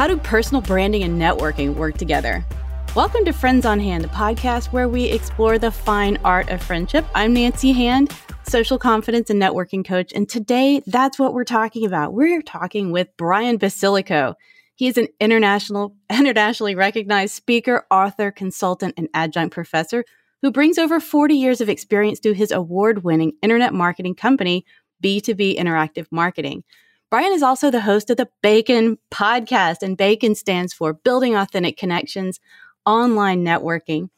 How 0.00 0.06
do 0.06 0.16
personal 0.16 0.62
branding 0.62 1.02
and 1.02 1.20
networking 1.20 1.74
work 1.74 1.98
together? 1.98 2.42
Welcome 2.96 3.26
to 3.26 3.34
Friends 3.34 3.66
on 3.66 3.78
Hand, 3.78 4.06
a 4.06 4.08
podcast 4.08 4.72
where 4.72 4.88
we 4.88 5.04
explore 5.04 5.58
the 5.58 5.70
fine 5.70 6.16
art 6.24 6.48
of 6.48 6.62
friendship. 6.62 7.04
I'm 7.14 7.34
Nancy 7.34 7.72
Hand, 7.72 8.10
social 8.48 8.78
confidence 8.78 9.28
and 9.28 9.38
networking 9.38 9.84
coach, 9.84 10.10
and 10.14 10.26
today 10.26 10.80
that's 10.86 11.18
what 11.18 11.34
we're 11.34 11.44
talking 11.44 11.84
about. 11.84 12.14
We're 12.14 12.40
talking 12.40 12.92
with 12.92 13.08
Brian 13.18 13.58
Basilico. 13.58 14.36
He 14.74 14.86
is 14.86 14.96
an 14.96 15.08
international, 15.20 15.94
internationally 16.10 16.74
recognized 16.74 17.34
speaker, 17.34 17.84
author, 17.90 18.30
consultant, 18.30 18.94
and 18.96 19.10
adjunct 19.12 19.52
professor 19.52 20.06
who 20.40 20.50
brings 20.50 20.78
over 20.78 20.98
40 20.98 21.34
years 21.34 21.60
of 21.60 21.68
experience 21.68 22.20
to 22.20 22.32
his 22.32 22.50
award 22.52 23.04
winning 23.04 23.32
internet 23.42 23.74
marketing 23.74 24.14
company, 24.14 24.64
B2B 25.04 25.58
Interactive 25.58 26.06
Marketing. 26.10 26.64
Brian 27.10 27.32
is 27.32 27.42
also 27.42 27.72
the 27.72 27.80
host 27.80 28.08
of 28.10 28.16
the 28.18 28.28
Bacon 28.40 28.96
podcast, 29.10 29.82
and 29.82 29.96
Bacon 29.96 30.36
stands 30.36 30.72
for 30.72 30.92
Building 30.92 31.34
Authentic 31.34 31.76
Connections, 31.76 32.38
Online 32.86 33.44
Networking. 33.44 34.10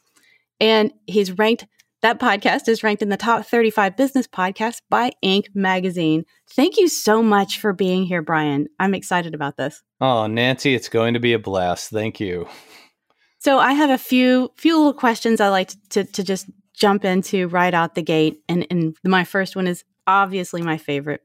And 0.61 0.93
he's 1.07 1.33
ranked, 1.33 1.67
that 2.03 2.21
podcast 2.21 2.69
is 2.69 2.83
ranked 2.83 3.01
in 3.01 3.09
the 3.09 3.17
top 3.17 3.47
35 3.47 3.97
business 3.97 4.27
podcasts 4.27 4.83
by 4.91 5.13
Inc. 5.25 5.47
magazine. 5.55 6.27
Thank 6.51 6.77
you 6.77 6.87
so 6.87 7.23
much 7.23 7.59
for 7.59 7.73
being 7.73 8.05
here, 8.05 8.21
Brian. 8.21 8.69
I'm 8.79 8.93
excited 8.93 9.35
about 9.35 9.57
this. 9.57 9.83
Oh, 9.99 10.27
Nancy, 10.27 10.75
it's 10.75 10.91
going 10.91 11.15
to 11.15 11.21
be 11.21 11.33
a 11.33 11.39
blast. 11.39 11.89
Thank 11.89 12.21
you. 12.21 12.47
So 13.39 13.59
I 13.59 13.73
have 13.73 13.89
a 13.89 13.99
few 13.99 14.53
few 14.57 14.77
little 14.77 14.93
questions 14.93 15.41
I 15.41 15.49
like 15.49 15.69
to, 15.69 15.79
to, 15.91 16.05
to 16.05 16.23
just 16.23 16.51
jump 16.75 17.07
into 17.07 17.49
right 17.49 17.73
out 17.73 17.95
the 17.95 18.03
gate. 18.03 18.43
And, 18.49 18.67
and 18.71 18.95
my 19.03 19.25
first 19.25 19.57
one 19.57 19.67
is 19.67 19.83
obviously 20.07 20.61
my 20.61 20.77
favorite. 20.77 21.23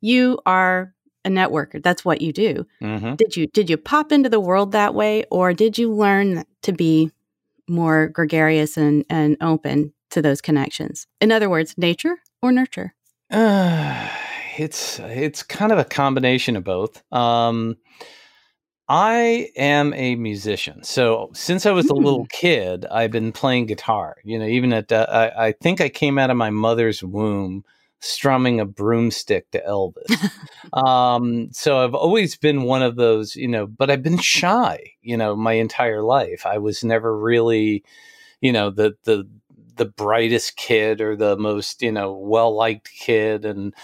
You 0.00 0.38
are 0.46 0.94
a 1.24 1.30
networker. 1.30 1.82
That's 1.82 2.04
what 2.04 2.20
you 2.20 2.32
do. 2.32 2.66
Mm-hmm. 2.82 3.14
Did 3.14 3.36
you 3.36 3.46
did 3.48 3.70
you 3.70 3.76
pop 3.76 4.12
into 4.12 4.28
the 4.28 4.40
world 4.40 4.72
that 4.72 4.94
way, 4.94 5.24
or 5.30 5.52
did 5.52 5.78
you 5.78 5.92
learn 5.92 6.44
to 6.62 6.72
be 6.72 7.10
more 7.68 8.08
gregarious 8.08 8.76
and 8.76 9.04
and 9.10 9.36
open 9.40 9.92
to 10.10 10.22
those 10.22 10.40
connections? 10.40 11.06
In 11.20 11.32
other 11.32 11.50
words, 11.50 11.76
nature 11.76 12.16
or 12.42 12.52
nurture? 12.52 12.94
Uh, 13.30 14.08
it's 14.58 14.98
it's 15.00 15.42
kind 15.42 15.72
of 15.72 15.78
a 15.78 15.84
combination 15.84 16.56
of 16.56 16.64
both. 16.64 17.02
Um, 17.12 17.76
I 18.90 19.50
am 19.54 19.92
a 19.92 20.14
musician, 20.14 20.82
so 20.82 21.30
since 21.34 21.66
I 21.66 21.72
was 21.72 21.86
a 21.86 21.94
little 21.94 22.20
hmm. 22.20 22.30
kid, 22.30 22.86
I've 22.86 23.10
been 23.10 23.32
playing 23.32 23.66
guitar. 23.66 24.16
You 24.24 24.38
know, 24.38 24.46
even 24.46 24.72
at 24.72 24.90
uh, 24.90 25.06
I, 25.10 25.48
I 25.48 25.52
think 25.52 25.80
I 25.80 25.90
came 25.90 26.18
out 26.18 26.30
of 26.30 26.36
my 26.36 26.50
mother's 26.50 27.02
womb 27.02 27.64
strumming 28.00 28.60
a 28.60 28.64
broomstick 28.64 29.50
to 29.50 29.62
Elvis. 29.62 30.30
um, 30.72 31.48
so 31.52 31.84
I've 31.84 31.94
always 31.94 32.36
been 32.36 32.62
one 32.62 32.82
of 32.82 32.96
those, 32.96 33.36
you 33.36 33.48
know, 33.48 33.66
but 33.66 33.90
I've 33.90 34.02
been 34.02 34.18
shy, 34.18 34.92
you 35.02 35.16
know, 35.16 35.36
my 35.36 35.54
entire 35.54 36.02
life. 36.02 36.46
I 36.46 36.58
was 36.58 36.84
never 36.84 37.16
really, 37.16 37.84
you 38.40 38.52
know, 38.52 38.70
the 38.70 38.96
the 39.04 39.28
the 39.76 39.86
brightest 39.86 40.56
kid 40.56 41.00
or 41.00 41.16
the 41.16 41.36
most, 41.36 41.82
you 41.82 41.92
know, 41.92 42.12
well 42.12 42.54
liked 42.54 42.90
kid 42.98 43.44
and 43.44 43.74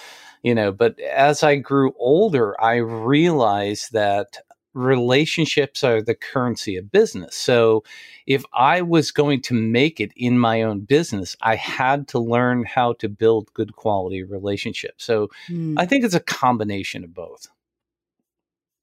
you 0.43 0.55
know, 0.55 0.73
but 0.73 1.01
as 1.01 1.43
I 1.43 1.57
grew 1.57 1.95
older, 1.99 2.61
I 2.61 2.77
realized 2.77 3.95
that 3.95 4.37
relationships 4.75 5.83
are 5.83 6.03
the 6.03 6.15
currency 6.15 6.77
of 6.77 6.91
business. 6.91 7.35
So 7.37 7.85
if 8.27 8.45
I 8.53 8.83
was 8.83 9.13
going 9.13 9.41
to 9.43 9.55
make 9.55 10.01
it 10.01 10.13
in 10.17 10.39
my 10.39 10.63
own 10.63 10.81
business, 10.81 11.37
I 11.41 11.57
had 11.57 12.09
to 12.09 12.19
learn 12.19 12.65
how 12.65 12.95
to 12.95 13.09
build 13.09 13.53
good 13.55 13.77
quality 13.77 14.23
relationships. 14.23 15.05
So 15.05 15.29
mm. 15.49 15.75
I 15.79 15.87
think 15.87 16.05
it's 16.05 16.15
a 16.15 16.21
combination 16.21 17.05
of 17.05 17.15
both. 17.15 17.49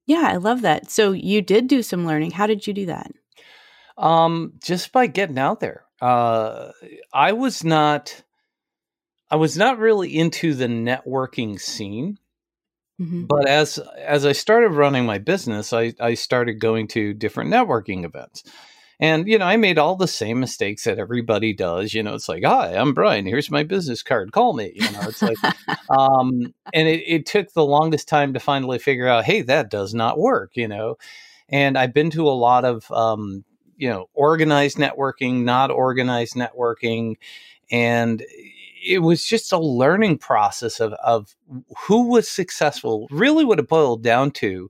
Yeah, 0.06 0.28
I 0.28 0.38
love 0.38 0.62
that. 0.62 0.89
So 0.89 1.12
you 1.12 1.42
did 1.42 1.67
do 1.67 1.84
some 1.84 2.06
learning. 2.06 2.31
How 2.31 2.47
did 2.47 2.66
you 2.66 2.73
do 2.73 2.86
that? 2.88 3.12
Um, 3.97 4.53
just 4.64 4.92
by 4.92 5.08
getting 5.08 5.38
out 5.38 5.59
there. 5.59 5.84
Uh, 6.02 6.72
I 7.13 7.34
was 7.34 7.63
not 7.63 8.23
I 9.29 9.38
was 9.38 9.56
not 9.56 9.78
really 9.78 10.18
into 10.18 10.53
the 10.53 10.68
networking 10.68 11.59
scene. 11.59 12.18
Mm-hmm. 13.01 13.23
But 13.23 13.47
as 13.47 13.79
as 13.97 14.25
I 14.25 14.34
started 14.34 14.73
running 14.73 15.06
my 15.06 15.17
business, 15.17 15.73
I, 15.73 15.94
I 16.00 16.13
started 16.13 16.59
going 16.59 16.88
to 16.89 17.13
different 17.13 17.50
networking 17.51 18.06
events. 18.06 18.44
And, 19.00 19.28
you 19.28 19.39
know, 19.39 19.45
I 19.45 19.57
made 19.57 19.79
all 19.79 19.95
the 19.95 20.07
same 20.07 20.39
mistakes 20.39 20.84
that 20.84 21.00
everybody 21.00 21.53
does. 21.53 21.91
You 21.91 22.03
know, 22.03 22.13
it's 22.13 22.29
like, 22.29 22.44
hi, 22.44 22.75
I'm 22.75 22.94
Brian. 22.94 23.25
Here's 23.25 23.50
my 23.50 23.63
business 23.63 24.03
card. 24.03 24.31
Call 24.31 24.53
me. 24.53 24.73
You 24.75 24.91
know, 24.91 25.01
it's 25.01 25.23
like, 25.23 25.38
um, 25.90 26.53
and 26.72 26.88
it, 26.88 27.03
it 27.07 27.25
took 27.25 27.51
the 27.51 27.66
longest 27.66 28.07
time 28.07 28.34
to 28.34 28.40
finally 28.40 28.78
figure 28.78 29.07
out, 29.07 29.25
hey, 29.25 29.41
that 29.41 29.72
does 29.72 29.95
not 29.95 30.19
work, 30.19 30.51
you 30.53 30.67
know. 30.67 30.97
And 31.50 31.79
I've 31.79 31.95
been 31.95 32.11
to 32.11 32.29
a 32.29 32.29
lot 32.29 32.63
of, 32.63 32.91
um, 32.91 33.44
you 33.75 33.90
know, 33.90 34.07
organized 34.13 34.78
networking, 34.78 35.45
not 35.45 35.72
organized 35.72 36.35
networking. 36.35 37.16
And 37.72 38.23
it 38.81 39.00
was 39.00 39.25
just 39.25 39.52
a 39.52 39.58
learning 39.58 40.18
process 40.18 40.80
of, 40.80 40.94
of 40.94 41.36
who 41.88 42.08
was 42.08 42.28
successful. 42.28 43.08
Really, 43.12 43.46
what 43.46 43.59
it 43.59 43.68
boiled 43.68 44.03
down 44.03 44.31
to 44.31 44.69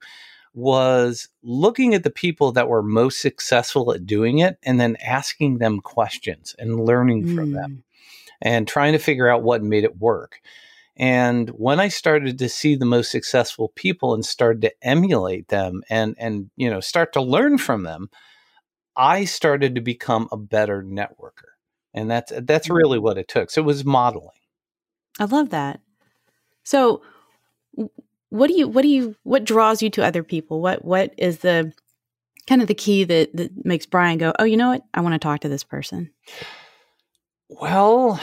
was 0.54 1.30
looking 1.44 1.94
at 1.94 2.04
the 2.04 2.10
people 2.10 2.52
that 2.52 2.68
were 2.68 2.84
most 2.84 3.22
successful 3.22 3.94
at 3.94 4.06
doing 4.06 4.40
it 4.40 4.58
and 4.64 4.80
then 4.80 4.98
asking 4.98 5.60
them 5.60 5.80
questions 5.80 6.56
and 6.60 6.86
learning 6.86 7.24
mm. 7.24 7.36
from 7.36 7.54
them 7.54 7.72
mm. 7.72 7.84
and 8.42 8.68
trying 8.68 8.92
to 8.92 9.00
figure 9.00 9.30
out 9.30 9.44
what 9.44 9.64
made 9.64 9.86
it 9.86 9.98
work. 9.98 10.42
And 10.98 11.50
when 11.52 11.80
I 11.80 11.88
started 11.88 12.38
to 12.38 12.50
see 12.50 12.76
the 12.76 12.86
most 12.86 13.12
successful 13.12 13.70
people 13.76 14.14
and 14.14 14.26
started 14.26 14.62
to 14.64 14.74
emulate 14.82 15.48
them 15.48 15.84
and 15.90 16.16
and 16.20 16.50
you 16.58 16.70
know 16.70 16.82
start 16.82 17.14
to 17.14 17.22
learn 17.22 17.58
from 17.58 17.84
them, 17.84 18.10
I 18.98 19.24
started 19.24 19.76
to 19.76 19.82
become 19.82 20.28
a 20.32 20.38
better 20.38 20.84
networker 20.84 21.51
and 21.94 22.09
that's 22.09 22.31
that's 22.44 22.69
really 22.69 23.00
what 23.00 23.18
it 23.18 23.28
took. 23.28 23.52
So 23.52 23.62
it 23.62 23.66
was 23.66 23.85
modeling. 23.85 24.29
I 25.19 25.25
love 25.25 25.50
that. 25.50 25.81
So 26.63 27.02
what 28.29 28.47
do 28.47 28.57
you 28.57 28.68
what 28.68 28.81
do 28.81 28.88
you 28.88 29.16
what 29.24 29.44
draws 29.44 29.81
you 29.81 29.90
to 29.91 30.06
other 30.06 30.24
people? 30.24 30.62
What 30.62 30.84
what 30.85 31.13
is 31.18 31.40
the 31.40 31.74
kind 32.47 32.62
of 32.62 32.68
the 32.68 32.74
key 32.74 33.03
that 33.03 33.35
that 33.35 33.66
makes 33.66 33.85
Brian 33.85 34.18
go, 34.18 34.34
"Oh, 34.40 34.46
you 34.46 34.57
know 34.57 34.69
what? 34.69 34.84
I 34.94 35.02
want 35.02 35.13
to 35.13 35.19
talk 35.19 35.41
to 35.41 35.50
this 35.50 35.63
person." 35.63 36.12
Well, 37.50 38.19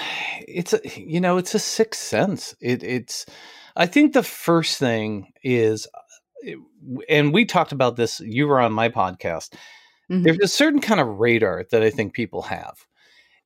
it's 0.47 0.73
a 0.73 0.81
you 0.97 1.21
know, 1.21 1.37
it's 1.37 1.55
a 1.55 1.59
sixth 1.59 2.01
sense. 2.01 2.55
It 2.61 2.83
it's 2.83 3.27
I 3.77 3.87
think 3.87 4.13
the 4.13 4.23
first 4.23 4.79
thing 4.79 5.33
is 5.43 5.87
and 7.09 7.35
we 7.35 7.45
talked 7.45 7.73
about 7.73 7.97
this 7.97 8.21
you 8.21 8.47
were 8.47 8.61
on 8.61 8.73
my 8.73 8.89
podcast. 8.89 9.55
Mm-hmm. 10.11 10.23
There's 10.23 10.39
a 10.39 10.49
certain 10.49 10.81
kind 10.81 11.01
of 11.01 11.19
radar 11.19 11.67
that 11.71 11.83
I 11.83 11.91
think 11.91 12.15
people 12.15 12.43
have 12.43 12.88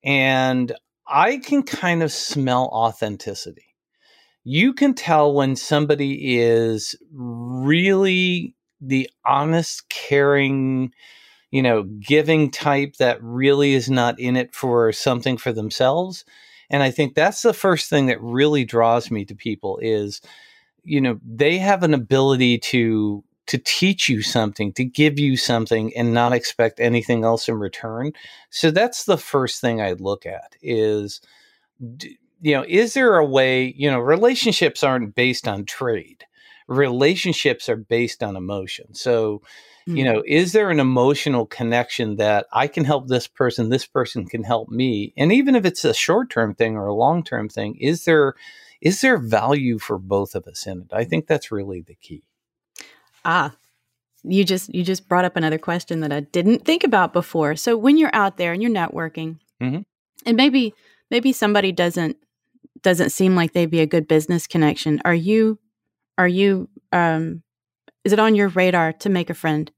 and 0.04 0.72
I 1.06 1.38
can 1.38 1.62
kind 1.62 2.02
of 2.02 2.12
smell 2.12 2.70
authenticity. 2.72 3.74
You 4.44 4.72
can 4.72 4.94
tell 4.94 5.32
when 5.32 5.54
somebody 5.56 6.38
is 6.38 6.96
really 7.12 8.56
the 8.80 9.08
honest, 9.24 9.88
caring, 9.88 10.92
you 11.50 11.62
know, 11.62 11.84
giving 11.84 12.50
type 12.50 12.96
that 12.96 13.22
really 13.22 13.74
is 13.74 13.88
not 13.88 14.18
in 14.18 14.36
it 14.36 14.54
for 14.54 14.90
something 14.92 15.36
for 15.36 15.52
themselves. 15.52 16.24
And 16.70 16.82
I 16.82 16.90
think 16.90 17.14
that's 17.14 17.42
the 17.42 17.52
first 17.52 17.88
thing 17.88 18.06
that 18.06 18.20
really 18.20 18.64
draws 18.64 19.10
me 19.10 19.24
to 19.26 19.34
people 19.34 19.78
is, 19.80 20.20
you 20.82 21.00
know, 21.00 21.20
they 21.24 21.58
have 21.58 21.82
an 21.84 21.94
ability 21.94 22.58
to 22.58 23.22
to 23.52 23.58
teach 23.58 24.08
you 24.08 24.22
something, 24.22 24.72
to 24.72 24.82
give 24.82 25.18
you 25.18 25.36
something 25.36 25.94
and 25.94 26.14
not 26.14 26.32
expect 26.32 26.80
anything 26.80 27.22
else 27.22 27.50
in 27.50 27.56
return. 27.56 28.12
So 28.48 28.70
that's 28.70 29.04
the 29.04 29.18
first 29.18 29.60
thing 29.60 29.78
I'd 29.78 30.00
look 30.00 30.24
at 30.24 30.56
is 30.62 31.20
you 32.40 32.56
know, 32.56 32.64
is 32.66 32.94
there 32.94 33.18
a 33.18 33.26
way, 33.26 33.74
you 33.76 33.90
know, 33.90 34.00
relationships 34.00 34.82
aren't 34.82 35.14
based 35.14 35.46
on 35.46 35.66
trade. 35.66 36.24
Relationships 36.66 37.68
are 37.68 37.76
based 37.76 38.22
on 38.22 38.36
emotion. 38.36 38.94
So, 38.94 39.42
mm-hmm. 39.86 39.96
you 39.98 40.04
know, 40.04 40.22
is 40.26 40.52
there 40.52 40.70
an 40.70 40.80
emotional 40.80 41.44
connection 41.44 42.16
that 42.16 42.46
I 42.50 42.68
can 42.68 42.86
help 42.86 43.08
this 43.08 43.26
person, 43.26 43.68
this 43.68 43.84
person 43.84 44.24
can 44.26 44.44
help 44.44 44.70
me? 44.70 45.12
And 45.18 45.30
even 45.30 45.54
if 45.56 45.66
it's 45.66 45.84
a 45.84 45.92
short-term 45.92 46.54
thing 46.54 46.74
or 46.74 46.86
a 46.86 46.94
long-term 46.94 47.50
thing, 47.50 47.76
is 47.76 48.06
there 48.06 48.34
is 48.80 49.02
there 49.02 49.18
value 49.18 49.78
for 49.78 49.98
both 49.98 50.34
of 50.34 50.46
us 50.46 50.66
in 50.66 50.80
it? 50.80 50.88
I 50.90 51.04
think 51.04 51.26
that's 51.26 51.52
really 51.52 51.82
the 51.82 51.94
key. 51.94 52.24
Ah, 53.24 53.54
you 54.24 54.44
just 54.44 54.72
you 54.74 54.84
just 54.84 55.08
brought 55.08 55.24
up 55.24 55.36
another 55.36 55.58
question 55.58 56.00
that 56.00 56.12
I 56.12 56.20
didn't 56.20 56.64
think 56.64 56.84
about 56.84 57.12
before. 57.12 57.56
So 57.56 57.76
when 57.76 57.98
you're 57.98 58.14
out 58.14 58.36
there 58.36 58.52
and 58.52 58.62
you're 58.62 58.70
networking, 58.70 59.38
mm-hmm. 59.60 59.80
and 60.24 60.36
maybe 60.36 60.74
maybe 61.10 61.32
somebody 61.32 61.72
doesn't 61.72 62.16
doesn't 62.82 63.10
seem 63.10 63.34
like 63.34 63.52
they'd 63.52 63.70
be 63.70 63.80
a 63.80 63.86
good 63.86 64.06
business 64.06 64.46
connection. 64.46 65.00
Are 65.04 65.14
you 65.14 65.58
are 66.18 66.28
you 66.28 66.68
um 66.92 67.42
is 68.04 68.12
it 68.12 68.18
on 68.18 68.34
your 68.34 68.48
radar 68.48 68.92
to 68.94 69.08
make 69.08 69.30
a 69.30 69.34
friend? 69.34 69.70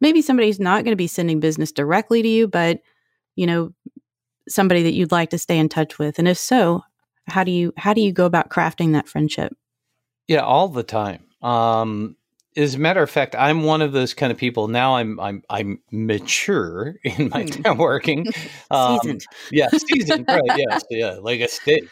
Maybe 0.00 0.22
somebody's 0.22 0.60
not 0.60 0.84
going 0.84 0.92
to 0.92 0.96
be 0.96 1.08
sending 1.08 1.40
business 1.40 1.72
directly 1.72 2.22
to 2.22 2.28
you, 2.28 2.48
but 2.48 2.80
you 3.36 3.46
know 3.46 3.72
somebody 4.48 4.82
that 4.82 4.94
you'd 4.94 5.12
like 5.12 5.30
to 5.30 5.38
stay 5.38 5.58
in 5.58 5.68
touch 5.68 5.98
with. 5.98 6.18
And 6.18 6.26
if 6.26 6.38
so, 6.38 6.82
how 7.26 7.44
do 7.44 7.52
you 7.52 7.72
how 7.76 7.94
do 7.94 8.00
you 8.00 8.12
go 8.12 8.26
about 8.26 8.50
crafting 8.50 8.92
that 8.92 9.08
friendship? 9.08 9.56
Yeah, 10.26 10.40
all 10.40 10.68
the 10.68 10.82
time. 10.82 11.24
Um 11.42 12.16
as 12.58 12.74
a 12.74 12.78
matter 12.78 13.02
of 13.02 13.10
fact, 13.10 13.34
I'm 13.36 13.62
one 13.62 13.82
of 13.82 13.92
those 13.92 14.14
kind 14.14 14.32
of 14.32 14.38
people. 14.38 14.68
Now 14.68 14.96
I'm 14.96 15.18
I'm 15.20 15.42
I'm 15.50 15.80
mature 15.92 16.96
in 17.04 17.30
my 17.30 17.44
Hmm. 17.44 17.50
networking. 17.64 18.26
Um, 18.70 18.98
Seasoned. 19.00 19.26
yeah, 19.50 19.68
seasoned, 19.72 20.26
right? 20.30 20.52
Yes, 20.54 20.84
yeah, 20.90 21.16
like 21.22 21.40
a 21.40 21.48
steak. 21.48 21.90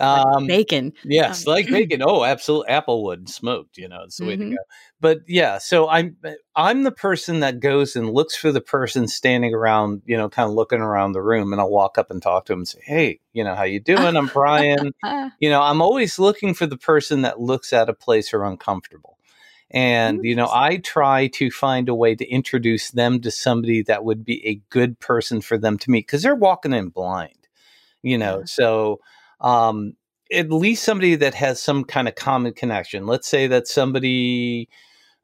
Like 0.00 0.24
Um, 0.26 0.46
bacon. 0.46 0.92
Yes, 1.04 1.46
Um, 1.46 1.54
like 1.54 1.66
bacon. 1.70 2.02
Oh, 2.04 2.24
absolutely, 2.24 2.72
applewood 2.72 3.28
smoked. 3.28 3.78
You 3.78 3.88
know, 3.88 4.02
it's 4.04 4.18
the 4.18 4.26
way 4.26 4.36
Mhm. 4.36 4.38
to 4.50 4.56
go. 4.56 4.62
But 5.00 5.18
yeah, 5.28 5.58
so 5.58 5.88
I'm 5.88 6.16
I'm 6.56 6.82
the 6.82 6.92
person 6.92 7.40
that 7.40 7.60
goes 7.60 7.96
and 7.96 8.10
looks 8.10 8.36
for 8.36 8.52
the 8.52 8.60
person 8.60 9.08
standing 9.08 9.54
around, 9.54 10.02
you 10.06 10.16
know, 10.16 10.28
kind 10.28 10.48
of 10.48 10.54
looking 10.54 10.80
around 10.80 11.12
the 11.12 11.22
room, 11.22 11.52
and 11.52 11.60
I'll 11.60 11.70
walk 11.70 11.98
up 11.98 12.10
and 12.10 12.22
talk 12.22 12.46
to 12.46 12.52
him 12.54 12.60
and 12.60 12.68
say, 12.68 12.80
"Hey, 12.84 13.20
you 13.32 13.44
know, 13.44 13.54
how 13.54 13.64
you 13.64 13.80
doing? 13.80 14.16
I'm 14.16 14.28
Brian. 14.28 14.92
Ah, 15.02 15.30
you 15.40 15.50
know, 15.50 15.62
I'm 15.62 15.80
always 15.82 16.18
looking 16.18 16.54
for 16.54 16.66
the 16.66 16.76
person 16.78 17.22
that 17.22 17.40
looks 17.40 17.72
out 17.72 17.88
of 17.88 17.98
place 18.00 18.34
or 18.34 18.44
uncomfortable." 18.44 19.17
And 19.70 20.24
you 20.24 20.34
know, 20.34 20.48
I 20.50 20.78
try 20.78 21.26
to 21.34 21.50
find 21.50 21.88
a 21.88 21.94
way 21.94 22.14
to 22.14 22.26
introduce 22.26 22.90
them 22.90 23.20
to 23.20 23.30
somebody 23.30 23.82
that 23.82 24.04
would 24.04 24.24
be 24.24 24.46
a 24.46 24.60
good 24.70 24.98
person 24.98 25.40
for 25.42 25.58
them 25.58 25.76
to 25.78 25.90
meet 25.90 26.06
because 26.06 26.22
they're 26.22 26.34
walking 26.34 26.72
in 26.72 26.88
blind, 26.88 27.48
you 28.02 28.16
know. 28.16 28.38
Yeah. 28.38 28.44
So, 28.46 29.00
um, 29.40 29.94
at 30.32 30.50
least 30.50 30.84
somebody 30.84 31.14
that 31.16 31.34
has 31.34 31.60
some 31.60 31.84
kind 31.84 32.08
of 32.08 32.14
common 32.14 32.52
connection. 32.52 33.06
Let's 33.06 33.28
say 33.28 33.46
that 33.46 33.68
somebody, 33.68 34.68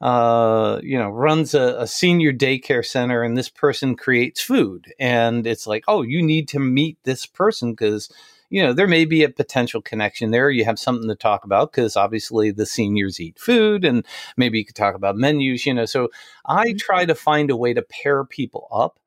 uh, 0.00 0.80
you 0.82 0.98
know, 0.98 1.08
runs 1.08 1.54
a, 1.54 1.76
a 1.80 1.86
senior 1.86 2.32
daycare 2.32 2.84
center 2.84 3.22
and 3.22 3.36
this 3.36 3.48
person 3.48 3.96
creates 3.96 4.40
food. 4.42 4.92
And 4.98 5.46
it's 5.46 5.66
like, 5.66 5.84
oh, 5.88 6.02
you 6.02 6.22
need 6.22 6.48
to 6.48 6.58
meet 6.58 6.98
this 7.04 7.26
person 7.26 7.72
because, 7.72 8.10
you 8.50 8.62
know, 8.62 8.72
there 8.72 8.86
may 8.86 9.04
be 9.04 9.22
a 9.24 9.28
potential 9.28 9.82
connection 9.82 10.30
there. 10.30 10.50
You 10.50 10.64
have 10.64 10.78
something 10.78 11.08
to 11.08 11.14
talk 11.14 11.44
about 11.44 11.72
because 11.72 11.96
obviously 11.96 12.50
the 12.50 12.66
seniors 12.66 13.20
eat 13.20 13.38
food 13.38 13.84
and 13.84 14.04
maybe 14.36 14.58
you 14.58 14.64
could 14.64 14.76
talk 14.76 14.94
about 14.94 15.16
menus, 15.16 15.66
you 15.66 15.74
know. 15.74 15.86
So 15.86 16.10
I 16.46 16.66
Mhm. 16.68 16.78
try 16.78 17.04
to 17.06 17.14
find 17.14 17.50
a 17.50 17.56
way 17.56 17.74
to 17.74 17.82
pair 17.82 18.24
people 18.24 18.68
up. 18.72 18.98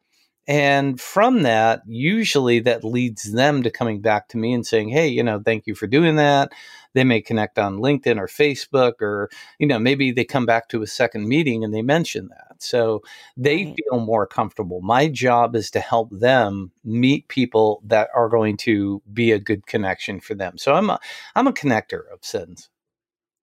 And 0.48 1.00
from 1.01 1.44
that, 1.44 1.81
usually 1.86 2.60
that 2.62 2.84
leads 2.84 3.34
them 3.34 3.63
to 3.63 3.69
coming 3.69 4.00
back 4.01 4.30
to 4.30 4.38
me 4.38 4.54
and 4.54 4.66
saying, 4.66 4.89
Hey, 4.89 5.07
you 5.07 5.22
know, 5.24 5.42
thank 5.44 5.68
you 5.68 5.75
for 5.75 5.88
doing 5.88 6.16
that. 6.18 6.51
They 6.94 7.04
may 7.04 7.22
connect 7.22 7.60
on 7.60 7.78
LinkedIn 7.78 8.18
or 8.18 8.28
Facebook, 8.28 8.94
or, 9.01 9.30
you 9.60 9.68
know, 9.68 9.80
maybe 9.80 10.12
they 10.12 10.25
come 10.25 10.45
back 10.45 10.69
to 10.69 10.81
a 10.81 10.88
second 10.88 11.28
meeting 11.28 11.63
and 11.63 11.74
they 11.74 11.81
mention 11.81 12.30
that. 12.30 12.62
So 12.62 13.01
they 13.36 13.66
Right. 13.66 13.75
feel 13.75 14.00
more 14.00 14.25
comfortable. 14.25 14.81
My 14.81 15.07
job 15.07 15.56
is 15.56 15.69
to 15.72 15.80
help 15.80 16.10
them 16.12 16.72
meet 16.84 17.28
people 17.28 17.81
that 17.86 18.10
are 18.16 18.30
going 18.30 18.57
to 18.57 19.01
be 19.13 19.31
a 19.31 19.39
good 19.39 19.68
connection 19.68 20.19
for 20.19 20.34
them. 20.36 20.57
So 20.57 20.74
I'm 20.74 20.89
a, 20.89 21.00
I'm 21.36 21.48
a 21.48 21.54
connector 21.54 22.01
of 22.12 22.19
sins. 22.24 22.69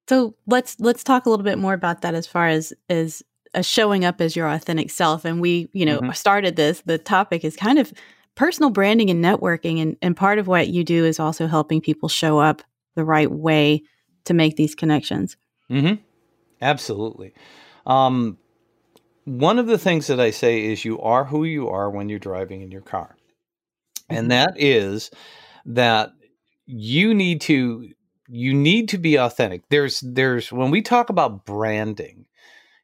So 0.08 0.34
let's 0.46 0.78
let's 0.80 1.02
talk 1.02 1.26
a 1.26 1.30
little 1.30 1.44
bit 1.44 1.58
more 1.58 1.72
about 1.74 2.02
that 2.02 2.14
as 2.14 2.26
far 2.26 2.48
as 2.48 2.72
as 2.88 3.22
uh, 3.54 3.62
showing 3.62 4.04
up 4.04 4.20
as 4.20 4.36
your 4.36 4.48
authentic 4.48 4.90
self. 4.90 5.24
And 5.24 5.40
we, 5.40 5.68
you 5.72 5.86
know, 5.86 6.00
Mhm. 6.00 6.14
started 6.14 6.56
this. 6.56 6.82
The 6.84 6.98
topic 6.98 7.44
is 7.44 7.56
kind 7.56 7.78
of 7.78 7.92
personal 8.34 8.70
branding 8.70 9.10
and 9.10 9.24
networking, 9.24 9.80
and 9.80 9.96
and 10.02 10.16
part 10.16 10.38
of 10.38 10.46
what 10.46 10.68
you 10.68 10.84
do 10.84 11.04
is 11.04 11.18
also 11.18 11.46
helping 11.46 11.80
people 11.80 12.08
show 12.08 12.38
up 12.38 12.62
the 12.94 13.04
right 13.04 13.30
way 13.30 13.82
to 14.24 14.34
make 14.34 14.56
these 14.56 14.74
connections. 14.74 15.36
Mm-hmm. 15.70 16.02
Absolutely. 16.60 17.34
Um, 17.86 18.38
one 19.24 19.58
of 19.58 19.66
the 19.66 19.78
things 19.78 20.06
that 20.06 20.20
I 20.20 20.30
say 20.30 20.64
is 20.64 20.84
you 20.84 21.00
are 21.00 21.24
who 21.24 21.44
you 21.44 21.68
are 21.68 21.90
when 21.90 22.08
you're 22.08 22.18
driving 22.18 22.62
in 22.62 22.70
your 22.70 22.82
car. 22.82 23.16
And 24.08 24.30
that 24.30 24.54
is 24.56 25.10
that 25.64 26.12
you 26.66 27.14
need 27.14 27.40
to 27.42 27.90
you 28.28 28.54
need 28.54 28.88
to 28.90 28.98
be 28.98 29.16
authentic. 29.16 29.62
There's 29.70 30.00
there's 30.00 30.52
when 30.52 30.70
we 30.70 30.82
talk 30.82 31.08
about 31.08 31.44
branding, 31.46 32.26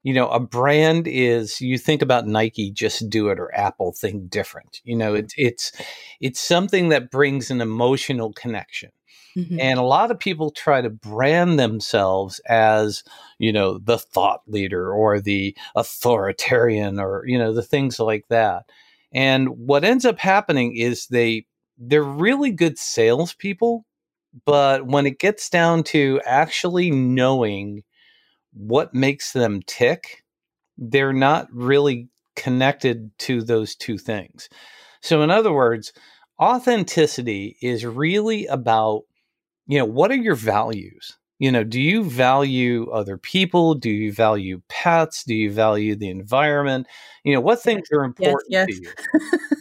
you 0.03 0.15
know, 0.15 0.29
a 0.29 0.41
brand 0.41 1.07
is 1.07 1.61
you 1.61 1.77
think 1.77 2.03
about 2.03 2.27
Nike 2.27 2.71
just 2.71 3.09
do 3.11 3.29
it 3.29 3.39
or 3.39 3.55
Apple 3.55 3.93
think 3.93 4.31
different. 4.31 4.81
You 4.85 4.97
know, 4.97 5.15
it's 5.15 5.35
it's 5.37 5.73
it's 6.21 6.41
something 6.41 6.89
that 6.89 7.11
brings 7.11 7.51
an 7.51 7.61
emotional 7.61 8.33
connection. 8.33 8.91
Mhm. 9.37 9.61
And 9.61 9.79
a 9.79 9.83
lot 9.83 10.11
of 10.11 10.19
people 10.19 10.51
try 10.51 10.81
to 10.81 10.91
brand 10.91 11.59
themselves 11.59 12.41
as, 12.49 13.05
you 13.39 13.53
know, 13.53 13.79
the 13.79 13.99
thought 13.99 14.43
leader 14.47 14.93
or 14.93 15.21
the 15.21 15.57
authoritarian 15.77 16.99
or, 16.99 17.25
you 17.27 17.39
know, 17.39 17.53
the 17.53 17.63
things 17.63 17.99
like 18.01 18.27
that. 18.29 18.65
And 19.13 19.49
what 19.51 19.85
ends 19.85 20.05
up 20.05 20.19
happening 20.19 20.77
is 20.77 21.07
they 21.07 21.47
they're 21.79 22.03
really 22.03 22.51
good 22.53 22.79
salespeople, 22.79 23.85
but 24.47 24.87
when 24.87 25.07
it 25.07 25.19
gets 25.19 25.49
down 25.51 25.83
to 25.85 26.21
actually 26.27 26.91
knowing 26.91 27.83
what 28.53 28.95
makes 28.95 29.33
them 29.33 29.61
tick, 29.67 30.25
they're 30.79 31.13
not 31.13 31.49
really 31.53 32.09
connected 32.37 33.11
to 33.19 33.43
those 33.43 33.75
two 33.77 33.99
things. 33.99 34.49
So 35.03 35.23
in 35.23 35.31
other 35.31 35.53
words, 35.53 35.93
authenticity 36.41 37.57
is 37.63 37.87
really 37.87 38.47
about 38.47 39.03
you 39.71 39.79
know 39.79 39.85
what 39.85 40.11
are 40.11 40.17
your 40.17 40.35
values? 40.35 41.17
You 41.39 41.53
know 41.53 41.63
do 41.63 41.81
you 41.81 42.03
value 42.03 42.91
other 42.91 43.17
people? 43.17 43.75
Do 43.75 43.89
you 43.89 44.13
value 44.13 44.61
pets? 44.69 45.23
Do 45.23 45.33
you 45.33 45.53
value 45.53 45.95
the 45.95 46.11
environment? 46.11 46.89
You 47.23 47.35
know 47.35 47.41
what 47.41 47.63
things 47.63 47.87
are 47.93 48.03
important 48.03 48.51
yes. 48.51 48.67
to 48.67 48.75
you? 48.75 48.91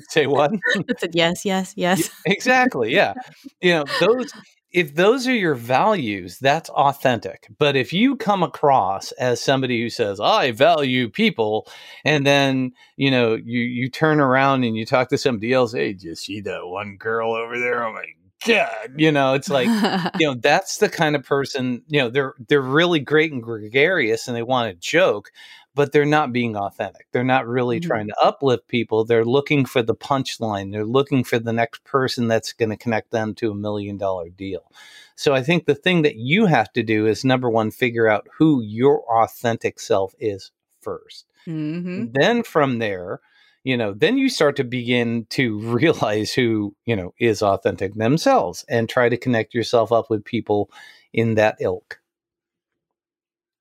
Say 0.10 0.26
what? 0.26 0.52
Yes, 1.14 1.46
yes, 1.46 1.74
yes. 1.78 2.10
exactly 2.26 2.92
yeah. 2.92 3.14
You 3.62 3.74
know 3.74 3.86
those 4.00 4.34
if 4.72 4.96
those 4.96 5.28
are 5.28 5.36
your 5.36 5.54
values 5.54 6.40
that's 6.40 6.72
authentic. 6.72 7.48
But 7.60 7.76
if 7.76 7.94
you 7.94 8.16
come 8.16 8.42
across 8.42 9.12
as 9.14 9.40
somebody 9.40 9.80
who 9.80 9.92
says 9.92 10.20
i 10.20 10.52
value 10.52 11.08
people 11.08 11.68
and 12.04 12.26
then 12.26 12.72
you 12.98 13.12
know 13.12 13.36
you 13.36 13.60
you 13.60 13.92
turn 13.92 14.20
around 14.20 14.64
and 14.64 14.76
you 14.76 14.88
talk 14.88 15.10
to 15.10 15.20
somebody 15.20 15.54
else 15.54 15.74
hey 15.74 15.94
did 15.94 16.02
you 16.02 16.16
see 16.16 16.42
that 16.42 16.66
one 16.66 16.98
girl 16.98 17.34
over 17.34 17.60
there? 17.60 17.86
Oh 17.86 17.94
my 17.94 18.06
god 18.46 18.94
you 18.96 19.12
know 19.12 19.34
it's 19.34 19.50
like 19.50 19.68
you 20.20 20.28
know 20.28 20.34
that's 20.36 20.78
the 20.78 20.90
kind 20.90 21.16
of 21.16 21.24
person 21.24 21.82
you 21.88 22.00
know 22.00 22.10
they're 22.10 22.34
they're 22.48 22.62
really 22.62 23.00
great 23.00 23.32
and 23.32 23.44
gregarious 23.44 24.28
and 24.28 24.36
they 24.38 24.44
want 24.44 24.70
to 24.72 24.80
joke 24.80 25.32
but 25.76 25.92
they're 25.94 26.04
not 26.04 26.34
being 26.34 26.58
authentic. 26.58 27.08
They're 27.14 27.24
not 27.24 27.48
really 27.48 27.80
Mhm. 27.80 27.84
trying 27.88 28.08
to 28.08 28.16
uplift 28.22 28.68
people. 28.68 29.06
They're 29.06 29.24
looking 29.24 29.66
for 29.66 29.82
the 29.82 29.96
punchline. 29.96 30.74
They're 30.74 30.84
looking 30.84 31.24
for 31.24 31.40
the 31.40 31.54
next 31.54 31.86
person 31.86 32.28
that's 32.28 32.52
going 32.52 32.72
to 32.72 32.76
connect 32.76 33.12
them 33.12 33.34
to 33.36 33.52
a 33.52 33.56
million 33.56 33.96
dollar 33.98 34.30
deal. 34.30 34.72
So 35.16 35.34
i 35.34 35.44
think 35.44 35.66
the 35.66 35.76
thing 35.76 36.02
that 36.02 36.16
you 36.16 36.48
have 36.48 36.74
to 36.74 36.84
do 36.84 37.06
is 37.06 37.24
number 37.24 37.50
one 37.50 37.72
figure 37.72 38.08
out 38.10 38.28
who 38.38 38.62
your 38.62 39.04
authentic 39.24 39.80
self 39.80 40.14
is 40.20 40.52
first. 40.82 41.28
Mhm. 41.48 42.14
then 42.14 42.44
from 42.44 42.80
there 42.80 43.22
you 43.64 43.76
know 43.78 43.94
then 43.94 44.18
you 44.18 44.30
start 44.30 44.56
to 44.56 44.64
begin 44.64 45.26
to 45.30 45.60
realize 45.80 46.34
who 46.34 46.76
you 46.86 46.96
know 46.96 47.14
is 47.20 47.42
authentic 47.42 47.94
themselves 47.96 48.66
and 48.70 48.88
try 48.90 49.10
to 49.10 49.18
connect 49.18 49.54
yourself 49.54 49.92
up 49.92 50.10
with 50.10 50.24
people 50.26 50.70
in 51.14 51.36
that 51.36 51.56
ilk 51.60 52.00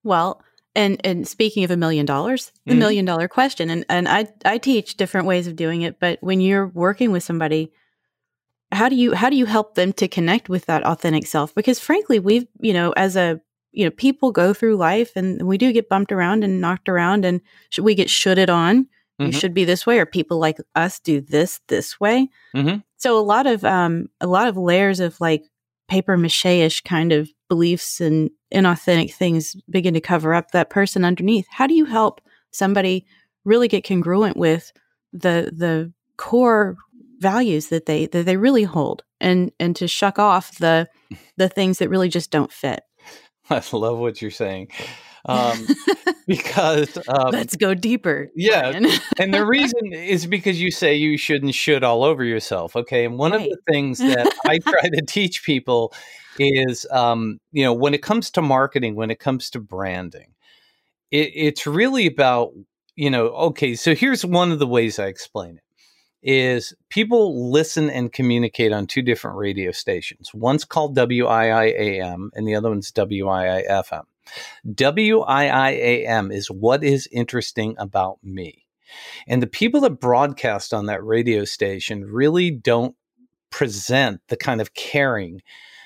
Well, 0.04 0.42
and 0.74 1.00
and 1.04 1.26
speaking 1.26 1.64
of 1.64 1.70
a 1.70 1.76
million 1.76 2.06
dollars, 2.06 2.52
the 2.66 2.74
Mhm. 2.74 2.78
million 2.78 3.04
dollar 3.04 3.28
question, 3.28 3.70
and 3.70 3.84
and 3.88 4.08
I 4.08 4.28
I 4.44 4.58
teach 4.58 4.96
different 4.96 5.26
ways 5.26 5.46
of 5.46 5.56
doing 5.56 5.82
it, 5.82 5.98
but 5.98 6.18
when 6.22 6.40
you're 6.40 6.68
working 6.68 7.10
with 7.10 7.22
somebody, 7.22 7.72
how 8.70 8.88
do 8.88 8.96
you 8.96 9.14
how 9.14 9.30
do 9.30 9.36
you 9.36 9.46
help 9.46 9.74
them 9.74 9.92
to 9.94 10.08
connect 10.08 10.48
with 10.48 10.66
that 10.66 10.84
authentic 10.84 11.26
self? 11.26 11.54
Because 11.54 11.80
frankly, 11.80 12.18
we've 12.18 12.46
you 12.60 12.72
know 12.72 12.92
as 12.92 13.16
a 13.16 13.40
you 13.72 13.84
know 13.84 13.90
people 13.90 14.30
go 14.30 14.54
through 14.54 14.76
life 14.76 15.12
and 15.16 15.42
we 15.42 15.58
do 15.58 15.72
get 15.72 15.88
bumped 15.88 16.12
around 16.12 16.44
and 16.44 16.60
knocked 16.60 16.88
around, 16.88 17.24
and 17.24 17.40
sh- 17.70 17.80
we 17.80 17.94
get 17.94 18.10
shooted 18.10 18.50
on. 18.50 18.86
You 19.18 19.26
Mhm. 19.28 19.34
should 19.34 19.54
be 19.54 19.64
this 19.64 19.84
way, 19.86 19.98
or 19.98 20.06
people 20.06 20.38
like 20.38 20.58
us 20.74 21.00
do 21.00 21.20
this 21.20 21.60
this 21.68 21.98
way. 21.98 22.28
Mhm. 22.54 22.82
So 22.96 23.18
a 23.18 23.22
lot 23.22 23.46
of 23.46 23.64
um 23.64 24.08
a 24.20 24.26
lot 24.26 24.48
of 24.48 24.56
layers 24.56 25.00
of 25.00 25.20
like 25.20 25.42
paper 25.88 26.16
mache 26.16 26.44
ish 26.46 26.80
kind 26.82 27.12
of 27.12 27.28
beliefs 27.48 28.00
and 28.00 28.30
inauthentic 28.54 29.12
things 29.14 29.56
begin 29.70 29.94
to 29.94 30.00
cover 30.00 30.34
up 30.34 30.50
that 30.52 30.70
person 30.70 31.04
underneath. 31.04 31.46
How 31.50 31.66
do 31.66 31.74
you 31.74 31.84
help 31.86 32.20
somebody 32.50 33.06
really 33.44 33.68
get 33.68 33.86
congruent 33.86 34.36
with 34.36 34.70
the 35.12 35.50
the 35.56 35.92
core 36.16 36.76
values 37.18 37.68
that 37.68 37.86
they 37.86 38.06
that 38.06 38.24
they 38.26 38.36
really 38.36 38.64
hold 38.64 39.02
and 39.20 39.50
and 39.58 39.74
to 39.76 39.88
shuck 39.88 40.18
off 40.18 40.58
the 40.58 40.88
the 41.36 41.48
things 41.48 41.78
that 41.78 41.88
really 41.88 42.08
just 42.08 42.30
don't 42.30 42.52
fit? 42.52 42.80
i 43.50 43.62
love 43.72 43.96
what 43.98 44.20
you're 44.20 44.30
saying 44.30 44.68
um, 45.26 45.66
because 46.26 46.96
um, 47.08 47.30
Let's 47.32 47.56
go 47.56 47.74
deeper. 47.74 48.30
yeah, 48.34 48.78
and 49.18 49.34
the 49.34 49.44
reason 49.44 49.92
is 49.92 50.26
because 50.26 50.60
you 50.60 50.70
say 50.70 50.94
you 50.94 51.16
shouldn't 51.16 51.54
should 51.54 51.84
all 51.84 52.04
over 52.04 52.24
yourself 52.24 52.76
okay? 52.76 53.04
And 53.04 53.18
one 53.18 53.32
of 53.32 53.42
the 53.42 53.58
things 53.70 53.98
that 53.98 54.32
i 54.46 54.58
try 54.58 54.88
to 54.88 55.02
teach 55.06 55.44
people 55.44 55.92
is 56.38 56.86
um, 56.90 57.40
you 57.52 57.64
know 57.64 57.72
when 57.72 57.94
it 57.94 58.02
comes 58.02 58.30
to 58.32 58.42
marketing 58.42 58.94
when 58.94 59.10
it 59.10 59.18
comes 59.18 59.50
to 59.50 59.60
branding 59.60 60.34
it, 61.10 61.32
it's 61.34 61.66
really 61.66 62.06
about 62.06 62.52
you 62.96 63.10
know 63.10 63.28
okay 63.28 63.74
so 63.74 63.94
here's 63.94 64.24
one 64.24 64.52
of 64.52 64.58
the 64.58 64.66
ways 64.66 64.98
i 64.98 65.06
explain 65.06 65.56
it 65.56 65.62
is 66.22 66.74
people 66.88 67.50
listen 67.50 67.88
and 67.90 68.12
communicate 68.12 68.72
on 68.72 68.86
two 68.86 69.02
different 69.02 69.36
radio 69.36 69.70
stations. 69.70 70.34
One's 70.34 70.64
called 70.64 70.96
wiiam 70.96 72.28
and 72.34 72.48
the 72.48 72.54
other 72.54 72.70
one's 72.70 72.90
wiifm 72.90 74.02
WIIAM 74.66 76.32
is 76.32 76.50
what 76.50 76.82
is 76.84 77.08
interesting 77.12 77.74
about 77.78 78.18
me. 78.22 78.64
And 79.26 79.42
the 79.42 79.46
people 79.46 79.80
that 79.82 80.00
broadcast 80.00 80.72
on 80.72 80.86
that 80.86 81.04
radio 81.04 81.44
station 81.44 82.04
really 82.04 82.50
don't 82.50 82.96
present 83.50 84.20
the 84.28 84.36
kind 84.36 84.60
of 84.60 84.74
caring 84.74 85.40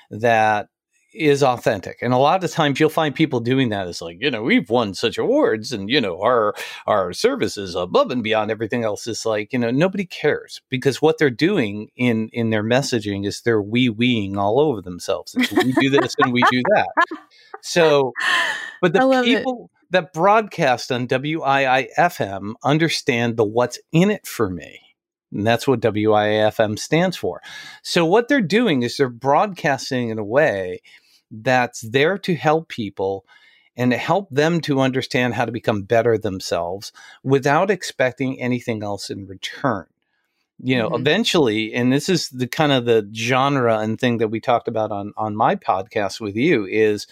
that 0.09 0.67
is 1.13 1.43
authentic. 1.43 1.99
And 2.01 2.13
a 2.13 2.17
lot 2.17 2.43
of 2.43 2.51
times 2.51 2.79
you'll 2.79 2.89
find 2.89 3.13
people 3.13 3.39
doing 3.39 3.69
that 3.69 3.87
as 3.87 4.01
like, 4.01 4.17
you 4.19 4.31
know, 4.31 4.43
we've 4.43 4.69
won 4.69 4.93
such 4.93 5.17
awards 5.17 5.71
and, 5.71 5.89
you 5.89 6.01
know, 6.01 6.21
our 6.21 6.53
our 6.87 7.13
services 7.13 7.75
above 7.75 8.11
and 8.11 8.23
beyond 8.23 8.51
everything 8.51 8.83
else. 8.83 9.07
Is 9.07 9.25
like, 9.25 9.53
you 9.53 9.59
know, 9.59 9.71
nobody 9.71 10.05
cares 10.05 10.61
because 10.69 11.01
what 11.01 11.17
they're 11.17 11.29
doing 11.29 11.89
in 11.95 12.29
in 12.33 12.49
their 12.49 12.63
messaging 12.63 13.25
is 13.25 13.41
they're 13.41 13.61
wee 13.61 13.89
weeing 13.89 14.37
all 14.37 14.59
over 14.59 14.81
themselves. 14.81 15.35
It's, 15.37 15.51
we 15.51 15.73
do 15.73 15.89
this 15.89 16.15
and 16.19 16.33
we 16.33 16.43
do 16.51 16.61
that. 16.75 16.89
So 17.61 18.13
but 18.81 18.93
the 18.93 19.21
people 19.23 19.69
it. 19.71 19.91
that 19.91 20.13
broadcast 20.13 20.91
on 20.91 21.07
WIIFM 21.07 22.53
understand 22.63 23.37
the 23.37 23.45
what's 23.45 23.79
in 23.91 24.11
it 24.11 24.25
for 24.27 24.49
me. 24.49 24.79
And 25.31 25.47
that's 25.47 25.67
what 25.67 25.79
WIIFM 25.79 26.77
stands 26.77 27.17
for. 27.17 27.41
So 27.81 28.05
what 28.05 28.27
they're 28.27 28.41
doing 28.41 28.83
is 28.83 28.97
they're 28.97 29.09
broadcasting 29.09 30.09
in 30.09 30.19
a 30.19 30.23
way 30.23 30.81
that's 31.41 31.81
there 31.81 32.17
to 32.19 32.35
help 32.35 32.69
people 32.69 33.25
and 33.75 33.91
to 33.91 33.97
help 33.97 34.29
them 34.29 34.61
to 34.61 34.79
understand 34.79 35.33
how 35.33 35.45
to 35.45 35.51
become 35.51 35.81
better 35.81 36.17
themselves 36.17 36.91
without 37.23 37.71
expecting 37.71 38.39
anything 38.39 38.83
else 38.83 39.09
in 39.09 39.25
return. 39.25 39.87
You 40.59 40.77
know, 40.77 40.89
mm-hmm. 40.89 41.01
eventually, 41.01 41.73
and 41.73 41.91
this 41.91 42.07
is 42.07 42.29
the 42.29 42.47
kind 42.47 42.71
of 42.71 42.85
the 42.85 43.09
genre 43.13 43.79
and 43.79 43.99
thing 43.99 44.19
that 44.19 44.27
we 44.27 44.39
talked 44.39 44.67
about 44.67 44.91
on 44.91 45.11
on 45.17 45.35
my 45.35 45.55
podcast 45.55 46.21
with 46.21 46.35
you 46.35 46.65
is, 46.65 47.07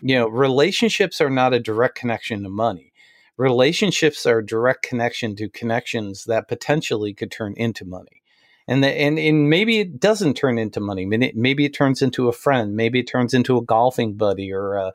you 0.00 0.16
know, 0.16 0.26
relationships 0.26 1.20
are 1.20 1.30
not 1.30 1.52
a 1.52 1.60
direct 1.60 1.96
connection 1.96 2.42
to 2.42 2.48
money. 2.48 2.92
Relationships 3.36 4.24
are 4.24 4.38
a 4.38 4.46
direct 4.46 4.82
connection 4.82 5.36
to 5.36 5.50
connections 5.50 6.24
that 6.24 6.48
potentially 6.48 7.12
could 7.12 7.30
turn 7.30 7.52
into 7.58 7.84
money 7.84 8.22
and 8.68 8.82
the, 8.82 8.88
and 8.88 9.18
and 9.18 9.48
maybe 9.48 9.78
it 9.78 10.00
doesn't 10.00 10.34
turn 10.34 10.58
into 10.58 10.80
money. 10.80 11.06
Maybe 11.06 11.64
it 11.64 11.74
turns 11.74 12.02
into 12.02 12.28
a 12.28 12.32
friend. 12.32 12.74
Maybe 12.74 12.98
it 12.98 13.06
turns 13.06 13.32
into 13.32 13.56
a 13.56 13.64
golfing 13.64 14.14
buddy 14.14 14.52
or 14.52 14.74
a 14.74 14.92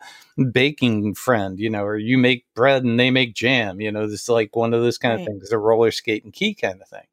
baking 0.51 1.15
friend. 1.15 1.57
You 1.57 1.69
know, 1.69 1.83
or 1.83 1.97
you 1.97 2.17
make 2.17 2.45
bread 2.53 2.83
and 2.83 2.99
they 2.99 3.11
make 3.11 3.33
jam. 3.33 3.79
You 3.79 3.91
know, 3.91 4.03
it's 4.03 4.27
like 4.27 4.55
one 4.55 4.73
of 4.73 4.81
those 4.81 4.97
kind 4.97 5.15
right. 5.15 5.21
of 5.21 5.27
things, 5.27 5.51
a 5.51 5.57
roller 5.57 5.91
skate 5.91 6.25
and 6.25 6.33
key 6.33 6.53
kind 6.53 6.81
of 6.81 6.87
thing. 6.89 7.05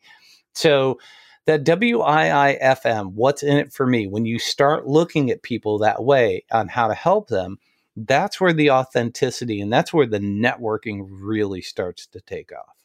So 0.52 0.98
that 1.46 1.64
WIIFM, 1.64 3.12
what's 3.12 3.42
in 3.42 3.56
it 3.56 3.72
for 3.72 3.86
me? 3.86 4.08
When 4.08 4.26
you 4.26 4.38
start 4.38 4.86
looking 4.86 5.30
at 5.30 5.42
people 5.42 5.78
that 5.78 6.02
way 6.02 6.44
on 6.50 6.68
how 6.68 6.88
to 6.88 6.94
help 6.94 7.28
them, 7.28 7.58
that's 7.96 8.40
where 8.40 8.52
the 8.52 8.70
authenticity 8.70 9.60
and 9.60 9.72
that's 9.72 9.92
where 9.92 10.06
the 10.06 10.18
networking 10.18 11.06
really 11.08 11.62
starts 11.62 12.06
to 12.08 12.20
take 12.20 12.52
off 12.52 12.77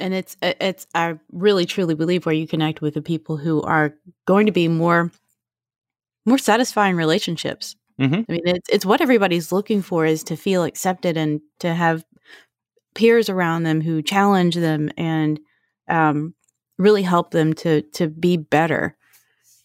and 0.00 0.14
it's 0.14 0.36
it's 0.42 0.86
i 0.94 1.18
really 1.32 1.66
truly 1.66 1.94
believe 1.94 2.26
where 2.26 2.34
you 2.34 2.46
connect 2.46 2.80
with 2.80 2.94
the 2.94 3.02
people 3.02 3.36
who 3.36 3.62
are 3.62 3.94
going 4.26 4.46
to 4.46 4.52
be 4.52 4.68
more 4.68 5.10
more 6.26 6.38
satisfying 6.38 6.96
relationships 6.96 7.76
mm-hmm. 8.00 8.22
i 8.28 8.32
mean 8.32 8.42
it's 8.44 8.68
it's 8.68 8.86
what 8.86 9.00
everybody's 9.00 9.52
looking 9.52 9.82
for 9.82 10.06
is 10.06 10.22
to 10.22 10.36
feel 10.36 10.64
accepted 10.64 11.16
and 11.16 11.40
to 11.60 11.74
have 11.74 12.04
peers 12.94 13.28
around 13.28 13.62
them 13.62 13.80
who 13.80 14.02
challenge 14.02 14.54
them 14.54 14.90
and 14.96 15.38
um, 15.88 16.34
really 16.78 17.02
help 17.02 17.30
them 17.30 17.52
to 17.52 17.82
to 17.92 18.08
be 18.08 18.36
better 18.36 18.96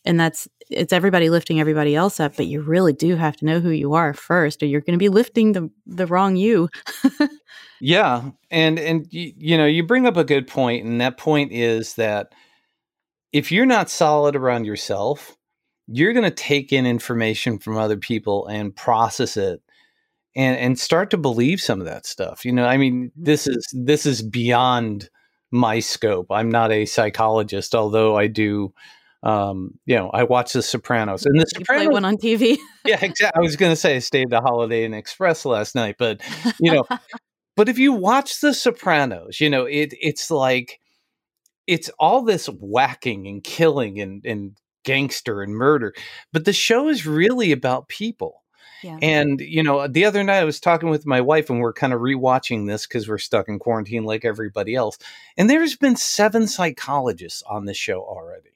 and 0.06 0.20
that's 0.20 0.48
it's 0.76 0.94
everybody 0.94 1.30
lifting 1.30 1.60
everybody 1.60 1.96
else 1.96 2.20
up 2.20 2.36
but 2.36 2.48
you 2.48 2.62
really 2.62 2.94
do 2.94 3.16
have 3.16 3.36
to 3.38 3.46
know 3.46 3.60
who 3.60 3.70
you 3.70 3.94
are 3.94 4.14
first 4.14 4.62
or 4.62 4.66
you're 4.66 4.82
going 4.82 4.98
to 4.98 5.04
be 5.04 5.10
lifting 5.10 5.54
the 5.54 5.70
the 5.86 6.08
wrong 6.08 6.36
you. 6.36 6.70
Yeah 7.84 8.30
and 8.50 8.80
and 8.80 9.08
you, 9.12 9.34
you 9.36 9.58
know 9.58 9.66
you 9.66 9.86
bring 9.86 10.08
up 10.08 10.16
a 10.16 10.24
good 10.24 10.48
point 10.48 10.86
and 10.86 11.02
that 11.02 11.18
point 11.18 11.52
is 11.52 11.96
that 11.96 12.32
if 13.34 13.52
you're 13.52 13.66
not 13.66 13.90
solid 13.90 14.38
around 14.38 14.64
yourself 14.64 15.36
you're 15.88 16.14
going 16.14 16.24
to 16.24 16.32
take 16.32 16.72
in 16.72 16.86
information 16.86 17.60
from 17.60 17.78
other 17.78 17.98
people 17.98 18.48
and 18.48 18.74
process 18.74 19.36
it 19.36 19.62
and 20.34 20.58
and 20.58 20.80
start 20.80 21.10
to 21.10 21.18
believe 21.18 21.60
some 21.60 21.82
of 21.82 21.86
that 21.86 22.06
stuff 22.06 22.46
you 22.46 22.54
know? 22.54 22.66
I 22.66 22.78
mean 22.78 23.10
mm-hmm. 23.10 23.24
this 23.24 23.48
is 23.48 23.68
this 23.74 24.06
is 24.06 24.22
beyond 24.22 25.10
my 25.52 25.82
scope. 25.82 26.28
I'm 26.32 26.50
not 26.50 26.72
a 26.72 26.86
psychologist 26.86 27.76
although 27.76 28.18
i 28.18 28.28
do 28.28 28.74
um, 29.24 29.80
you 29.86 29.96
know, 29.96 30.10
I 30.10 30.24
watch 30.24 30.54
The 30.54 30.62
Sopranos, 30.62 31.26
and 31.26 31.40
The 31.40 31.46
Sopranos 31.46 31.94
one 31.94 32.06
on 32.06 32.18
TV. 32.18 32.58
yeah, 32.86 33.00
exactly. 33.02 33.40
I 33.40 33.42
was 33.42 33.56
going 33.56 33.72
to 33.72 33.76
say 33.76 33.96
I 33.96 34.00
stayed 34.00 34.30
the 34.30 34.42
Holiday 34.42 34.84
Inn 34.84 34.94
Express 34.94 35.46
last 35.46 35.76
night, 35.76 35.96
but 35.98 36.22
you 36.60 36.74
know, 36.74 36.84
but 37.56 37.70
if 37.70 37.80
you 37.80 37.94
watch 37.94 38.42
The 38.42 38.54
Sopranos, 38.54 39.40
you 39.40 39.50
know, 39.50 39.66
it 39.66 39.94
it's 40.00 40.30
like 40.30 40.80
it's 41.68 41.90
all 41.98 42.24
this 42.24 42.48
whacking 42.48 43.28
and 43.28 43.44
killing 43.44 44.00
and 44.02 44.26
and 44.26 44.58
gangster 44.84 45.42
and 45.42 45.56
murder, 45.56 45.94
but 46.34 46.44
the 46.44 46.54
show 46.54 46.90
is 46.90 47.08
really 47.08 47.54
about 47.54 47.88
people. 47.88 48.42
Yeah. 48.84 48.98
And 49.02 49.40
you 49.40 49.64
know, 49.64 49.88
the 49.88 50.04
other 50.04 50.22
night 50.26 50.40
I 50.40 50.44
was 50.44 50.60
talking 50.60 50.90
with 50.90 51.06
my 51.06 51.22
wife, 51.22 51.50
and 51.50 51.62
we're 51.62 51.72
kind 51.72 51.94
of 51.94 52.02
rewatching 52.02 52.68
this 52.68 52.86
because 52.86 53.08
we're 53.08 53.18
stuck 53.20 53.48
in 53.48 53.58
quarantine 53.58 54.04
like 54.04 54.26
everybody 54.26 54.76
else. 54.76 54.98
And 55.38 55.50
there's 55.50 55.78
been 55.78 55.96
seven 55.96 56.46
psychologists 56.48 57.42
on 57.44 57.64
this 57.64 57.78
show 57.78 58.02
already 58.02 58.53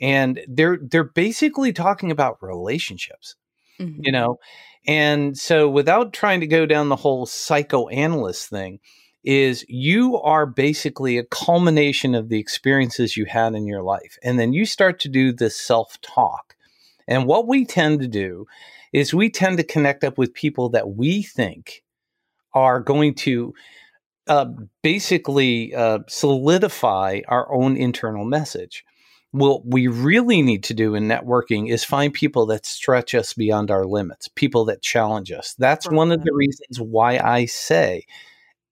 and 0.00 0.40
they're 0.48 0.78
they're 0.82 1.04
basically 1.04 1.72
talking 1.72 2.10
about 2.10 2.42
relationships 2.42 3.36
mm-hmm. 3.78 4.00
you 4.02 4.12
know? 4.12 4.38
And 4.86 5.36
so 5.36 5.68
without 5.68 6.12
trying 6.12 6.40
to 6.40 6.46
go 6.46 6.66
down 6.66 6.88
the 6.88 6.96
whole 6.96 7.26
psychoanalyst 7.26 8.48
thing 8.50 8.80
is 9.22 9.64
you 9.68 10.20
are 10.20 10.44
basically 10.44 11.16
a 11.16 11.24
culmination 11.24 12.14
of 12.14 12.28
the 12.28 12.38
experiences 12.38 13.16
you 13.16 13.24
had 13.24 13.54
in 13.54 13.66
your 13.66 13.82
life 13.82 14.18
and 14.22 14.38
then 14.38 14.52
you 14.52 14.66
start 14.66 15.00
to 15.00 15.08
do 15.08 15.32
this 15.32 15.56
self-talk. 15.56 16.54
And 17.08 17.26
what 17.26 17.48
we 17.48 17.64
tend 17.64 18.00
to 18.00 18.08
do 18.08 18.46
is 18.92 19.14
we 19.14 19.30
tend 19.30 19.56
to 19.56 19.64
connect 19.64 20.04
up 20.04 20.18
with 20.18 20.34
people 20.34 20.68
that 20.70 20.90
we 20.90 21.22
think 21.22 21.82
are 22.52 22.80
going 22.80 23.14
to 23.14 23.54
uh, 24.26 24.46
basically 24.82 25.74
uh, 25.74 26.00
solidify 26.06 27.20
our 27.28 27.52
own 27.52 27.76
internal 27.76 28.24
message 28.24 28.84
what 29.34 29.66
we 29.66 29.88
really 29.88 30.42
need 30.42 30.62
to 30.62 30.74
do 30.74 30.94
in 30.94 31.08
networking 31.08 31.68
is 31.68 31.82
find 31.82 32.14
people 32.14 32.46
that 32.46 32.64
stretch 32.64 33.16
us 33.16 33.34
beyond 33.34 33.68
our 33.68 33.84
limits, 33.84 34.28
people 34.28 34.64
that 34.66 34.80
challenge 34.80 35.32
us. 35.32 35.56
That's 35.58 35.90
one 35.90 36.12
of 36.12 36.22
the 36.22 36.32
reasons 36.32 36.80
why 36.80 37.18
I 37.18 37.46
say 37.46 38.06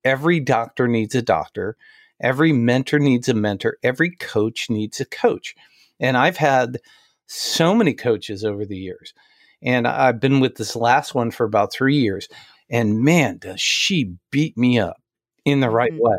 every 0.05 0.39
doctor 0.39 0.87
needs 0.87 1.17
a 1.17 1.23
doctor, 1.23 1.77
every 2.21 2.53
mentor 2.53 3.01
needs 3.01 3.29
a 3.29 3.35
mentor, 3.35 3.79
every 3.83 4.13
coach 4.13 4.71
needs 4.71 5.01
a 5.01 5.05
coach. 5.05 5.57
And 5.99 6.17
I've 6.17 6.37
had 6.37 6.79
so 7.27 7.75
many 7.75 7.93
coaches 7.93 8.45
over 8.45 8.65
the 8.65 8.79
years. 8.79 9.15
And 9.63 9.89
I've 9.89 10.21
been 10.21 10.39
with 10.39 10.55
this 10.55 10.77
last 10.77 11.13
one 11.13 11.33
for 11.33 11.43
about 11.45 11.73
three 11.73 11.97
years. 11.97 12.29
And 12.71 13.01
man, 13.01 13.39
does 13.39 13.61
she 13.61 14.15
beat 14.31 14.57
me 14.57 14.79
up 14.79 15.03
in 15.45 15.59
the 15.59 15.71
right 15.71 15.91
mm-hmm. 15.91 16.03
way. 16.03 16.19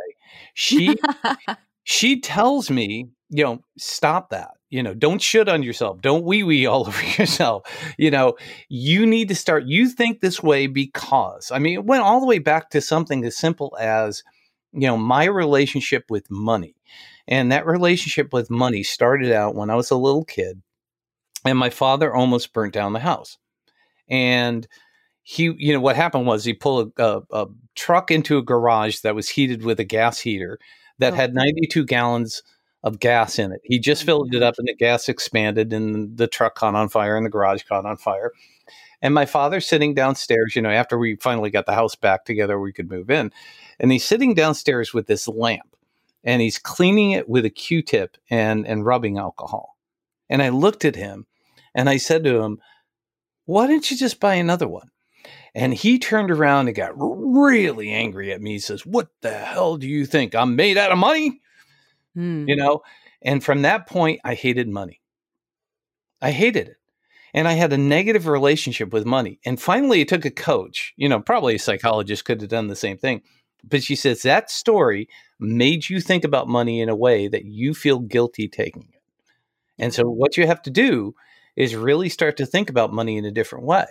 She 0.53 0.97
she 1.83 2.19
tells 2.19 2.69
me 2.69 3.09
you 3.33 3.43
know, 3.43 3.63
stop 3.77 4.29
that. 4.29 4.51
You 4.69 4.83
know, 4.83 4.93
don't 4.93 5.21
shit 5.21 5.49
on 5.49 5.63
yourself. 5.63 6.01
Don't 6.01 6.23
wee 6.23 6.43
wee 6.43 6.65
all 6.67 6.87
over 6.87 7.03
yourself. 7.17 7.63
You 7.97 8.11
know, 8.11 8.35
you 8.69 9.05
need 9.05 9.27
to 9.29 9.35
start. 9.35 9.65
You 9.65 9.89
think 9.89 10.21
this 10.21 10.41
way 10.41 10.67
because, 10.67 11.51
I 11.51 11.59
mean, 11.59 11.73
it 11.73 11.85
went 11.85 12.03
all 12.03 12.19
the 12.19 12.27
way 12.27 12.39
back 12.39 12.69
to 12.69 12.81
something 12.81 13.25
as 13.25 13.35
simple 13.35 13.75
as, 13.79 14.23
you 14.71 14.87
know, 14.87 14.97
my 14.97 15.25
relationship 15.25 16.05
with 16.09 16.29
money. 16.29 16.75
And 17.27 17.51
that 17.51 17.65
relationship 17.65 18.33
with 18.33 18.51
money 18.51 18.83
started 18.83 19.31
out 19.31 19.55
when 19.55 19.69
I 19.69 19.75
was 19.75 19.91
a 19.91 19.95
little 19.95 20.25
kid 20.25 20.61
and 21.45 21.57
my 21.57 21.69
father 21.69 22.13
almost 22.13 22.53
burnt 22.53 22.73
down 22.73 22.93
the 22.93 22.99
house. 22.99 23.37
And 24.09 24.67
he, 25.23 25.53
you 25.57 25.73
know, 25.73 25.79
what 25.79 25.95
happened 25.95 26.27
was 26.27 26.43
he 26.43 26.53
pulled 26.53 26.91
a, 26.97 27.03
a, 27.03 27.21
a 27.31 27.45
truck 27.75 28.11
into 28.11 28.37
a 28.37 28.43
garage 28.43 28.99
that 28.99 29.15
was 29.15 29.29
heated 29.29 29.63
with 29.63 29.79
a 29.79 29.85
gas 29.85 30.19
heater 30.19 30.59
that 30.99 31.13
oh. 31.13 31.15
had 31.15 31.33
92 31.33 31.85
gallons 31.85 32.43
of 32.83 32.99
gas 32.99 33.39
in 33.39 33.51
it. 33.51 33.61
He 33.63 33.79
just 33.79 34.03
oh 34.03 34.05
filled 34.05 34.35
it 34.35 34.43
up 34.43 34.55
and 34.57 34.67
the 34.67 34.75
gas 34.75 35.07
expanded 35.07 35.71
and 35.73 36.17
the 36.17 36.27
truck 36.27 36.55
caught 36.55 36.75
on 36.75 36.89
fire 36.89 37.15
and 37.15 37.25
the 37.25 37.29
garage 37.29 37.63
caught 37.63 37.85
on 37.85 37.97
fire. 37.97 38.31
And 39.01 39.13
my 39.13 39.25
father 39.25 39.59
sitting 39.59 39.93
downstairs, 39.93 40.55
you 40.55 40.61
know, 40.61 40.69
after 40.69 40.97
we 40.97 41.15
finally 41.17 41.49
got 41.49 41.65
the 41.65 41.73
house 41.73 41.95
back 41.95 42.25
together, 42.25 42.59
we 42.59 42.71
could 42.71 42.89
move 42.89 43.09
in. 43.09 43.31
And 43.79 43.91
he's 43.91 44.05
sitting 44.05 44.33
downstairs 44.33 44.93
with 44.93 45.07
this 45.07 45.27
lamp 45.27 45.75
and 46.23 46.41
he's 46.41 46.57
cleaning 46.57 47.11
it 47.11 47.27
with 47.27 47.45
a 47.45 47.49
Q 47.49 47.81
tip 47.81 48.17
and, 48.29 48.65
and 48.65 48.85
rubbing 48.85 49.17
alcohol. 49.17 49.77
And 50.29 50.41
I 50.41 50.49
looked 50.49 50.85
at 50.85 50.95
him 50.95 51.25
and 51.75 51.89
I 51.89 51.97
said 51.97 52.23
to 52.23 52.41
him, 52.41 52.59
Why 53.45 53.67
didn't 53.67 53.91
you 53.91 53.97
just 53.97 54.19
buy 54.19 54.35
another 54.35 54.67
one? 54.67 54.89
And 55.55 55.73
he 55.73 55.99
turned 55.99 56.31
around 56.31 56.67
and 56.67 56.75
got 56.75 56.93
really 56.95 57.91
angry 57.91 58.31
at 58.31 58.41
me. 58.41 58.53
He 58.53 58.59
says, 58.59 58.85
What 58.85 59.09
the 59.21 59.33
hell 59.33 59.77
do 59.77 59.87
you 59.87 60.05
think? 60.05 60.33
I'm 60.33 60.55
made 60.55 60.77
out 60.77 60.91
of 60.91 60.97
money? 60.97 61.41
Mm. 62.17 62.47
you 62.47 62.55
know? 62.55 62.81
And 63.21 63.43
from 63.43 63.61
that 63.63 63.87
point, 63.87 64.19
I 64.23 64.33
hated 64.35 64.67
money. 64.67 65.01
I 66.21 66.31
hated 66.31 66.67
it. 66.67 66.77
and 67.33 67.47
I 67.47 67.53
had 67.53 67.73
a 67.73 67.77
negative 67.77 68.27
relationship 68.27 68.93
with 68.93 69.05
money. 69.05 69.39
And 69.45 69.59
finally, 69.59 70.01
it 70.01 70.07
took 70.07 70.25
a 70.25 70.31
coach, 70.31 70.93
you 70.97 71.09
know, 71.09 71.19
probably 71.19 71.55
a 71.55 71.59
psychologist 71.59 72.25
could 72.25 72.41
have 72.41 72.49
done 72.49 72.67
the 72.67 72.75
same 72.75 72.97
thing. 72.97 73.21
But 73.63 73.83
she 73.83 73.95
says 73.95 74.21
that 74.21 74.51
story 74.51 75.07
made 75.39 75.89
you 75.89 75.99
think 75.99 76.23
about 76.23 76.47
money 76.47 76.79
in 76.81 76.89
a 76.89 76.95
way 76.95 77.27
that 77.27 77.45
you 77.45 77.73
feel 77.73 77.99
guilty 77.99 78.47
taking 78.47 78.89
it. 78.93 79.01
And 79.79 79.93
so, 79.93 80.03
what 80.03 80.37
you 80.37 80.45
have 80.45 80.61
to 80.63 80.69
do 80.69 81.15
is 81.55 81.75
really 81.75 82.09
start 82.09 82.37
to 82.37 82.45
think 82.45 82.69
about 82.69 82.93
money 82.93 83.17
in 83.17 83.25
a 83.25 83.31
different 83.31 83.65
way. 83.65 83.87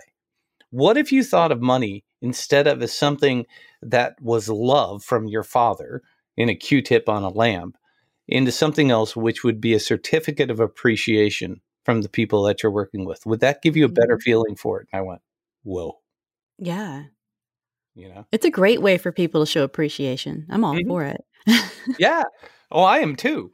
What 0.69 0.97
if 0.97 1.11
you 1.11 1.23
thought 1.23 1.51
of 1.51 1.61
money 1.61 2.03
instead 2.21 2.67
of 2.67 2.81
as 2.81 2.97
something 2.97 3.45
that 3.81 4.15
was 4.21 4.47
love 4.47 5.03
from 5.03 5.27
your 5.27 5.43
father 5.43 6.01
in 6.37 6.49
a 6.49 6.55
Q 6.55 6.81
tip 6.81 7.09
on 7.09 7.23
a 7.23 7.29
lamp 7.29 7.77
into 8.27 8.51
something 8.51 8.91
else, 8.91 9.15
which 9.15 9.43
would 9.43 9.59
be 9.59 9.73
a 9.73 9.79
certificate 9.79 10.49
of 10.49 10.59
appreciation 10.59 11.61
from 11.83 12.01
the 12.01 12.09
people 12.09 12.43
that 12.43 12.63
you're 12.63 12.71
working 12.71 13.05
with? 13.05 13.25
Would 13.25 13.41
that 13.41 13.61
give 13.61 13.75
you 13.75 13.85
a 13.85 13.89
better 13.89 14.17
Mhm. 14.17 14.21
feeling 14.21 14.55
for 14.55 14.79
it? 14.81 14.87
And 14.93 14.99
I 14.99 15.01
went, 15.01 15.21
whoa, 15.63 15.99
Yeah. 16.57 17.03
you 17.95 18.09
know? 18.09 18.25
It's 18.31 18.45
a 18.45 18.49
great 18.51 18.81
way 18.81 18.97
for 18.97 19.11
people 19.11 19.41
to 19.45 19.51
show 19.51 19.63
appreciation. 19.63 20.45
I'm 20.49 20.63
all 20.63 20.75
Mhm. 20.75 20.87
for 20.87 21.03
it. 21.03 21.21
Yeah. 21.97 22.23
Oh, 22.75 22.81
I 22.81 22.99
am 22.99 23.15
too. 23.15 23.51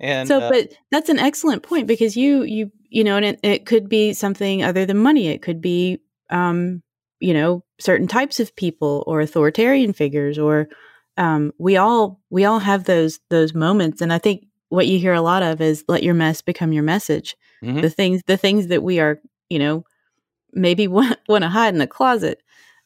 And 0.00 0.26
so, 0.26 0.40
uh, 0.40 0.50
but 0.50 0.72
that's 0.90 1.08
an 1.08 1.20
excellent 1.20 1.62
point 1.62 1.86
because 1.86 2.16
you, 2.16 2.42
you, 2.42 2.72
you 2.90 3.04
know, 3.04 3.16
and 3.16 3.24
it, 3.24 3.38
it 3.44 3.66
could 3.66 3.88
be 3.88 4.12
something 4.12 4.64
other 4.64 4.84
than 4.84 4.96
money. 4.98 5.28
It 5.28 5.40
could 5.40 5.60
be, 5.60 6.00
um, 6.30 6.82
you 7.20 7.32
know, 7.32 7.62
certain 7.78 8.08
types 8.08 8.40
of 8.40 8.56
people 8.56 9.04
or 9.06 9.20
authoritarian 9.20 9.92
figures, 9.92 10.36
or 10.36 10.66
um, 11.16 11.52
we 11.58 11.76
all 11.76 12.20
we 12.30 12.44
all 12.44 12.58
have 12.58 12.84
those 12.84 13.20
those 13.30 13.54
moments. 13.54 14.00
And 14.00 14.12
I 14.12 14.18
think 14.18 14.46
what 14.68 14.86
you 14.86 14.98
hear 14.98 15.14
a 15.14 15.20
lot 15.20 15.42
of 15.42 15.60
is 15.60 15.84
let 15.88 16.02
your 16.02 16.14
mess 16.14 16.42
become 16.42 16.72
your 16.72 16.82
message. 16.82 17.36
Mhm. 17.62 17.82
The 17.82 17.90
things 17.90 18.22
the 18.26 18.36
things 18.36 18.66
that 18.68 18.82
we 18.82 19.00
are, 19.00 19.20
you 19.48 19.58
know, 19.58 19.84
maybe 20.52 20.86
want, 20.88 21.18
want 21.28 21.42
to 21.42 21.48
hide 21.48 21.74
in 21.74 21.78
the 21.78 21.86
closet 21.86 22.42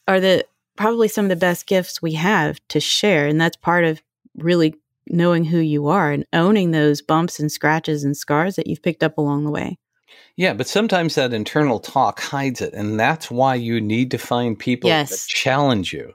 are 0.07 0.19
the 0.19 0.45
probably 0.77 1.07
some 1.07 1.25
of 1.25 1.29
the 1.29 1.35
best 1.35 1.67
gifts 1.67 2.01
we 2.01 2.13
have 2.13 2.59
to 2.69 2.79
share, 2.79 3.27
and 3.27 3.39
that's 3.39 3.57
part 3.57 3.83
of 3.83 4.01
really 4.35 4.75
knowing 5.07 5.43
who 5.43 5.57
you 5.59 5.87
are 5.87 6.11
and 6.11 6.25
owning 6.31 6.71
those 6.71 7.01
bumps 7.01 7.39
and 7.39 7.51
scratches 7.51 8.03
and 8.03 8.15
scars 8.15 8.55
that 8.55 8.67
you've 8.67 8.81
picked 8.81 9.03
up 9.03 9.17
along 9.17 9.43
the 9.43 9.51
way. 9.51 9.77
Yeah, 10.37 10.53
but 10.53 10.67
sometimes 10.67 11.15
that 11.15 11.33
internal 11.33 11.79
talk 11.79 12.19
hides 12.19 12.61
it. 12.61 12.73
And 12.73 12.99
that's 12.99 13.29
why 13.29 13.55
you 13.55 13.79
need 13.81 14.11
to 14.11 14.17
find 14.17 14.57
people 14.57 14.89
that 14.89 15.27
challenge 15.27 15.93
you 15.93 16.13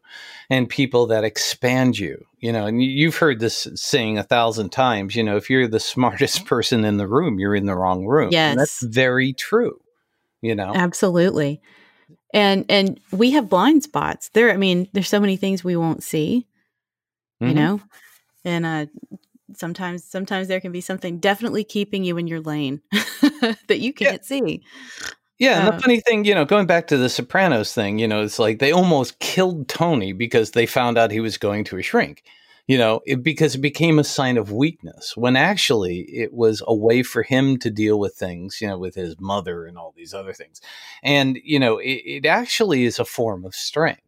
and 0.50 0.68
people 0.68 1.06
that 1.08 1.23
expand 1.25 1.99
you. 1.99 2.25
You 2.38 2.52
know, 2.52 2.66
and 2.66 2.82
you- 2.82 2.90
you've 2.90 3.16
heard 3.16 3.40
this 3.40 3.66
saying 3.75 4.18
a 4.18 4.23
thousand 4.23 4.70
times, 4.70 5.16
you 5.16 5.23
know, 5.23 5.37
if 5.37 5.49
you're 5.50 5.68
the 5.68 5.80
smartest 5.94 6.44
person 6.46 6.85
in 6.85 6.96
the 6.96 7.06
room, 7.08 7.38
you're 7.38 7.54
in 7.54 7.66
the 7.66 7.75
wrong 7.76 8.06
room. 8.06 8.30
And 8.50 8.58
that's 8.61 8.82
very 8.82 9.32
true. 9.32 9.80
You 10.42 10.54
know? 10.54 10.73
Absolutely. 10.75 11.61
And 12.32 12.64
and 12.68 13.00
we 13.12 13.30
have 13.32 13.49
blind 13.49 13.82
spots. 13.82 14.28
There 14.30 14.50
I 14.50 14.56
mean, 14.56 14.88
there's 14.92 15.08
so 15.08 15.20
many 15.20 15.37
things 15.37 15.62
we 15.64 15.76
won't 15.76 16.02
see, 16.02 16.46
you 17.40 17.49
Mhm. 17.49 17.54
know? 17.54 17.80
And 18.44 18.66
uh 18.66 18.87
sometimes 19.54 20.04
sometimes 20.04 20.49
there 20.49 20.61
can 20.61 20.73
be 20.73 20.80
something 20.80 21.18
definitely 21.18 21.64
keeping 21.64 22.02
you 22.04 22.16
in 22.18 22.26
your 22.26 22.40
lane 22.40 22.80
that 23.68 23.80
you 23.80 23.92
can't 23.92 24.24
see. 24.24 24.62
Yeah, 25.38 25.58
and 25.58 25.66
the 25.66 25.72
Uh, 25.72 25.80
funny 25.82 26.00
thing, 26.00 26.24
you 26.24 26.34
know, 26.34 26.46
going 26.46 26.66
back 26.66 26.86
to 26.88 26.96
the 26.96 27.10
Sopranos 27.10 27.72
thing, 27.74 27.98
you 27.98 28.08
know, 28.08 28.22
it's 28.22 28.38
like 28.38 28.58
they 28.58 28.72
almost 28.72 29.18
killed 29.18 29.68
Tony 29.68 30.12
because 30.12 30.52
they 30.52 30.64
found 30.66 30.96
out 30.96 31.10
he 31.10 31.20
was 31.20 31.36
going 31.36 31.64
to 31.64 31.76
a 31.78 31.82
shrink. 31.82 32.22
You 32.68 32.78
know, 32.78 33.00
it, 33.06 33.22
because 33.22 33.54
it 33.54 33.58
became 33.60 33.98
a 34.00 34.04
sign 34.04 34.36
of 34.38 34.50
weakness 34.50 35.16
when 35.16 35.36
actually 35.36 36.00
it 36.00 36.32
was 36.32 36.62
a 36.66 36.74
way 36.74 37.04
for 37.04 37.22
him 37.22 37.58
to 37.58 37.70
deal 37.70 37.96
with 38.00 38.14
things, 38.16 38.60
you 38.60 38.66
know, 38.66 38.76
with 38.78 38.96
his 38.96 39.14
mother 39.20 39.66
and 39.66 39.78
all 39.78 39.92
these 39.96 40.12
other 40.12 40.32
things. 40.32 40.60
And, 41.02 41.38
you 41.44 41.60
know, 41.60 41.78
it, 41.78 42.02
it 42.04 42.26
actually 42.26 42.84
is 42.84 42.98
a 42.98 43.04
form 43.04 43.44
of 43.44 43.54
strength. 43.54 44.00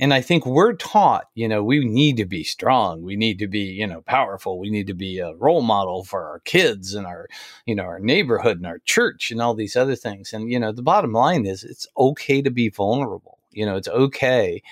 And 0.00 0.14
I 0.14 0.20
think 0.20 0.46
we're 0.46 0.74
taught, 0.74 1.26
you 1.34 1.48
know, 1.48 1.62
we 1.62 1.84
need 1.84 2.16
to 2.18 2.24
be 2.24 2.44
strong. 2.44 3.02
We 3.02 3.16
need 3.16 3.38
to 3.40 3.48
be, 3.48 3.60
you 3.60 3.86
know, 3.86 4.02
powerful. 4.02 4.58
We 4.58 4.70
need 4.70 4.86
to 4.88 4.94
be 4.94 5.18
a 5.18 5.34
role 5.34 5.62
model 5.62 6.04
for 6.04 6.24
our 6.24 6.40
kids 6.40 6.94
and 6.94 7.06
our, 7.06 7.28
you 7.66 7.74
know, 7.74 7.84
our 7.84 8.00
neighborhood 8.00 8.58
and 8.58 8.66
our 8.66 8.80
church 8.84 9.30
and 9.30 9.40
all 9.40 9.54
these 9.54 9.76
other 9.76 9.96
things. 9.96 10.32
And, 10.32 10.50
you 10.50 10.58
know, 10.58 10.72
the 10.72 10.82
bottom 10.82 11.12
line 11.12 11.46
is 11.46 11.64
it's 11.64 11.86
okay 11.96 12.42
to 12.42 12.50
be 12.50 12.68
vulnerable. 12.68 13.38
You 13.50 13.66
know, 13.66 13.76
it's 13.76 13.88
okay 13.88 14.62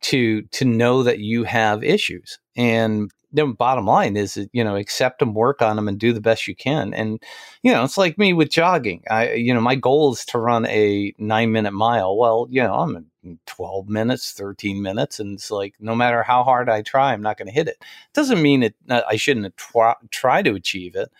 to 0.00 0.42
to 0.42 0.64
know 0.64 1.02
that 1.02 1.18
you 1.18 1.44
have 1.44 1.82
issues. 1.82 2.38
And 2.56 3.10
the 3.32 3.46
bottom 3.46 3.86
line 3.86 4.16
is 4.16 4.34
that, 4.34 4.48
you 4.52 4.64
know, 4.64 4.76
accept 4.76 5.18
them, 5.18 5.34
work 5.34 5.60
on 5.60 5.76
them 5.76 5.88
and 5.88 5.98
do 5.98 6.12
the 6.12 6.20
best 6.20 6.48
you 6.48 6.54
can. 6.54 6.94
And, 6.94 7.22
you 7.62 7.72
know, 7.72 7.84
it's 7.84 7.98
like 7.98 8.16
me 8.16 8.32
with 8.32 8.50
jogging. 8.50 9.02
I, 9.10 9.32
you 9.34 9.52
know, 9.52 9.60
my 9.60 9.74
goal 9.74 10.12
is 10.12 10.24
to 10.26 10.38
run 10.38 10.66
a 10.66 11.12
nine 11.18 11.52
minute 11.52 11.72
mile. 11.72 12.16
Well, 12.16 12.46
you 12.50 12.62
know, 12.62 12.74
I'm 12.74 13.06
12 13.46 13.88
minutes, 13.88 14.32
13 14.32 14.80
minutes. 14.80 15.20
And 15.20 15.34
it's 15.34 15.50
like, 15.50 15.74
no 15.80 15.94
matter 15.94 16.22
how 16.22 16.44
hard 16.44 16.68
I 16.68 16.82
try, 16.82 17.12
I'm 17.12 17.22
not 17.22 17.36
going 17.36 17.48
to 17.48 17.54
hit 17.54 17.68
it. 17.68 17.82
Doesn't 18.14 18.42
mean 18.42 18.62
it, 18.62 18.74
uh, 18.88 19.02
I 19.08 19.16
shouldn't 19.16 19.56
try, 19.56 19.94
try 20.10 20.42
to 20.42 20.54
achieve 20.54 20.96
it, 20.96 21.10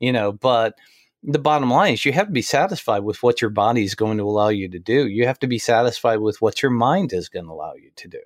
you 0.00 0.12
know, 0.12 0.32
but 0.32 0.74
the 1.22 1.38
bottom 1.38 1.70
line 1.70 1.94
is 1.94 2.04
you 2.04 2.12
have 2.12 2.28
to 2.28 2.32
be 2.32 2.42
satisfied 2.42 3.00
with 3.00 3.22
what 3.22 3.40
your 3.40 3.50
body 3.50 3.82
is 3.82 3.94
going 3.94 4.18
to 4.18 4.24
allow 4.24 4.48
you 4.48 4.68
to 4.68 4.78
do. 4.78 5.08
You 5.08 5.26
have 5.26 5.38
to 5.40 5.46
be 5.46 5.58
satisfied 5.58 6.20
with 6.20 6.40
what 6.40 6.62
your 6.62 6.70
mind 6.70 7.12
is 7.12 7.28
going 7.28 7.46
to 7.46 7.52
allow 7.52 7.74
you 7.74 7.90
to 7.96 8.08
do. 8.08 8.20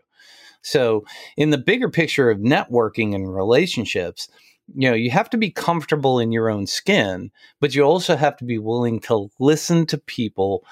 So, 0.62 1.04
in 1.36 1.50
the 1.50 1.58
bigger 1.58 1.88
picture 1.88 2.30
of 2.30 2.38
networking 2.38 3.14
and 3.14 3.34
relationships, 3.34 4.28
you 4.74 4.88
know, 4.88 4.94
you 4.94 5.10
have 5.10 5.28
to 5.30 5.36
be 5.36 5.50
comfortable 5.50 6.18
in 6.20 6.32
your 6.32 6.48
own 6.48 6.66
skin, 6.66 7.30
but 7.60 7.74
you 7.74 7.82
also 7.82 8.14
have 8.14 8.36
to 8.36 8.44
be 8.44 8.58
willing 8.58 9.00
to 9.00 9.30
listen 9.38 9.86
to 9.86 9.98
people 9.98 10.64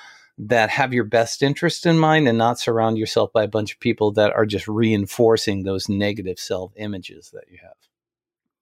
that 0.47 0.71
have 0.71 0.95
your 0.95 1.05
best 1.05 1.43
interest 1.43 1.85
in 1.85 1.99
mind 1.99 2.27
and 2.27 2.39
not 2.39 2.59
surround 2.59 2.97
yourself 2.97 3.33
by 3.33 3.45
a 3.45 3.49
bunch 3.49 3.75
of 3.75 3.81
people 3.81 4.13
that 4.13 4.33
are 4.33 4.47
just 4.47 4.67
reinforcing 4.67 5.63
those 5.63 5.89
negative 5.89 6.39
self 6.39 6.73
images 6.77 7.31
that 7.35 7.45
you 7.51 7.59
have. 7.63 7.75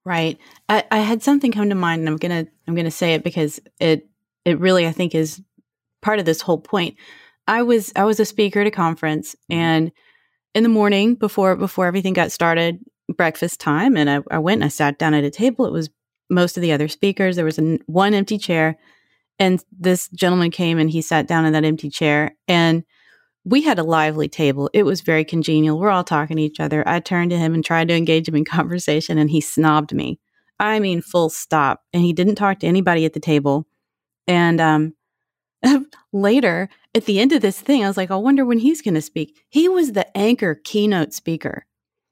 Right. 0.05 0.39
I, 0.69 0.85
I 0.91 0.99
had 0.99 1.23
something 1.23 1.53
come 1.53 1.69
to 1.69 1.75
mind 1.75 2.01
and 2.01 2.09
I'm 2.09 2.17
gonna 2.17 2.47
I'm 2.67 2.75
gonna 2.75 2.91
say 2.91 3.15
it 3.15 3.23
because 3.23 3.61
it 3.79 4.09
it 4.45 4.59
really 4.59 4.87
I 4.87 4.93
think 4.93 5.15
is 5.15 5.41
part 6.03 6.19
of 6.19 6.25
this 6.25 6.41
whole 6.41 6.59
point. 6.59 6.97
I 7.47 7.63
was 7.63 7.93
I 7.95 8.05
was 8.05 8.19
a 8.19 8.25
speaker 8.25 8.61
at 8.61 8.67
a 8.67 8.73
conference 8.73 9.35
mm-hmm. 9.35 9.61
and 9.61 9.93
in 10.55 10.63
the 10.65 10.69
morning 10.69 11.15
before 11.15 11.55
before 11.57 11.87
everything 11.87 12.13
got 12.13 12.33
started, 12.33 12.81
breakfast 13.17 13.61
time, 13.61 13.97
and 13.97 14.11
I, 14.11 14.21
I 14.31 14.39
went 14.39 14.63
and 14.63 14.65
I 14.65 14.69
sat 14.69 14.99
down 14.99 15.15
at 15.15 15.25
a 15.25 15.31
table. 15.31 15.67
It 15.67 15.73
was 15.73 15.91
most 16.31 16.57
of 16.57 16.63
the 16.63 16.73
other 16.73 16.89
speakers. 16.89 17.37
There 17.37 17.45
was 17.45 17.59
an, 17.59 17.81
one 17.87 18.15
empty 18.15 18.39
chair, 18.39 18.77
and 19.39 19.63
this 19.71 20.09
gentleman 20.09 20.51
came 20.51 20.79
and 20.79 20.91
he 20.91 21.01
sat 21.03 21.27
down 21.27 21.45
in 21.45 21.53
that 21.53 21.65
empty 21.65 21.91
chair 21.91 22.37
and 22.47 22.85
we 23.45 23.63
had 23.63 23.79
a 23.79 23.85
lively 23.85 24.29
table. 24.29 24.69
It 24.75 24.83
was 24.83 25.01
very 25.01 25.25
congenial. 25.25 25.79
We're 25.79 25.91
all 25.91 26.05
talking 26.05 26.37
to 26.37 26.43
each 26.43 26.61
other. 26.61 26.87
I 26.87 27.01
turned 27.01 27.31
to 27.31 27.39
him 27.39 27.55
and 27.55 27.65
tried 27.65 27.89
to 27.89 27.95
engage 27.95 28.29
him 28.29 28.35
in 28.37 28.45
conversation, 28.59 29.17
and 29.17 29.31
he 29.31 29.41
snobbed 29.41 29.93
me. 29.93 30.21
I 30.61 30.81
mean, 30.81 31.01
full 31.01 31.31
stop. 31.31 31.83
And 31.93 32.03
he 32.03 32.13
didn't 32.13 32.35
talk 32.35 32.59
to 32.61 32.67
anybody 32.67 33.05
at 33.05 33.13
the 33.13 33.21
table. 33.21 33.67
And 34.27 34.61
um, 34.61 34.95
later, 36.13 36.69
at 36.95 37.07
the 37.07 37.21
end 37.21 37.33
of 37.33 37.41
this 37.41 37.61
thing, 37.61 37.85
I 37.85 37.89
was 37.89 37.97
like, 37.97 38.11
I 38.11 38.17
wonder 38.17 38.45
when 38.45 38.59
he's 38.59 38.83
going 38.83 38.95
to 38.95 39.03
speak. 39.03 39.39
He 39.49 39.69
was 39.69 39.93
the 39.93 40.15
anchor 40.17 40.61
keynote 40.65 41.15
speaker. 41.15 41.65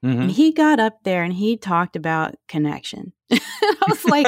Mhm. 0.04 0.20
And 0.22 0.30
he 0.30 0.52
got 0.52 0.78
up 0.78 1.02
there 1.02 1.22
and 1.22 1.32
he 1.32 1.56
talked 1.56 1.96
about 1.96 2.36
connection. 2.48 3.12
I 3.32 3.76
was 3.88 4.04
like, 4.04 4.26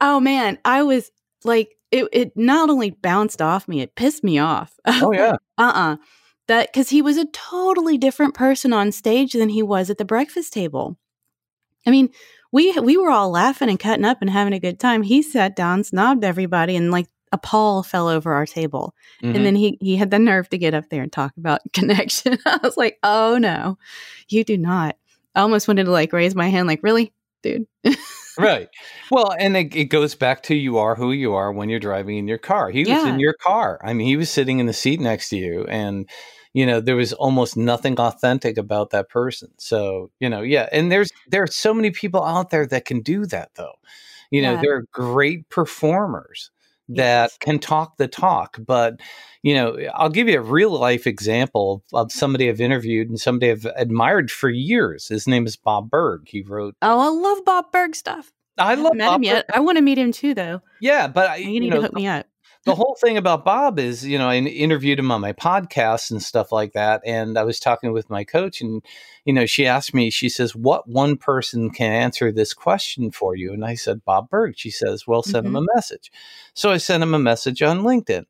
oh 0.00 0.20
man, 0.20 0.58
I 0.64 0.82
was 0.82 1.10
like, 1.44 1.76
it, 1.90 2.08
it 2.12 2.32
not 2.36 2.70
only 2.70 2.90
bounced 2.90 3.40
off 3.40 3.68
me, 3.68 3.80
it 3.80 3.94
pissed 3.94 4.24
me 4.24 4.38
off. 4.38 4.72
oh, 4.86 5.12
yeah. 5.12 5.36
uh-uh. 5.58 5.96
That 6.46 6.70
because 6.70 6.90
he 6.90 7.00
was 7.00 7.16
a 7.16 7.24
totally 7.26 7.96
different 7.96 8.34
person 8.34 8.74
on 8.74 8.92
stage 8.92 9.32
than 9.32 9.48
he 9.48 9.62
was 9.62 9.88
at 9.88 9.96
the 9.96 10.04
breakfast 10.04 10.52
table. 10.52 10.98
I 11.86 11.90
mean 11.90 12.10
we 12.52 12.70
we 12.72 12.98
were 12.98 13.10
all 13.10 13.30
laughing 13.30 13.70
and 13.70 13.80
cutting 13.80 14.04
up 14.04 14.18
and 14.20 14.28
having 14.28 14.52
a 14.52 14.60
good 14.60 14.78
time. 14.78 15.02
He 15.02 15.22
sat 15.22 15.56
down 15.56 15.84
snobbed 15.84 16.22
everybody 16.22 16.76
and 16.76 16.90
like 16.90 17.06
a 17.32 17.38
pall 17.38 17.82
fell 17.82 18.08
over 18.08 18.34
our 18.34 18.44
table. 18.44 18.94
Mhm. 19.22 19.36
and 19.36 19.46
then 19.46 19.56
he 19.56 19.78
he 19.80 19.96
had 19.96 20.10
the 20.10 20.18
nerve 20.18 20.50
to 20.50 20.58
get 20.58 20.74
up 20.74 20.90
there 20.90 21.02
and 21.02 21.10
talk 21.10 21.32
about 21.38 21.60
connection. 21.72 22.36
I 22.44 22.58
was 22.62 22.76
like 22.76 22.98
oh 23.02 23.38
no. 23.38 23.78
You 24.28 24.44
do 24.44 24.58
not. 24.58 24.96
I 25.34 25.40
almost 25.40 25.66
wanted 25.66 25.84
to 25.84 25.92
like 25.92 26.12
raise 26.12 26.34
my 26.34 26.48
hand 26.48 26.68
like 26.68 26.82
really? 26.82 27.14
Dude 27.42 27.66
right. 28.38 28.68
Well, 29.10 29.34
and 29.38 29.56
it, 29.56 29.74
it 29.74 29.84
goes 29.86 30.14
back 30.14 30.42
to 30.44 30.54
you 30.54 30.78
are 30.78 30.94
who 30.94 31.12
you 31.12 31.34
are 31.34 31.52
when 31.52 31.68
you're 31.68 31.80
driving 31.80 32.18
in 32.18 32.28
your 32.28 32.38
car. 32.38 32.70
He 32.70 32.80
was 32.80 33.04
in 33.04 33.20
your 33.20 33.34
car. 33.34 33.80
I 33.82 33.92
mean, 33.92 34.06
he 34.06 34.16
was 34.16 34.30
sitting 34.30 34.58
in 34.58 34.66
the 34.66 34.72
seat 34.72 35.00
next 35.00 35.28
to 35.30 35.36
you, 35.36 35.64
and 35.68 36.08
you 36.52 36.66
know 36.66 36.80
there 36.80 36.96
was 36.96 37.12
almost 37.12 37.56
nothing 37.56 37.98
authentic 37.98 38.56
about 38.58 38.90
that 38.90 39.08
person. 39.08 39.50
So 39.58 40.10
you 40.20 40.28
know, 40.28 40.42
yeah. 40.42 40.68
And 40.72 40.90
there's 40.90 41.10
there 41.28 41.42
are 41.42 41.48
so 41.48 41.74
many 41.74 41.90
people 41.90 42.22
out 42.24 42.50
there 42.50 42.66
that 42.66 42.84
can 42.84 43.00
do 43.00 43.26
that, 43.26 43.50
though. 43.54 43.74
You 44.30 44.42
know, 44.42 44.60
Yeah. 44.60 44.70
are 44.70 44.84
great 44.92 45.48
performers 45.48 46.50
that 46.88 47.30
Yes. 47.30 47.38
can 47.38 47.58
talk 47.58 47.96
the 47.96 48.08
talk, 48.08 48.58
but 48.66 49.00
you 49.42 49.54
know, 49.54 49.76
I'll 49.94 50.08
give 50.10 50.28
you 50.28 50.38
a 50.38 50.42
real 50.42 50.70
life 50.70 51.06
example 51.06 51.82
of 51.92 52.10
somebody 52.12 52.48
I've 52.48 52.60
interviewed 52.60 53.08
and 53.08 53.20
somebody 53.20 53.50
I've 53.52 53.66
admired 53.76 54.30
for 54.30 54.48
years. 54.48 55.08
His 55.08 55.26
name 55.26 55.46
is 55.46 55.56
Bob 55.56 55.90
Burg. 55.90 56.22
He 56.26 56.42
wrote. 56.42 56.74
oh 56.82 56.98
i 57.00 57.08
love 57.08 57.44
bob 57.44 57.66
burg 57.72 57.94
stuff 57.94 58.32
I 58.56 58.74
love 58.76 58.94
met 58.94 59.06
Bob 59.08 59.16
him 59.16 59.20
Burg. 59.22 59.26
yet 59.26 59.46
i 59.52 59.60
want 59.60 59.76
to 59.78 59.82
meet 59.82 59.98
him 59.98 60.12
too 60.12 60.32
though 60.34 60.60
Yeah, 60.80 61.08
but 61.08 61.28
I, 61.30 61.36
you 61.36 61.50
you 61.50 61.60
need 61.60 61.70
know, 61.70 61.76
to 61.76 61.82
hook 61.82 61.94
me 61.94 62.06
up 62.06 62.26
the 62.64 62.74
whole 62.74 62.96
thing 62.98 63.18
about 63.18 63.44
Bob 63.44 63.78
is, 63.78 64.06
you 64.06 64.16
know, 64.16 64.28
I 64.28 64.36
interviewed 64.36 64.98
him 64.98 65.10
on 65.10 65.20
my 65.20 65.32
podcast 65.32 66.10
and 66.10 66.22
stuff 66.22 66.50
like 66.50 66.72
that. 66.72 67.02
And 67.04 67.36
I 67.38 67.44
was 67.44 67.60
talking 67.60 67.92
with 67.92 68.08
my 68.08 68.24
coach, 68.24 68.62
and, 68.62 68.82
you 69.26 69.34
know, 69.34 69.44
she 69.44 69.66
asked 69.66 69.92
me, 69.92 70.10
she 70.10 70.30
says, 70.30 70.56
What 70.56 70.88
one 70.88 71.16
person 71.16 71.70
can 71.70 71.92
answer 71.92 72.32
this 72.32 72.54
question 72.54 73.10
for 73.10 73.36
you? 73.36 73.52
And 73.52 73.64
I 73.64 73.74
said, 73.74 74.04
Bob 74.04 74.30
Burg. 74.30 74.54
She 74.56 74.70
says, 74.70 75.06
Well, 75.06 75.22
send 75.22 75.46
mm-hmm. 75.46 75.56
him 75.56 75.66
a 75.68 75.74
message. 75.74 76.10
So 76.54 76.70
I 76.70 76.78
sent 76.78 77.02
him 77.02 77.14
a 77.14 77.18
message 77.18 77.60
on 77.60 77.82
LinkedIn. 77.82 78.24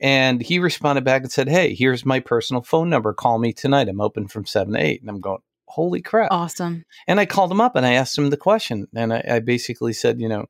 And 0.00 0.42
he 0.42 0.58
responded 0.58 1.04
back 1.04 1.22
and 1.22 1.30
said, 1.30 1.48
Hey, 1.48 1.74
here's 1.74 2.06
my 2.06 2.20
personal 2.20 2.62
phone 2.62 2.88
number. 2.88 3.12
Call 3.12 3.38
me 3.38 3.52
tonight. 3.52 3.88
I'm 3.88 4.00
open 4.00 4.28
from 4.28 4.46
seven 4.46 4.74
to 4.74 4.80
eight. 4.80 5.02
And 5.02 5.10
I'm 5.10 5.20
going, 5.20 5.40
Holy 5.66 6.00
crap. 6.00 6.28
Awesome. 6.30 6.84
And 7.06 7.20
I 7.20 7.26
called 7.26 7.50
him 7.50 7.60
up 7.60 7.76
and 7.76 7.84
I 7.84 7.92
asked 7.92 8.16
him 8.16 8.30
the 8.30 8.36
question. 8.36 8.86
And 8.94 9.12
I, 9.12 9.24
I 9.28 9.38
basically 9.40 9.92
said, 9.92 10.20
You 10.20 10.28
know, 10.28 10.46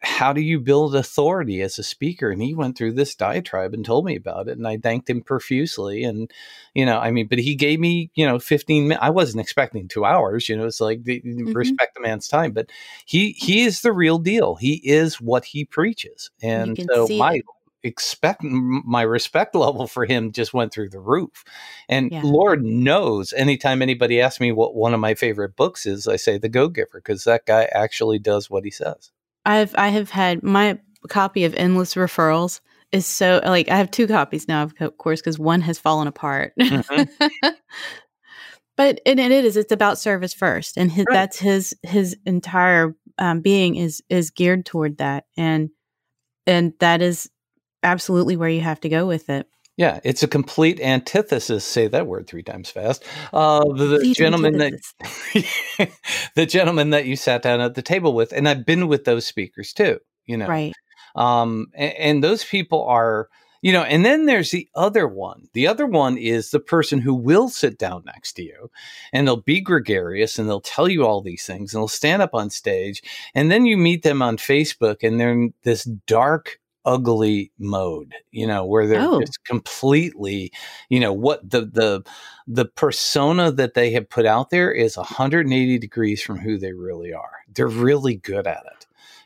how 0.00 0.32
do 0.32 0.40
you 0.40 0.58
build 0.58 0.94
authority 0.94 1.60
as 1.62 1.78
a 1.78 1.82
speaker? 1.82 2.30
And 2.30 2.42
he 2.42 2.54
went 2.54 2.76
through 2.76 2.92
this 2.92 3.14
diatribe 3.14 3.74
and 3.74 3.84
told 3.84 4.04
me 4.04 4.16
about 4.16 4.48
it. 4.48 4.58
And 4.58 4.66
I 4.66 4.78
thanked 4.78 5.08
him 5.08 5.22
profusely. 5.22 6.02
And, 6.02 6.30
you 6.74 6.84
know, 6.84 6.98
I 6.98 7.10
mean, 7.10 7.28
but 7.28 7.38
he 7.38 7.54
gave 7.54 7.78
me, 7.78 8.10
you 8.14 8.26
know, 8.26 8.38
15 8.38 8.88
minutes. 8.88 9.02
I 9.02 9.10
wasn't 9.10 9.42
expecting 9.42 9.88
two 9.88 10.04
hours, 10.04 10.48
you 10.48 10.56
know, 10.56 10.66
it's 10.66 10.80
like 10.80 11.04
the, 11.04 11.20
mm-hmm. 11.20 11.52
respect 11.52 11.94
the 11.94 12.00
man's 12.00 12.28
time, 12.28 12.52
but 12.52 12.70
he, 13.04 13.32
he 13.32 13.62
is 13.62 13.82
the 13.82 13.92
real 13.92 14.18
deal. 14.18 14.56
He 14.56 14.80
is 14.84 15.20
what 15.20 15.44
he 15.44 15.64
preaches. 15.64 16.30
And 16.42 16.78
so 16.92 17.06
my, 17.08 17.34
it 17.34 17.44
expect 17.82 18.42
my 18.42 19.02
respect 19.02 19.54
level 19.54 19.86
for 19.86 20.04
him 20.04 20.32
just 20.32 20.52
went 20.52 20.72
through 20.72 20.90
the 20.90 21.00
roof. 21.00 21.44
And 21.88 22.10
yeah. 22.12 22.20
Lord 22.22 22.62
knows 22.62 23.32
anytime 23.32 23.82
anybody 23.82 24.20
asks 24.20 24.40
me 24.40 24.52
what 24.52 24.74
one 24.74 24.94
of 24.94 25.00
my 25.00 25.14
favorite 25.14 25.56
books 25.56 25.86
is, 25.86 26.06
I 26.06 26.16
say 26.16 26.38
The 26.38 26.48
Go 26.48 26.68
Giver 26.68 27.00
because 27.02 27.24
that 27.24 27.46
guy 27.46 27.68
actually 27.72 28.18
does 28.18 28.50
what 28.50 28.64
he 28.64 28.70
says. 28.70 29.12
I've 29.44 29.74
I 29.76 29.88
have 29.88 30.10
had 30.10 30.42
my 30.42 30.78
copy 31.08 31.44
of 31.44 31.54
Endless 31.54 31.94
Referrals 31.94 32.60
is 32.92 33.06
so 33.06 33.40
like 33.44 33.68
I 33.68 33.76
have 33.76 33.90
two 33.90 34.06
copies 34.06 34.48
now, 34.48 34.62
of 34.62 34.74
course, 34.98 35.20
because 35.20 35.38
one 35.38 35.60
has 35.62 35.78
fallen 35.78 36.06
apart. 36.06 36.52
Mm-hmm. 36.58 37.48
but 38.76 39.00
and 39.06 39.20
it 39.20 39.44
is 39.44 39.56
it's 39.56 39.72
about 39.72 39.98
service 39.98 40.34
first, 40.34 40.76
and 40.76 40.90
his, 40.90 41.04
right. 41.08 41.14
that's 41.14 41.38
his 41.38 41.74
his 41.82 42.16
entire 42.26 42.94
um, 43.18 43.40
being 43.40 43.76
is 43.76 44.02
is 44.08 44.30
geared 44.30 44.66
toward 44.66 44.98
that, 44.98 45.24
and 45.36 45.70
and 46.46 46.72
that 46.80 47.00
is 47.00 47.30
absolutely 47.82 48.36
where 48.36 48.48
you 48.48 48.60
have 48.60 48.80
to 48.80 48.88
go 48.88 49.06
with 49.06 49.30
it. 49.30 49.46
Yeah, 49.80 49.98
it's 50.04 50.22
a 50.22 50.28
complete 50.28 50.78
antithesis. 50.78 51.64
Say 51.64 51.88
that 51.88 52.06
word 52.06 52.26
three 52.26 52.42
times 52.42 52.68
fast. 52.68 53.02
Uh, 53.32 53.64
the, 53.64 53.86
the 53.86 54.12
gentleman 54.12 54.58
that 54.58 54.74
the 56.34 56.44
gentleman 56.44 56.90
that 56.90 57.06
you 57.06 57.16
sat 57.16 57.40
down 57.40 57.62
at 57.62 57.76
the 57.76 57.80
table 57.80 58.12
with, 58.12 58.30
and 58.32 58.46
I've 58.46 58.66
been 58.66 58.88
with 58.88 59.06
those 59.06 59.26
speakers 59.26 59.72
too. 59.72 59.98
You 60.26 60.36
know, 60.36 60.48
right? 60.48 60.74
Um, 61.16 61.68
and, 61.72 61.94
and 61.94 62.22
those 62.22 62.44
people 62.44 62.84
are, 62.84 63.30
you 63.62 63.72
know, 63.72 63.82
and 63.82 64.04
then 64.04 64.26
there's 64.26 64.50
the 64.50 64.68
other 64.74 65.08
one. 65.08 65.48
The 65.54 65.66
other 65.66 65.86
one 65.86 66.18
is 66.18 66.50
the 66.50 66.60
person 66.60 66.98
who 66.98 67.14
will 67.14 67.48
sit 67.48 67.78
down 67.78 68.02
next 68.04 68.34
to 68.34 68.42
you, 68.42 68.70
and 69.14 69.26
they'll 69.26 69.40
be 69.40 69.62
gregarious, 69.62 70.38
and 70.38 70.46
they'll 70.46 70.60
tell 70.60 70.90
you 70.90 71.06
all 71.06 71.22
these 71.22 71.46
things, 71.46 71.72
and 71.72 71.80
they'll 71.80 71.88
stand 71.88 72.20
up 72.20 72.34
on 72.34 72.50
stage, 72.50 73.02
and 73.34 73.50
then 73.50 73.64
you 73.64 73.78
meet 73.78 74.02
them 74.02 74.20
on 74.20 74.36
Facebook, 74.36 74.98
and 75.02 75.18
they're 75.18 75.48
this 75.62 75.84
dark 76.06 76.59
ugly 76.84 77.52
mode 77.58 78.14
you 78.30 78.46
know 78.46 78.64
where 78.64 78.86
they're 78.86 79.00
oh. 79.00 79.20
just 79.20 79.44
completely 79.44 80.50
you 80.88 80.98
know 80.98 81.12
what 81.12 81.48
the 81.48 81.60
the 81.62 82.02
the 82.46 82.64
persona 82.64 83.52
that 83.52 83.74
they 83.74 83.90
have 83.90 84.08
put 84.08 84.24
out 84.24 84.50
there 84.50 84.72
is 84.72 84.96
180 84.96 85.78
degrees 85.78 86.22
from 86.22 86.38
who 86.38 86.56
they 86.56 86.72
really 86.72 87.12
are 87.12 87.44
they're 87.54 87.68
really 87.68 88.16
good 88.16 88.46
at 88.46 88.64
it 88.66 88.79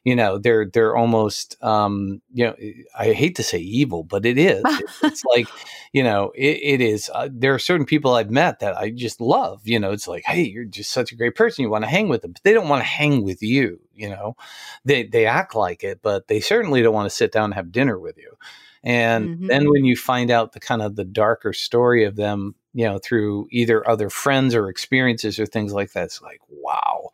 you 0.04 0.14
know 0.14 0.38
they're 0.38 0.66
they're 0.66 0.96
almost 0.96 1.56
um 1.62 2.20
you 2.32 2.44
know 2.44 2.54
i 2.98 3.12
hate 3.12 3.36
to 3.36 3.42
say 3.42 3.58
evil 3.58 4.04
but 4.04 4.24
it 4.24 4.38
is. 4.38 4.62
It's 5.02 5.24
like 5.24 5.48
you 5.92 6.02
know 6.02 6.32
it, 6.34 6.60
it 6.62 6.80
is 6.80 7.10
uh, 7.14 7.28
there 7.32 7.54
are 7.54 7.58
certain 7.58 7.86
people 7.86 8.14
i've 8.14 8.30
met 8.30 8.60
that 8.60 8.76
i 8.76 8.90
just 8.90 9.20
love 9.20 9.60
you 9.64 9.78
know 9.78 9.92
it's 9.92 10.08
like 10.08 10.24
hey 10.24 10.42
you're 10.42 10.64
just 10.64 10.90
such 10.90 11.12
a 11.12 11.16
great 11.16 11.34
person 11.34 11.62
you 11.62 11.70
want 11.70 11.84
to 11.84 11.90
hang 11.90 12.08
with 12.08 12.22
them 12.22 12.32
but 12.32 12.42
they 12.42 12.52
don't 12.52 12.68
want 12.68 12.80
to 12.80 12.86
hang 12.86 13.22
with 13.22 13.42
you 13.42 13.80
you 13.94 14.08
know? 14.08 14.36
They 14.84 15.04
they 15.04 15.26
act 15.26 15.54
like 15.54 15.82
it 15.84 16.00
but 16.02 16.28
they 16.28 16.40
certainly 16.40 16.82
don't 16.82 16.94
want 16.94 17.08
to 17.08 17.16
sit 17.16 17.32
down 17.32 17.46
and 17.46 17.54
have 17.54 17.72
dinner 17.72 17.98
with 17.98 18.18
you. 18.18 18.36
And 18.82 19.28
mm-hmm. 19.28 19.46
then 19.46 19.70
when 19.70 19.84
you 19.84 19.96
find 19.96 20.30
out 20.30 20.52
the 20.52 20.60
kind 20.60 20.82
of 20.82 20.96
the 20.96 21.04
darker 21.04 21.52
story 21.52 22.04
of 22.04 22.16
them 22.16 22.54
you 22.74 22.84
know 22.84 22.98
through 22.98 23.46
either 23.50 23.88
other 23.88 24.10
friends 24.10 24.54
or 24.54 24.68
experiences 24.68 25.38
or 25.38 25.46
things 25.46 25.72
like 25.72 25.92
that 25.92 26.04
it's 26.04 26.20
like 26.20 26.40
wow 26.50 27.10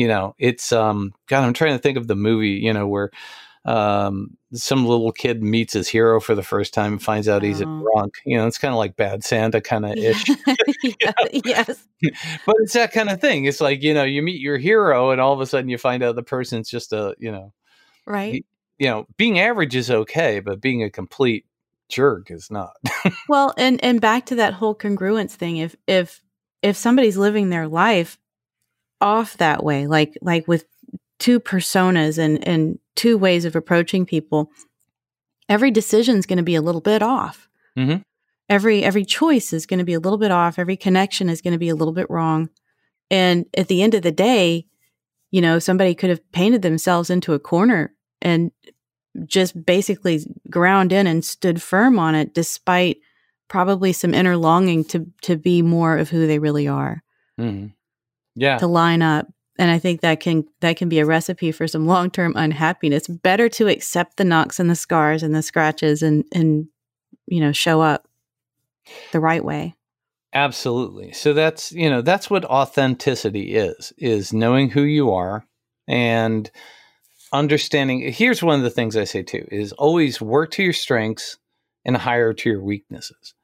you 0.00 0.08
know, 0.08 0.34
it's 0.38 0.72
um 0.72 1.12
God, 1.26 1.44
I'm 1.44 1.52
trying 1.52 1.74
to 1.74 1.78
think 1.78 1.98
of 1.98 2.06
the 2.06 2.16
movie, 2.16 2.52
you 2.52 2.72
know, 2.72 2.88
where 2.88 3.10
um 3.66 4.38
some 4.54 4.86
little 4.86 5.12
kid 5.12 5.42
meets 5.42 5.74
his 5.74 5.88
hero 5.88 6.18
for 6.18 6.34
the 6.34 6.42
first 6.42 6.72
time 6.72 6.92
and 6.92 7.02
finds 7.02 7.28
out 7.28 7.42
he's 7.42 7.60
a 7.60 7.66
oh. 7.66 7.82
drunk. 7.82 8.14
You 8.24 8.38
know, 8.38 8.46
it's 8.46 8.56
kind 8.56 8.72
of 8.72 8.78
like 8.78 8.96
bad 8.96 9.22
Santa 9.22 9.60
kind 9.60 9.84
of 9.84 9.92
ish. 9.98 10.24
yeah, 10.82 11.12
yes. 11.44 11.86
but 12.46 12.56
it's 12.60 12.72
that 12.72 12.92
kind 12.92 13.10
of 13.10 13.20
thing. 13.20 13.44
It's 13.44 13.60
like, 13.60 13.82
you 13.82 13.92
know, 13.92 14.04
you 14.04 14.22
meet 14.22 14.40
your 14.40 14.56
hero 14.56 15.10
and 15.10 15.20
all 15.20 15.34
of 15.34 15.40
a 15.40 15.46
sudden 15.46 15.68
you 15.68 15.76
find 15.76 16.02
out 16.02 16.16
the 16.16 16.22
person's 16.22 16.70
just 16.70 16.94
a, 16.94 17.14
you 17.18 17.30
know, 17.30 17.52
right. 18.06 18.32
He, 18.32 18.44
you 18.78 18.86
know, 18.86 19.06
being 19.18 19.38
average 19.38 19.76
is 19.76 19.90
okay, 19.90 20.40
but 20.40 20.62
being 20.62 20.82
a 20.82 20.88
complete 20.88 21.44
jerk 21.90 22.30
is 22.30 22.50
not. 22.50 22.72
well, 23.28 23.54
and 23.56 23.82
and 23.82 24.00
back 24.00 24.26
to 24.26 24.36
that 24.36 24.54
whole 24.54 24.74
congruence 24.74 25.32
thing. 25.32 25.58
If 25.58 25.76
if 25.86 26.22
if 26.62 26.76
somebody's 26.76 27.16
living 27.16 27.50
their 27.50 27.68
life 27.68 28.18
off 29.00 29.36
that 29.38 29.62
way, 29.62 29.86
like 29.86 30.16
like 30.22 30.46
with 30.48 30.64
two 31.18 31.40
personas 31.40 32.18
and 32.18 32.46
and 32.46 32.78
two 32.96 33.18
ways 33.18 33.44
of 33.44 33.56
approaching 33.56 34.06
people, 34.06 34.50
every 35.48 35.70
decision 35.70 36.16
is 36.16 36.26
going 36.26 36.38
to 36.38 36.42
be 36.42 36.54
a 36.54 36.62
little 36.62 36.80
bit 36.80 37.02
off. 37.02 37.48
Mm-hmm. 37.78 38.02
Every 38.48 38.82
every 38.82 39.04
choice 39.04 39.52
is 39.52 39.66
going 39.66 39.78
to 39.78 39.84
be 39.84 39.94
a 39.94 40.00
little 40.00 40.18
bit 40.18 40.30
off. 40.30 40.58
Every 40.58 40.76
connection 40.76 41.28
is 41.28 41.40
going 41.40 41.52
to 41.52 41.58
be 41.58 41.68
a 41.68 41.74
little 41.74 41.94
bit 41.94 42.10
wrong. 42.10 42.48
And 43.10 43.46
at 43.56 43.68
the 43.68 43.82
end 43.82 43.94
of 43.94 44.02
the 44.02 44.12
day, 44.12 44.66
you 45.30 45.40
know, 45.40 45.58
somebody 45.58 45.94
could 45.94 46.10
have 46.10 46.32
painted 46.32 46.62
themselves 46.62 47.10
into 47.10 47.34
a 47.34 47.38
corner 47.38 47.94
and 48.20 48.50
just 49.26 49.64
basically 49.64 50.20
ground 50.48 50.92
in 50.92 51.06
and 51.06 51.24
stood 51.24 51.62
firm 51.62 51.98
on 51.98 52.14
it, 52.14 52.34
despite 52.34 52.98
probably 53.48 53.92
some 53.92 54.14
inner 54.14 54.36
longing 54.36 54.84
to 54.84 55.06
to 55.22 55.36
be 55.36 55.62
more 55.62 55.98
of 55.98 56.08
who 56.08 56.26
they 56.26 56.38
really 56.38 56.68
are. 56.68 57.02
Mm-hmm. 57.38 57.68
Yeah. 58.36 58.58
To 58.58 58.66
line 58.66 59.02
up. 59.02 59.26
And 59.58 59.70
i 59.70 59.78
think 59.78 60.00
that 60.00 60.20
can 60.20 60.44
that 60.60 60.78
can 60.78 60.88
be 60.88 61.00
a 61.00 61.06
recipe 61.06 61.52
for 61.52 61.68
some 61.68 61.86
long-term 61.86 62.32
unhappiness. 62.36 63.08
Better 63.08 63.48
to 63.50 63.68
accept 63.68 64.16
the 64.16 64.24
knocks 64.24 64.58
and 64.58 64.70
the 64.70 64.74
scars 64.74 65.22
and 65.22 65.34
the 65.34 65.42
scratches 65.42 66.02
and 66.02 66.24
and 66.32 66.66
you 67.26 67.40
know 67.40 67.52
show 67.52 67.82
up 67.82 68.08
the 69.12 69.20
right 69.20 69.44
way. 69.44 69.74
Absolutely. 70.32 71.12
So 71.12 71.34
that's 71.34 71.72
you 71.72 71.90
know 71.90 72.00
that's 72.00 72.30
what 72.30 72.44
authenticity 72.44 73.54
is 73.54 73.92
is 73.98 74.32
knowing 74.32 74.70
who 74.70 74.82
you 74.82 75.12
are 75.12 75.44
and 75.88 76.50
understanding 77.32 78.12
here's 78.12 78.42
one 78.42 78.58
of 78.58 78.62
the 78.62 78.70
things 78.70 78.96
i 78.96 79.04
say 79.04 79.22
too 79.22 79.46
is 79.50 79.72
always 79.72 80.20
work 80.20 80.50
to 80.50 80.62
your 80.62 80.72
strengths 80.72 81.38
and 81.84 81.96
hire 81.96 82.32
to 82.32 82.50
your 82.50 82.62
weaknesses 82.62 83.34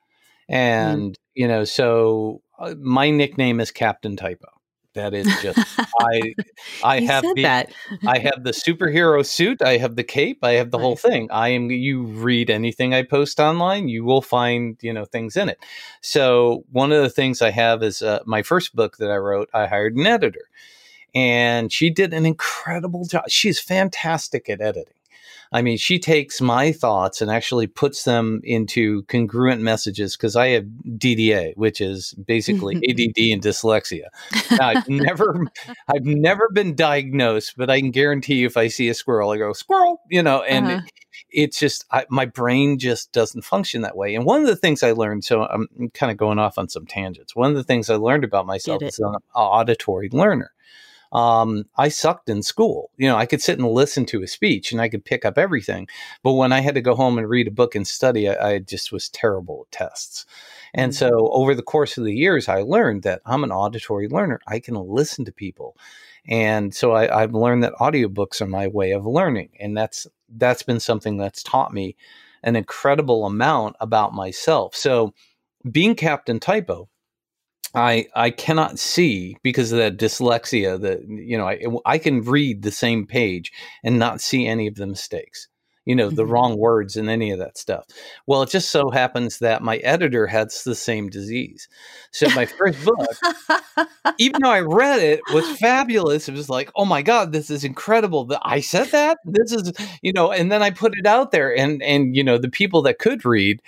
mm. 0.51 0.55
and 0.55 1.13
mm. 1.13 1.17
you 1.35 1.49
know 1.49 1.65
so 1.65 2.43
uh, 2.59 2.75
my 2.79 3.11
nickname 3.11 3.61
is 3.61 3.71
captain 3.71 4.17
typo 4.17 4.49
that 4.97 5.15
is 5.15 5.27
just 5.41 5.59
I 6.01 6.35
I 6.85 7.01
have 7.01 7.23
the 7.23 7.43
that. 7.43 7.73
I 8.07 8.19
have 8.19 8.43
the 8.43 8.51
superhero 8.51 9.25
suit, 9.25 9.63
I 9.63 9.77
have 9.77 9.95
the 9.95 10.03
cape, 10.03 10.39
I 10.43 10.53
have 10.53 10.73
the 10.73 10.79
whole 10.79 10.97
thing. 10.97 11.29
I 11.31 11.51
am 11.51 11.71
you 11.71 12.03
read 12.03 12.51
anything 12.51 12.93
I 12.93 13.03
post 13.03 13.39
online, 13.39 13.89
you 13.89 14.05
will 14.05 14.23
find, 14.23 14.77
you 14.81 14.93
know, 14.93 15.05
things 15.05 15.37
in 15.37 15.49
it. 15.49 15.59
So 16.01 16.65
one 16.73 16.91
of 16.93 17.03
the 17.03 17.11
things 17.11 17.41
I 17.41 17.51
have 17.51 17.83
is 17.83 18.03
uh, 18.03 18.21
my 18.27 18.43
first 18.43 18.75
book 18.75 18.97
that 18.97 19.11
I 19.11 19.17
wrote, 19.17 19.49
I 19.55 19.67
hired 19.67 19.97
an 19.97 20.07
editor. 20.07 20.49
And 21.17 21.73
she 21.73 21.89
did 21.89 22.13
an 22.13 22.27
incredible 22.27 23.07
job. 23.07 23.25
She's 23.29 23.59
fantastic 23.59 24.51
at 24.51 24.61
editing. 24.61 24.93
I 25.51 25.63
mean, 25.63 25.79
she 25.79 25.99
takes 25.99 26.43
my 26.43 26.73
thoughts 26.73 27.23
and 27.23 27.31
actually 27.31 27.69
puts 27.69 28.03
them 28.03 28.43
into 28.45 29.03
congruent 29.05 29.63
messages 29.63 30.15
because 30.15 30.37
I 30.37 30.49
have 30.49 30.65
DDA, 30.65 31.57
which 31.57 31.81
is 31.81 32.13
basically 32.15 32.77
ADD 32.91 33.17
and 33.33 33.43
dyslexia. 33.43 34.09
Now, 34.51 34.69
I've 34.69 34.89
never, 34.91 35.47
I've 35.89 36.05
never 36.05 36.51
been 36.53 36.75
diagnosed, 36.75 37.55
but 37.57 37.71
I 37.71 37.81
can 37.81 37.93
guarantee 37.93 38.35
you, 38.35 38.47
if 38.47 38.59
I 38.59 38.69
see 38.69 38.91
a 38.91 38.95
squirrel, 38.95 39.31
I 39.31 39.39
go 39.39 39.55
squirrel, 39.55 40.03
you 40.11 40.23
know, 40.23 40.43
and 40.43 40.67
uh-huh. 40.67 40.83
it, 40.85 40.93
it's 41.31 41.59
just 41.59 41.87
I, 41.91 42.05
my 42.11 42.27
brain 42.27 42.79
just 42.79 43.13
doesn't 43.13 43.43
function 43.43 43.81
that 43.83 43.97
way. 43.97 44.15
And 44.15 44.27
one 44.27 44.43
of 44.43 44.49
the 44.49 44.57
things 44.57 44.83
I 44.83 44.93
learned, 44.93 45.25
so 45.25 45.45
I'm 45.45 45.69
kind 45.95 46.13
of 46.13 46.19
going 46.19 46.39
off 46.39 46.59
on 46.59 46.69
some 46.69 46.85
tangents. 46.85 47.35
One 47.35 47.51
of 47.51 47.57
the 47.57 47.65
things 47.65 47.89
I 47.89 47.97
learned 47.97 48.25
about 48.25 48.45
myself 48.45 48.83
is 48.83 48.99
I'm 48.99 49.15
an 49.15 49.21
auditory 49.35 50.11
learner 50.13 50.51
um, 51.17 51.65
I 51.79 51.89
sucked 51.89 52.29
in 52.29 52.43
school. 52.43 52.91
You 52.99 53.09
know, 53.09 53.17
I 53.17 53.25
could 53.25 53.41
sit 53.41 53.59
and 53.59 53.67
listen 53.67 54.05
to 54.07 54.23
a 54.23 54.27
speech 54.27 54.71
and 54.71 54.83
I 54.83 54.91
could 54.91 55.03
pick 55.03 55.25
up 55.25 55.39
everything. 55.39 55.89
But 56.23 56.35
when 56.35 56.53
I 56.53 56.61
had 56.61 56.75
to 56.75 56.83
go 56.83 56.95
home 56.95 57.17
and 57.17 57.27
read 57.27 57.49
a 57.49 57.51
book 57.51 57.75
and 57.75 57.89
study, 57.89 58.29
I, 58.29 58.51
I 58.51 58.59
just 58.59 58.93
was 58.93 59.09
terrible 59.09 59.67
at 59.67 59.73
tests. 59.73 60.27
And 60.75 60.93
mm-hmm. 60.93 60.99
so 60.99 61.31
over 61.33 61.55
the 61.55 61.63
course 61.63 61.97
of 61.97 62.05
the 62.05 62.15
years, 62.15 62.51
I 62.51 62.61
learned 62.61 63.03
that 63.05 63.23
I'm 63.25 63.45
an 63.45 63.51
auditory 63.51 64.09
learner. 64.09 64.41
I 64.47 64.61
can 64.61 64.75
listen 64.75 65.25
to 65.25 65.33
people. 65.33 65.79
And 66.29 66.75
so 66.75 66.95
I, 66.95 67.21
have 67.21 67.35
learned 67.35 67.63
that 67.63 67.73
audiobooks 67.81 68.43
are 68.43 68.47
my 68.47 68.69
way 68.69 68.91
of 68.91 69.07
learning. 69.07 69.53
And 69.59 69.75
that's 69.75 70.07
that's 70.29 70.65
been 70.65 70.81
something 70.81 71.17
that's 71.17 71.43
taught 71.43 71.73
me 71.73 71.97
an 72.43 72.57
incredible 72.57 73.25
amount 73.25 73.77
about 73.81 74.13
myself. 74.13 74.75
So, 74.75 75.15
being 75.71 75.95
Captain 75.95 76.39
Typo, 76.39 76.91
I 77.75 78.07
I 78.15 78.31
cannot 78.31 78.79
see 78.79 79.37
because 79.43 79.73
of 79.73 79.79
that 79.79 79.99
dyslexia 79.99 80.81
that 80.81 81.07
you 81.09 81.37
know 81.37 81.49
I 81.49 81.61
I 81.85 81.99
can 81.99 82.23
read 82.23 82.63
the 82.63 82.71
same 82.71 83.07
page 83.07 83.53
and 83.85 83.99
not 83.99 84.21
see 84.21 84.47
any 84.47 84.67
of 84.67 84.77
the 84.77 84.87
mistakes 84.87 85.49
you 85.87 85.95
know, 85.95 86.11
the 86.11 86.25
mm-hmm. 86.25 86.33
wrong 86.33 86.59
words 86.59 86.97
and 86.97 87.09
any 87.09 87.31
of 87.31 87.39
that 87.39 87.57
stuff. 87.57 87.87
Well, 88.27 88.43
it 88.43 88.51
just 88.51 88.71
so 88.71 88.91
happens 88.91 89.39
that 89.39 89.63
my 89.63 89.77
editor 89.79 90.27
has 90.27 90.65
the 90.65 90.75
same 90.75 91.09
disease. 91.09 91.69
So 92.11 92.29
my 92.31 92.45
first 92.45 92.85
book, 92.85 93.87
even 94.19 94.43
though 94.43 94.51
I 94.51 94.61
read 94.61 95.01
it, 95.01 95.21
was 95.33 95.49
fabulous. 95.59 96.29
It 96.29 96.35
was 96.35 96.51
like, 96.51 96.71
oh 96.75 96.85
my 96.85 97.03
God, 97.03 97.33
this 97.33 97.51
is 97.51 97.63
incredible. 97.63 98.29
I 98.43 98.61
said 98.61 98.89
that. 98.89 99.19
This 99.25 99.53
is, 99.53 99.73
you 100.03 100.13
know, 100.13 100.33
and 100.33 100.51
then 100.51 100.63
I 100.63 100.71
put 100.71 100.99
it 100.99 101.07
out 101.07 101.31
there 101.31 101.57
and 101.57 101.81
and 101.83 102.17
you 102.17 102.25
know, 102.25 102.37
the 102.37 102.51
people 102.51 102.83
that 102.83 102.99
could 102.99 103.25
read, 103.25 103.63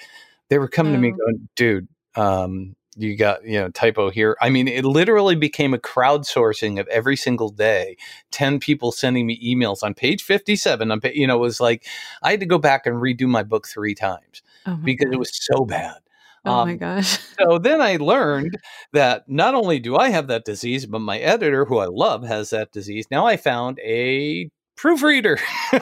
they 0.48 0.58
were 0.58 0.68
coming 0.68 0.94
oh. 0.94 0.96
to 0.96 1.00
me 1.00 1.12
oh. 1.14 1.16
going, 1.16 1.48
dude, 1.54 1.88
um, 2.16 2.74
you 2.98 3.16
got 3.16 3.44
you 3.44 3.58
know 3.60 3.68
typo 3.70 4.10
here. 4.10 4.36
I 4.40 4.50
mean 4.50 4.68
it 4.68 4.84
literally 4.84 5.36
became 5.36 5.72
a 5.72 5.78
crowdsourcing 5.78 6.80
of 6.80 6.86
every 6.88 7.16
single 7.16 7.48
day. 7.48 7.96
10 8.32 8.58
people 8.60 8.92
sending 8.92 9.26
me 9.26 9.38
emails 9.42 9.82
on 9.82 9.94
page 9.94 10.22
57 10.22 10.90
on 10.90 11.00
you 11.14 11.26
know 11.26 11.36
it 11.36 11.40
was 11.40 11.60
like 11.60 11.86
i 12.22 12.30
had 12.30 12.40
to 12.40 12.46
go 12.46 12.58
back 12.58 12.86
and 12.86 12.96
redo 12.96 13.26
my 13.26 13.42
book 13.42 13.66
three 13.66 13.94
times 13.94 14.42
oh 14.66 14.78
because 14.84 15.10
it 15.12 15.18
was 15.18 15.30
so 15.32 15.64
bad. 15.64 15.96
Oh 16.44 16.52
um, 16.52 16.68
my 16.68 16.74
gosh. 16.74 17.18
so 17.40 17.58
then 17.58 17.80
i 17.80 17.96
learned 17.96 18.58
that 18.92 19.28
not 19.28 19.54
only 19.54 19.78
do 19.78 19.96
i 19.96 20.10
have 20.10 20.26
that 20.28 20.44
disease 20.44 20.86
but 20.86 21.00
my 21.00 21.18
editor 21.18 21.64
who 21.64 21.78
i 21.78 21.86
love 21.86 22.24
has 22.24 22.50
that 22.50 22.72
disease. 22.72 23.06
Now 23.10 23.26
i 23.26 23.36
found 23.36 23.78
a 23.80 24.50
proofreader. 24.76 25.38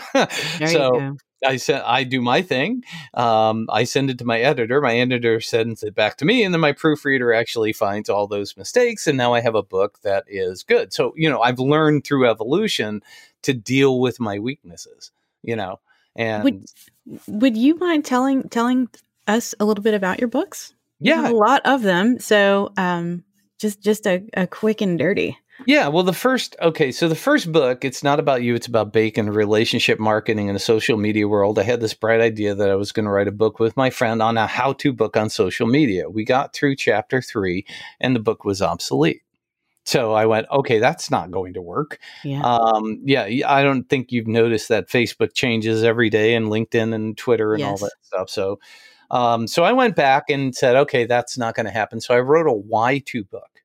So 0.67 1.17
I 1.45 1.57
send 1.57 1.83
I 1.83 2.05
do 2.05 2.21
my 2.21 2.43
thing. 2.43 2.85
Um, 3.15 3.67
I 3.71 3.85
send 3.85 4.11
it 4.11 4.19
to 4.19 4.25
my 4.25 4.41
editor. 4.41 4.81
My 4.81 4.97
editor 4.97 5.41
sends 5.41 5.83
it 5.83 5.95
back 5.95 6.17
to 6.19 6.25
me, 6.25 6.43
and 6.43 6.55
then 6.55 6.61
my 6.61 6.73
proofreader 6.73 7.33
actually 7.33 7.73
finds 7.73 8.09
all 8.09 8.27
those 8.27 8.57
mistakes, 8.57 9.07
and 9.07 9.19
now 9.19 9.35
I 9.35 9.41
have 9.41 9.55
a 9.55 9.63
book 9.63 10.01
that 10.03 10.25
is 10.29 10.63
good. 10.63 10.93
So 10.93 11.13
you 11.17 11.29
know, 11.29 11.41
I've 11.41 11.59
learned 11.59 12.05
through 12.05 12.29
evolution 12.29 13.03
to 13.43 13.53
deal 13.53 14.01
with 14.01 14.19
my 14.21 14.39
weaknesses. 14.39 15.11
You 15.43 15.57
know, 15.57 15.81
and 16.17 16.45
would 16.45 16.65
would 17.27 17.57
you 17.57 17.77
mind 17.77 18.05
telling 18.05 18.49
telling 18.49 18.89
us 19.27 19.55
a 19.61 19.65
little 19.65 19.83
bit 19.83 19.95
about 19.95 20.21
your 20.21 20.29
books? 20.29 20.75
Yeah, 21.01 21.29
a 21.29 21.33
lot 21.33 21.63
of 21.65 21.83
them. 21.83 22.19
So 22.19 22.73
um, 22.77 23.25
just 23.59 23.83
just 23.83 24.07
a, 24.07 24.23
a 24.35 24.47
quick 24.47 24.81
and 24.81 24.99
dirty. 24.99 25.39
Yeah, 25.65 25.89
well, 25.89 26.03
the 26.03 26.13
first, 26.13 26.55
okay, 26.61 26.93
so 26.93 27.09
the 27.09 27.15
first 27.15 27.51
book, 27.51 27.85
it's 27.85 28.03
not 28.03 28.21
about 28.21 28.43
you, 28.43 28.55
it's 28.55 28.67
about 28.67 28.93
bacon, 28.93 29.31
relationship 29.31 29.99
marketing 29.99 30.49
in 30.49 30.55
the 30.55 30.61
social 30.61 30.99
media 30.99 31.27
world. 31.27 31.59
I 31.59 31.63
had 31.63 31.81
this 31.81 31.95
bright 31.95 32.21
idea 32.21 32.55
that 32.55 32.69
I 32.69 32.75
was 32.75 32.93
going 32.93 33.07
to 33.07 33.11
write 33.11 33.29
a 33.29 33.33
book 33.33 33.59
with 33.59 33.77
my 33.77 33.89
friend 33.89 34.21
on 34.21 34.37
a 34.37 34.47
how 34.47 34.75
to 34.75 34.93
book 34.93 35.17
on 35.17 35.31
social 35.31 35.67
media. 35.67 36.11
We 36.11 36.25
got 36.25 36.53
through 36.53 36.77
chapter 36.77 37.23
three, 37.23 37.65
and 38.01 38.15
the 38.15 38.21
book 38.21 38.45
was 38.45 38.61
obsolete. 38.61 39.23
So 39.87 40.13
I 40.13 40.27
went, 40.27 40.47
okay, 40.51 40.79
that's 40.81 41.11
not 41.11 41.31
going 41.31 41.55
to 41.55 41.63
work. 41.63 42.01
Yeah. 42.25 42.43
Um, 42.43 43.01
yeah, 43.05 43.29
I 43.47 43.63
don't 43.63 43.89
think 43.89 44.11
you've 44.11 44.27
noticed 44.27 44.69
that 44.69 44.89
Facebook 44.89 45.33
changes 45.33 45.85
every 45.85 46.11
day 46.11 46.35
and 46.35 46.49
LinkedIn 46.49 46.93
and 46.93 47.17
Twitter 47.17 47.53
and 47.55 47.61
yes. 47.61 47.71
all 47.71 47.77
that 47.89 47.93
stuff. 48.03 48.29
So, 48.29 48.59
um, 49.13 49.47
so 49.47 49.63
I 49.63 49.73
went 49.73 49.95
back 49.95 50.25
and 50.29 50.55
said, 50.55 50.75
okay, 50.75 51.07
that's 51.07 51.39
not 51.39 51.55
going 51.55 51.67
to 51.67 51.73
happen. 51.73 52.01
So 52.01 52.15
I 52.15 52.21
wrote 52.21 52.49
a 52.49 52.53
why 52.53 52.99
to 53.07 53.23
book 53.25 53.56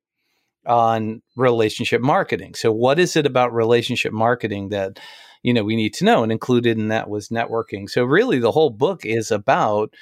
on 0.65 1.21
relationship 1.35 2.01
marketing. 2.01 2.53
So 2.55 2.71
what 2.71 2.99
is 2.99 3.15
it 3.15 3.25
about 3.25 3.53
relationship 3.53 4.13
marketing 4.13 4.69
that 4.69 4.99
you 5.43 5.53
know 5.53 5.63
we 5.63 5.75
need 5.75 5.93
to 5.95 6.05
know 6.05 6.23
and 6.23 6.31
included 6.31 6.77
in 6.77 6.89
that 6.89 7.09
was 7.09 7.29
networking. 7.29 7.89
So 7.89 8.03
really 8.03 8.39
the 8.39 8.51
whole 8.51 8.69
book 8.69 9.05
is 9.05 9.31
about 9.31 9.93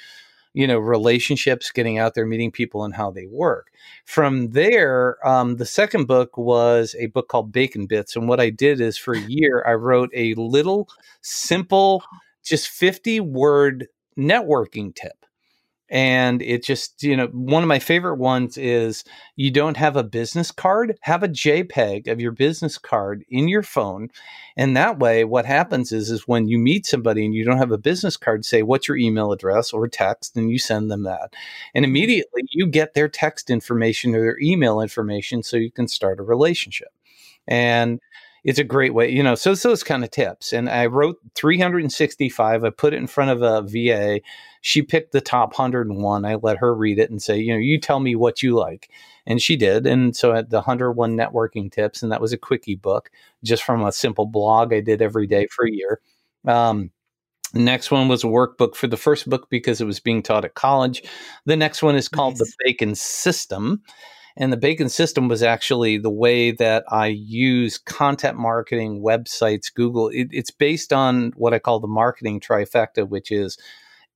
you 0.52 0.66
know 0.66 0.78
relationships 0.78 1.70
getting 1.70 1.98
out 1.98 2.14
there 2.14 2.26
meeting 2.26 2.50
people 2.50 2.84
and 2.84 2.94
how 2.94 3.10
they 3.10 3.26
work 3.26 3.70
from 4.04 4.50
there 4.50 5.16
um, 5.26 5.56
the 5.56 5.66
second 5.66 6.06
book 6.06 6.36
was 6.36 6.96
a 6.98 7.06
book 7.06 7.28
called 7.28 7.52
bacon 7.52 7.86
bits 7.86 8.16
and 8.16 8.28
what 8.28 8.40
i 8.40 8.50
did 8.50 8.80
is 8.80 8.98
for 8.98 9.14
a 9.14 9.20
year 9.20 9.64
i 9.66 9.72
wrote 9.72 10.10
a 10.14 10.34
little 10.34 10.88
simple 11.22 12.02
just 12.44 12.68
50 12.68 13.20
word 13.20 13.86
networking 14.18 14.94
tip 14.94 15.19
and 15.90 16.40
it 16.40 16.62
just 16.62 17.02
you 17.02 17.16
know 17.16 17.26
one 17.28 17.62
of 17.62 17.68
my 17.68 17.78
favorite 17.80 18.16
ones 18.16 18.56
is 18.56 19.02
you 19.34 19.50
don't 19.50 19.76
have 19.76 19.96
a 19.96 20.04
business 20.04 20.52
card 20.52 20.96
have 21.02 21.22
a 21.22 21.28
jpeg 21.28 22.06
of 22.06 22.20
your 22.20 22.30
business 22.30 22.78
card 22.78 23.24
in 23.28 23.48
your 23.48 23.62
phone 23.62 24.08
and 24.56 24.76
that 24.76 24.98
way 24.98 25.24
what 25.24 25.44
happens 25.44 25.90
is 25.90 26.10
is 26.10 26.28
when 26.28 26.46
you 26.46 26.58
meet 26.58 26.86
somebody 26.86 27.24
and 27.24 27.34
you 27.34 27.44
don't 27.44 27.58
have 27.58 27.72
a 27.72 27.78
business 27.78 28.16
card 28.16 28.44
say 28.44 28.62
what's 28.62 28.86
your 28.86 28.96
email 28.96 29.32
address 29.32 29.72
or 29.72 29.88
text 29.88 30.36
and 30.36 30.50
you 30.50 30.58
send 30.58 30.90
them 30.90 31.02
that 31.02 31.34
and 31.74 31.84
mm-hmm. 31.84 31.90
immediately 31.90 32.42
you 32.50 32.66
get 32.66 32.94
their 32.94 33.08
text 33.08 33.50
information 33.50 34.14
or 34.14 34.20
their 34.20 34.38
email 34.40 34.80
information 34.80 35.42
so 35.42 35.56
you 35.56 35.72
can 35.72 35.88
start 35.88 36.20
a 36.20 36.22
relationship 36.22 36.88
and 37.48 38.00
it's 38.44 38.58
a 38.58 38.64
great 38.64 38.94
way, 38.94 39.10
you 39.10 39.22
know. 39.22 39.34
So 39.34 39.52
it's 39.52 39.62
those 39.62 39.82
kind 39.82 40.04
of 40.04 40.10
tips. 40.10 40.52
And 40.52 40.68
I 40.68 40.86
wrote 40.86 41.18
365. 41.34 42.64
I 42.64 42.70
put 42.70 42.94
it 42.94 42.98
in 42.98 43.06
front 43.06 43.30
of 43.30 43.42
a 43.42 43.62
VA. 43.62 44.20
She 44.60 44.82
picked 44.82 45.12
the 45.12 45.20
top 45.20 45.58
101. 45.58 46.24
I 46.24 46.34
let 46.36 46.58
her 46.58 46.74
read 46.74 46.98
it 46.98 47.10
and 47.10 47.22
say, 47.22 47.38
you 47.38 47.52
know, 47.52 47.58
you 47.58 47.78
tell 47.80 48.00
me 48.00 48.16
what 48.16 48.42
you 48.42 48.54
like. 48.56 48.90
And 49.26 49.40
she 49.40 49.56
did. 49.56 49.86
And 49.86 50.16
so 50.16 50.32
at 50.32 50.50
the 50.50 50.58
101 50.58 51.16
networking 51.16 51.70
tips, 51.70 52.02
and 52.02 52.10
that 52.12 52.20
was 52.20 52.32
a 52.32 52.38
quickie 52.38 52.76
book 52.76 53.10
just 53.44 53.62
from 53.62 53.84
a 53.84 53.92
simple 53.92 54.26
blog 54.26 54.72
I 54.72 54.80
did 54.80 55.02
every 55.02 55.26
day 55.26 55.46
for 55.46 55.66
a 55.66 55.72
year. 55.72 56.00
Um, 56.46 56.90
Next 57.52 57.90
one 57.90 58.08
was 58.08 58.22
a 58.22 58.28
workbook 58.28 58.76
for 58.76 58.86
the 58.86 58.96
first 58.96 59.28
book 59.28 59.48
because 59.50 59.80
it 59.80 59.84
was 59.84 59.98
being 59.98 60.22
taught 60.22 60.44
at 60.44 60.54
college. 60.54 61.02
The 61.46 61.56
next 61.56 61.82
one 61.82 61.96
is 61.96 62.08
called 62.08 62.34
nice. 62.34 62.38
The 62.38 62.52
Bacon 62.64 62.94
System. 62.94 63.82
And 64.40 64.50
the 64.50 64.56
bacon 64.56 64.88
system 64.88 65.28
was 65.28 65.42
actually 65.42 65.98
the 65.98 66.10
way 66.10 66.50
that 66.52 66.84
I 66.88 67.08
use 67.08 67.76
content 67.76 68.38
marketing, 68.38 69.02
websites, 69.02 69.72
Google. 69.72 70.08
It, 70.08 70.28
it's 70.32 70.50
based 70.50 70.94
on 70.94 71.32
what 71.36 71.52
I 71.52 71.58
call 71.58 71.78
the 71.78 71.86
marketing 71.86 72.40
trifecta, 72.40 73.06
which 73.06 73.30
is 73.30 73.58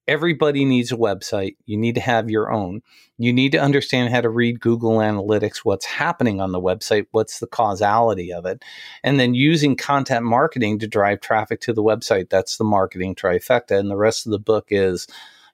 everybody 0.09 0.65
needs 0.65 0.91
a 0.91 0.97
website. 0.97 1.57
You 1.67 1.77
need 1.77 1.95
to 1.97 2.01
have 2.01 2.31
your 2.31 2.51
own. 2.51 2.81
You 3.19 3.35
need 3.35 3.53
to 3.53 3.61
understand 3.61 4.15
how 4.15 4.23
to 4.23 4.31
read 4.31 4.61
Google 4.61 4.93
Analytics, 4.93 5.59
what's 5.59 5.85
happening 5.85 6.41
on 6.41 6.53
the 6.53 6.61
website, 6.61 7.07
what's 7.11 7.39
the 7.39 7.47
causality 7.47 8.33
of 8.33 8.47
it, 8.47 8.63
and 9.03 9.21
then 9.21 9.35
using 9.35 9.77
content 9.77 10.25
marketing 10.25 10.79
to 10.79 10.89
drive 10.89 11.21
traffic 11.21 11.61
to 11.61 11.75
the 11.75 11.83
website. 11.83 12.31
That's 12.31 12.57
the 12.57 12.65
marketing 12.65 13.15
trifecta. 13.15 13.79
And 13.79 13.91
the 13.91 13.97
rest 13.97 14.27
of 14.27 14.33
the 14.33 14.39
book 14.39 14.69
is 14.71 15.07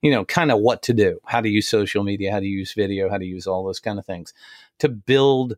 you 0.02 0.10
know, 0.10 0.24
kind 0.24 0.50
of 0.50 0.60
what 0.60 0.82
to 0.82 0.94
do, 0.94 1.20
how 1.26 1.40
to 1.40 1.48
use 1.48 1.68
social 1.68 2.02
media, 2.02 2.32
how 2.32 2.40
to 2.40 2.46
use 2.46 2.72
video, 2.72 3.10
how 3.10 3.18
to 3.18 3.24
use 3.24 3.46
all 3.46 3.64
those 3.64 3.80
kind 3.80 3.98
of 3.98 4.06
things 4.06 4.32
to 4.78 4.88
build 4.88 5.56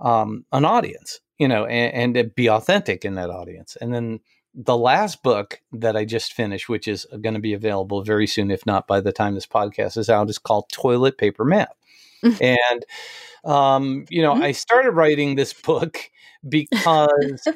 um, 0.00 0.44
an 0.52 0.64
audience, 0.64 1.20
you 1.38 1.48
know, 1.48 1.66
and, 1.66 2.16
and 2.16 2.34
be 2.34 2.48
authentic 2.48 3.04
in 3.04 3.14
that 3.16 3.30
audience. 3.30 3.76
And 3.80 3.92
then 3.94 4.20
the 4.54 4.76
last 4.76 5.22
book 5.22 5.60
that 5.72 5.96
I 5.96 6.04
just 6.04 6.32
finished, 6.32 6.68
which 6.68 6.88
is 6.88 7.06
going 7.20 7.34
to 7.34 7.40
be 7.40 7.54
available 7.54 8.02
very 8.02 8.26
soon, 8.26 8.50
if 8.50 8.66
not 8.66 8.86
by 8.86 9.00
the 9.00 9.12
time 9.12 9.34
this 9.34 9.46
podcast 9.46 9.96
is 9.96 10.10
out, 10.10 10.28
is 10.28 10.38
called 10.38 10.68
Toilet 10.70 11.18
Paper 11.18 11.44
Math. 11.44 11.74
and, 12.22 12.84
um, 13.44 14.04
you 14.08 14.22
know, 14.22 14.34
mm-hmm. 14.34 14.42
I 14.42 14.52
started 14.52 14.92
writing 14.92 15.34
this 15.34 15.52
book 15.52 15.98
because 16.48 17.46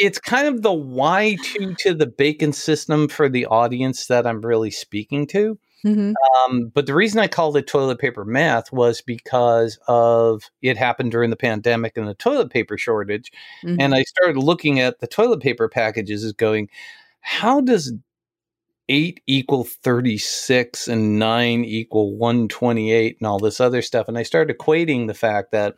it's 0.00 0.18
kind 0.18 0.48
of 0.48 0.62
the 0.62 0.72
why 0.72 1.36
to 1.42 1.74
to 1.80 1.94
the 1.94 2.06
bacon 2.06 2.52
system 2.52 3.08
for 3.08 3.28
the 3.28 3.46
audience 3.46 4.06
that 4.06 4.26
I'm 4.26 4.40
really 4.40 4.70
speaking 4.70 5.26
to. 5.28 5.58
Mm-hmm. 5.84 6.12
Um, 6.52 6.70
but 6.74 6.86
the 6.86 6.94
reason 6.94 7.20
I 7.20 7.26
called 7.26 7.56
it 7.56 7.66
toilet 7.66 7.98
paper 7.98 8.24
math 8.24 8.72
was 8.72 9.00
because 9.00 9.78
of 9.88 10.42
it 10.62 10.76
happened 10.76 11.10
during 11.10 11.30
the 11.30 11.36
pandemic 11.36 11.96
and 11.96 12.06
the 12.06 12.14
toilet 12.14 12.50
paper 12.50 12.76
shortage. 12.76 13.32
Mm-hmm. 13.64 13.80
And 13.80 13.94
I 13.94 14.02
started 14.02 14.38
looking 14.38 14.80
at 14.80 15.00
the 15.00 15.06
toilet 15.06 15.40
paper 15.40 15.68
packages 15.68 16.24
as 16.24 16.32
going, 16.32 16.68
how 17.20 17.60
does 17.60 17.92
eight 18.88 19.20
equal 19.26 19.64
36 19.64 20.88
and 20.88 21.18
nine 21.18 21.64
equal 21.64 22.16
128 22.16 23.16
and 23.18 23.26
all 23.26 23.38
this 23.38 23.60
other 23.60 23.80
stuff? 23.80 24.08
And 24.08 24.18
I 24.18 24.22
started 24.22 24.56
equating 24.56 25.06
the 25.06 25.14
fact 25.14 25.52
that 25.52 25.76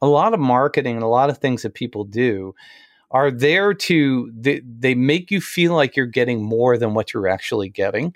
a 0.00 0.06
lot 0.06 0.34
of 0.34 0.40
marketing 0.40 0.96
and 0.96 1.04
a 1.04 1.08
lot 1.08 1.30
of 1.30 1.38
things 1.38 1.62
that 1.62 1.74
people 1.74 2.04
do 2.04 2.54
are 3.12 3.30
there 3.30 3.74
to 3.74 4.32
they, 4.34 4.60
they 4.60 4.94
make 4.94 5.30
you 5.30 5.40
feel 5.40 5.74
like 5.74 5.96
you're 5.96 6.06
getting 6.06 6.42
more 6.42 6.78
than 6.78 6.94
what 6.94 7.14
you're 7.14 7.28
actually 7.28 7.68
getting. 7.68 8.14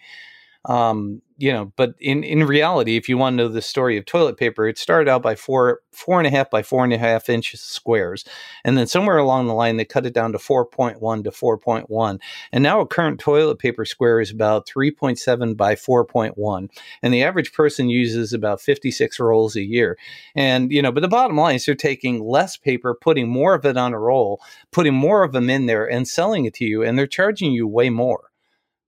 Um, 0.65 1.23
you 1.39 1.53
know, 1.53 1.73
but 1.77 1.95
in, 2.01 2.25
in 2.25 2.45
reality, 2.45 2.97
if 2.97 3.09
you 3.09 3.19
want 3.19 3.35
to 3.35 3.37
know 3.37 3.49
the 3.49 3.61
story 3.61 3.99
of 3.99 4.07
toilet 4.07 4.39
paper, 4.39 4.67
it 4.67 4.79
started 4.79 5.11
out 5.11 5.23
by 5.23 5.35
four 5.35 5.81
four 5.93 6.19
and 6.19 6.27
a 6.27 6.31
half 6.31 6.51
by 6.51 6.63
four 6.63 6.85
and 6.85 6.93
a 6.93 6.99
half 6.99 7.29
inch 7.29 7.55
squares, 7.57 8.25
and 8.65 8.79
then 8.79 8.87
somewhere 8.87 9.19
along 9.19 9.47
the 9.47 9.55
line 9.55 9.77
they 9.77 9.85
cut 9.85 10.07
it 10.07 10.15
down 10.15 10.33
to 10.33 10.39
four 10.39 10.65
point 10.65 11.01
one 11.01 11.23
to 11.23 11.31
four 11.31 11.59
point 11.59 11.91
one, 11.91 12.19
and 12.53 12.63
now 12.63 12.81
a 12.81 12.87
current 12.87 13.21
toilet 13.21 13.59
paper 13.59 13.85
square 13.85 14.21
is 14.21 14.31
about 14.31 14.67
three 14.67 14.91
point 14.91 15.19
seven 15.19 15.55
by 15.55 15.77
four 15.77 16.05
point 16.05 16.39
one, 16.39 16.71
and 17.03 17.13
the 17.13 17.23
average 17.23 17.53
person 17.53 17.91
uses 17.91 18.33
about 18.33 18.61
fifty 18.61 18.91
six 18.91 19.21
rolls 19.21 19.57
a 19.57 19.63
year, 19.63 19.99
and 20.35 20.73
you 20.73 20.81
know, 20.81 20.93
but 20.93 21.01
the 21.01 21.09
bottom 21.09 21.37
line 21.37 21.57
is 21.57 21.67
they're 21.67 21.75
taking 21.75 22.23
less 22.25 22.57
paper, 22.57 22.95
putting 22.99 23.29
more 23.29 23.55
of 23.55 23.67
it 23.67 23.77
on 23.77 23.93
a 23.93 23.99
roll, 23.99 24.41
putting 24.73 24.95
more 24.95 25.23
of 25.23 25.33
them 25.33 25.51
in 25.51 25.67
there, 25.67 25.89
and 25.89 26.09
selling 26.09 26.47
it 26.47 26.55
to 26.55 26.65
you, 26.65 26.83
and 26.83 26.99
they're 26.99 27.07
charging 27.07 27.53
you 27.53 27.67
way 27.67 27.91
more 27.91 28.31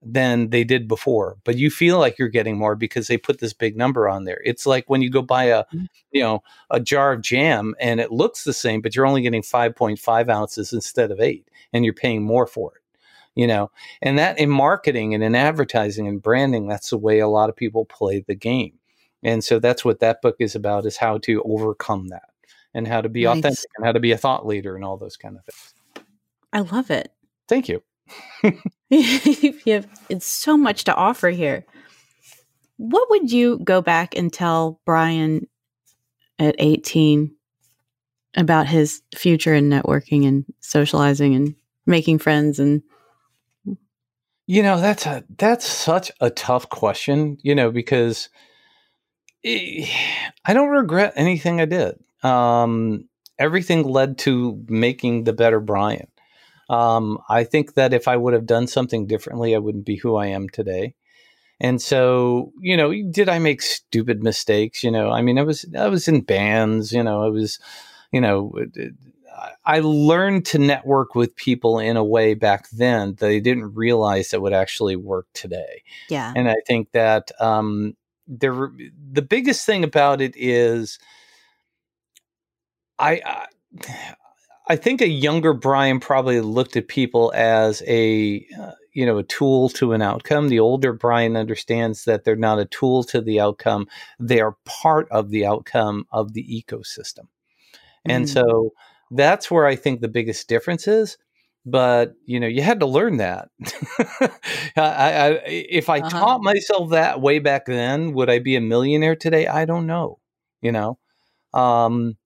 than 0.03 0.51
they 0.51 0.65
did 0.65 0.87
before, 0.87 1.39
but 1.45 1.57
you 1.57 1.71
feel 1.71 1.99
like 1.99 2.19
you're 2.19 2.29
getting 2.29 2.57
more 2.57 2.77
because 2.77 3.09
they 3.09 3.19
put 3.19 3.41
this 3.41 3.53
big 3.53 3.77
number 3.77 4.09
on 4.09 4.25
there. 4.25 4.41
It's 4.45 4.67
like 4.67 4.89
when 4.89 5.03
you 5.03 5.11
go 5.11 5.23
buy 5.23 5.45
a, 5.45 5.65
mm-hmm. 5.65 5.85
you 6.13 6.23
know, 6.23 6.43
a 6.71 6.79
jar 6.79 7.13
of 7.13 7.23
jam 7.23 7.75
and 7.81 8.01
it 8.01 8.13
looks 8.13 8.45
the 8.45 8.53
same, 8.53 8.81
but 8.81 8.95
you're 8.95 9.07
only 9.07 9.23
getting 9.23 9.43
5.5 9.43 10.29
ounces 10.29 10.73
instead 10.73 11.11
of 11.11 11.21
eight 11.21 11.49
and 11.73 11.85
you're 11.85 11.95
paying 11.95 12.23
more 12.23 12.47
for 12.47 12.77
it, 12.77 12.83
you 13.35 13.47
know, 13.47 13.71
and 14.01 14.19
that 14.19 14.39
in 14.39 14.51
marketing 14.51 15.15
and 15.15 15.25
in 15.25 15.35
advertising 15.35 16.07
and 16.07 16.23
branding, 16.23 16.69
that's 16.69 16.91
the 16.91 16.99
way 16.99 17.19
a 17.19 17.29
lot 17.29 17.49
of 17.49 17.57
people 17.57 17.85
play 17.85 18.21
the 18.21 18.37
game. 18.37 18.79
And 19.25 19.43
so 19.43 19.59
that's 19.59 19.85
what 19.85 19.99
that 19.99 20.23
book 20.23 20.37
is 20.39 20.55
about 20.55 20.87
is 20.87 20.97
how 20.97 21.19
to 21.19 21.43
overcome 21.43 22.09
that 22.09 22.31
and 22.73 22.87
how 22.87 23.01
to 23.01 23.09
be 23.09 23.25
nice. 23.25 23.39
authentic 23.39 23.71
and 23.77 23.85
how 23.85 23.93
to 23.93 24.01
be 24.01 24.13
a 24.13 24.19
thought 24.19 24.47
leader 24.47 24.77
and 24.77 24.85
all 24.85 24.97
those 24.97 25.17
kind 25.17 25.37
of 25.37 25.45
things. 25.45 25.75
I 26.53 26.61
love 26.61 26.91
it. 26.93 27.13
Thank 27.49 27.69
you. 27.69 27.83
you 29.01 29.55
have 29.67 29.87
it's 30.09 30.27
so 30.27 30.57
much 30.57 30.85
to 30.85 30.95
offer 30.95 31.31
here. 31.31 31.65
What 32.77 33.11
would 33.11 33.31
you 33.31 33.59
go 33.59 33.83
back 33.83 34.17
and 34.17 34.33
tell 34.33 34.81
Brian 34.87 35.47
at 36.39 36.55
18 36.59 37.35
about 38.37 38.67
his 38.67 39.03
future 39.15 39.55
in 39.55 39.69
networking 39.69 40.27
and 40.27 40.45
socializing 40.61 41.35
and 41.35 41.55
making 41.87 42.19
friends 42.19 42.59
and 42.59 42.83
you 44.47 44.63
know 44.63 44.81
that's 44.81 45.07
a 45.07 45.25
that's 45.37 45.67
such 45.67 46.13
a 46.21 46.31
tough 46.31 46.69
question 46.69 47.39
you 47.43 47.55
know 47.55 47.71
because 47.71 48.29
i 49.45 50.53
don't 50.53 50.69
regret 50.69 51.13
anything 51.17 51.61
i 51.61 51.65
did 51.65 51.99
um, 52.23 53.09
everything 53.39 53.85
led 53.85 54.19
to 54.19 54.63
making 54.69 55.25
the 55.25 55.33
better 55.33 55.61
brian 55.61 56.09
um, 56.69 57.19
I 57.29 57.45
think 57.45 57.75
that 57.75 57.95
if 57.95 58.09
I 58.09 58.17
would 58.17 58.35
have 58.35 58.47
done 58.47 58.67
something 58.67 59.07
differently, 59.07 59.55
I 59.55 59.59
wouldn't 59.59 59.87
be 59.87 59.97
who 59.97 60.17
I 60.17 60.27
am 60.27 60.49
today. 60.49 60.95
And 61.61 61.83
so, 61.83 62.53
you 62.61 62.77
know, 62.77 62.93
did 63.11 63.29
I 63.29 63.39
make 63.39 63.63
stupid 63.63 64.23
mistakes? 64.23 64.85
You 64.85 64.91
know, 64.91 65.11
I 65.11 65.23
mean, 65.23 65.39
I 65.39 65.43
was 65.43 65.65
I 65.77 65.89
was 65.89 66.07
in 66.07 66.21
bands. 66.21 66.93
You 66.93 67.03
know, 67.03 67.25
I 67.25 67.29
was, 67.29 67.59
you 68.13 68.21
know, 68.21 68.53
I 69.65 69.81
learned 69.81 70.47
to 70.47 70.59
network 70.59 71.15
with 71.15 71.35
people 71.37 71.79
in 71.79 71.97
a 71.97 72.05
way 72.05 72.35
back 72.35 72.69
then 72.71 73.15
that 73.17 73.29
I 73.29 73.39
didn't 73.41 73.75
realize 73.75 74.31
that 74.31 74.41
would 74.41 74.53
actually 74.53 74.97
work 74.97 75.27
today. 75.35 75.83
Yeah, 76.09 76.33
and 76.37 76.49
I 76.49 76.57
think 76.67 76.93
that 76.93 77.33
um, 77.41 77.97
there 78.29 78.71
the 79.13 79.23
biggest 79.23 79.67
thing 79.67 79.83
about 79.83 80.21
it 80.21 80.35
is 80.37 80.99
I, 82.99 83.21
I 83.25 83.47
I 84.69 84.77
think 84.77 85.01
a 85.01 85.09
younger 85.09 85.55
Brian 85.55 85.99
probably 85.99 86.41
looked 86.41 86.77
at 86.77 86.89
people 86.89 87.33
as 87.35 87.83
a 87.87 88.47
uh, 88.61 88.73
you 88.93 89.07
know 89.07 89.19
a 89.19 89.23
tool 89.23 89.71
to 89.71 89.93
an 89.93 90.03
outcome. 90.03 90.49
The 90.49 90.61
older 90.61 90.93
Brian 90.93 91.37
understands 91.37 92.05
that 92.05 92.25
they're 92.25 92.37
not 92.37 92.59
a 92.59 92.67
tool 92.67 93.03
to 93.05 93.21
the 93.21 93.41
outcome; 93.41 93.89
they 94.21 94.41
are 94.41 94.57
part 94.65 95.09
of 95.11 95.31
the 95.31 95.47
outcome 95.47 96.07
of 96.13 96.35
the 96.35 96.45
ecosystem. 96.45 97.25
Mm-hmm. 97.25 98.11
And 98.11 98.25
mm. 98.27 98.29
so 98.29 98.73
that's 99.11 99.51
where 99.51 99.67
I 99.67 99.77
think 99.77 100.01
the 100.01 100.09
biggest 100.09 100.49
difference 100.49 100.87
is. 100.87 101.17
But 101.65 102.15
you 102.25 102.39
know, 102.39 102.47
you 102.47 102.63
had 102.63 102.81
to 102.81 102.87
learn 102.87 103.19
that. 103.19 103.49
I, 104.77 104.81
I, 104.81 105.41
if 105.47 105.89
I 105.89 106.01
uh-huh. 106.01 106.11
taught 106.11 106.43
myself 106.43 106.91
that 106.91 107.21
way 107.21 107.39
back 107.39 107.67
then, 107.67 108.13
would 108.13 108.31
I 108.31 108.39
be 108.39 108.57
a 108.57 108.61
millionaire 108.61 109.17
today? 109.17 109.47
I 109.47 109.65
don't 109.65 109.87
know. 109.87 110.19
You 110.61 110.73
know, 110.73 110.99
um, 111.55 112.17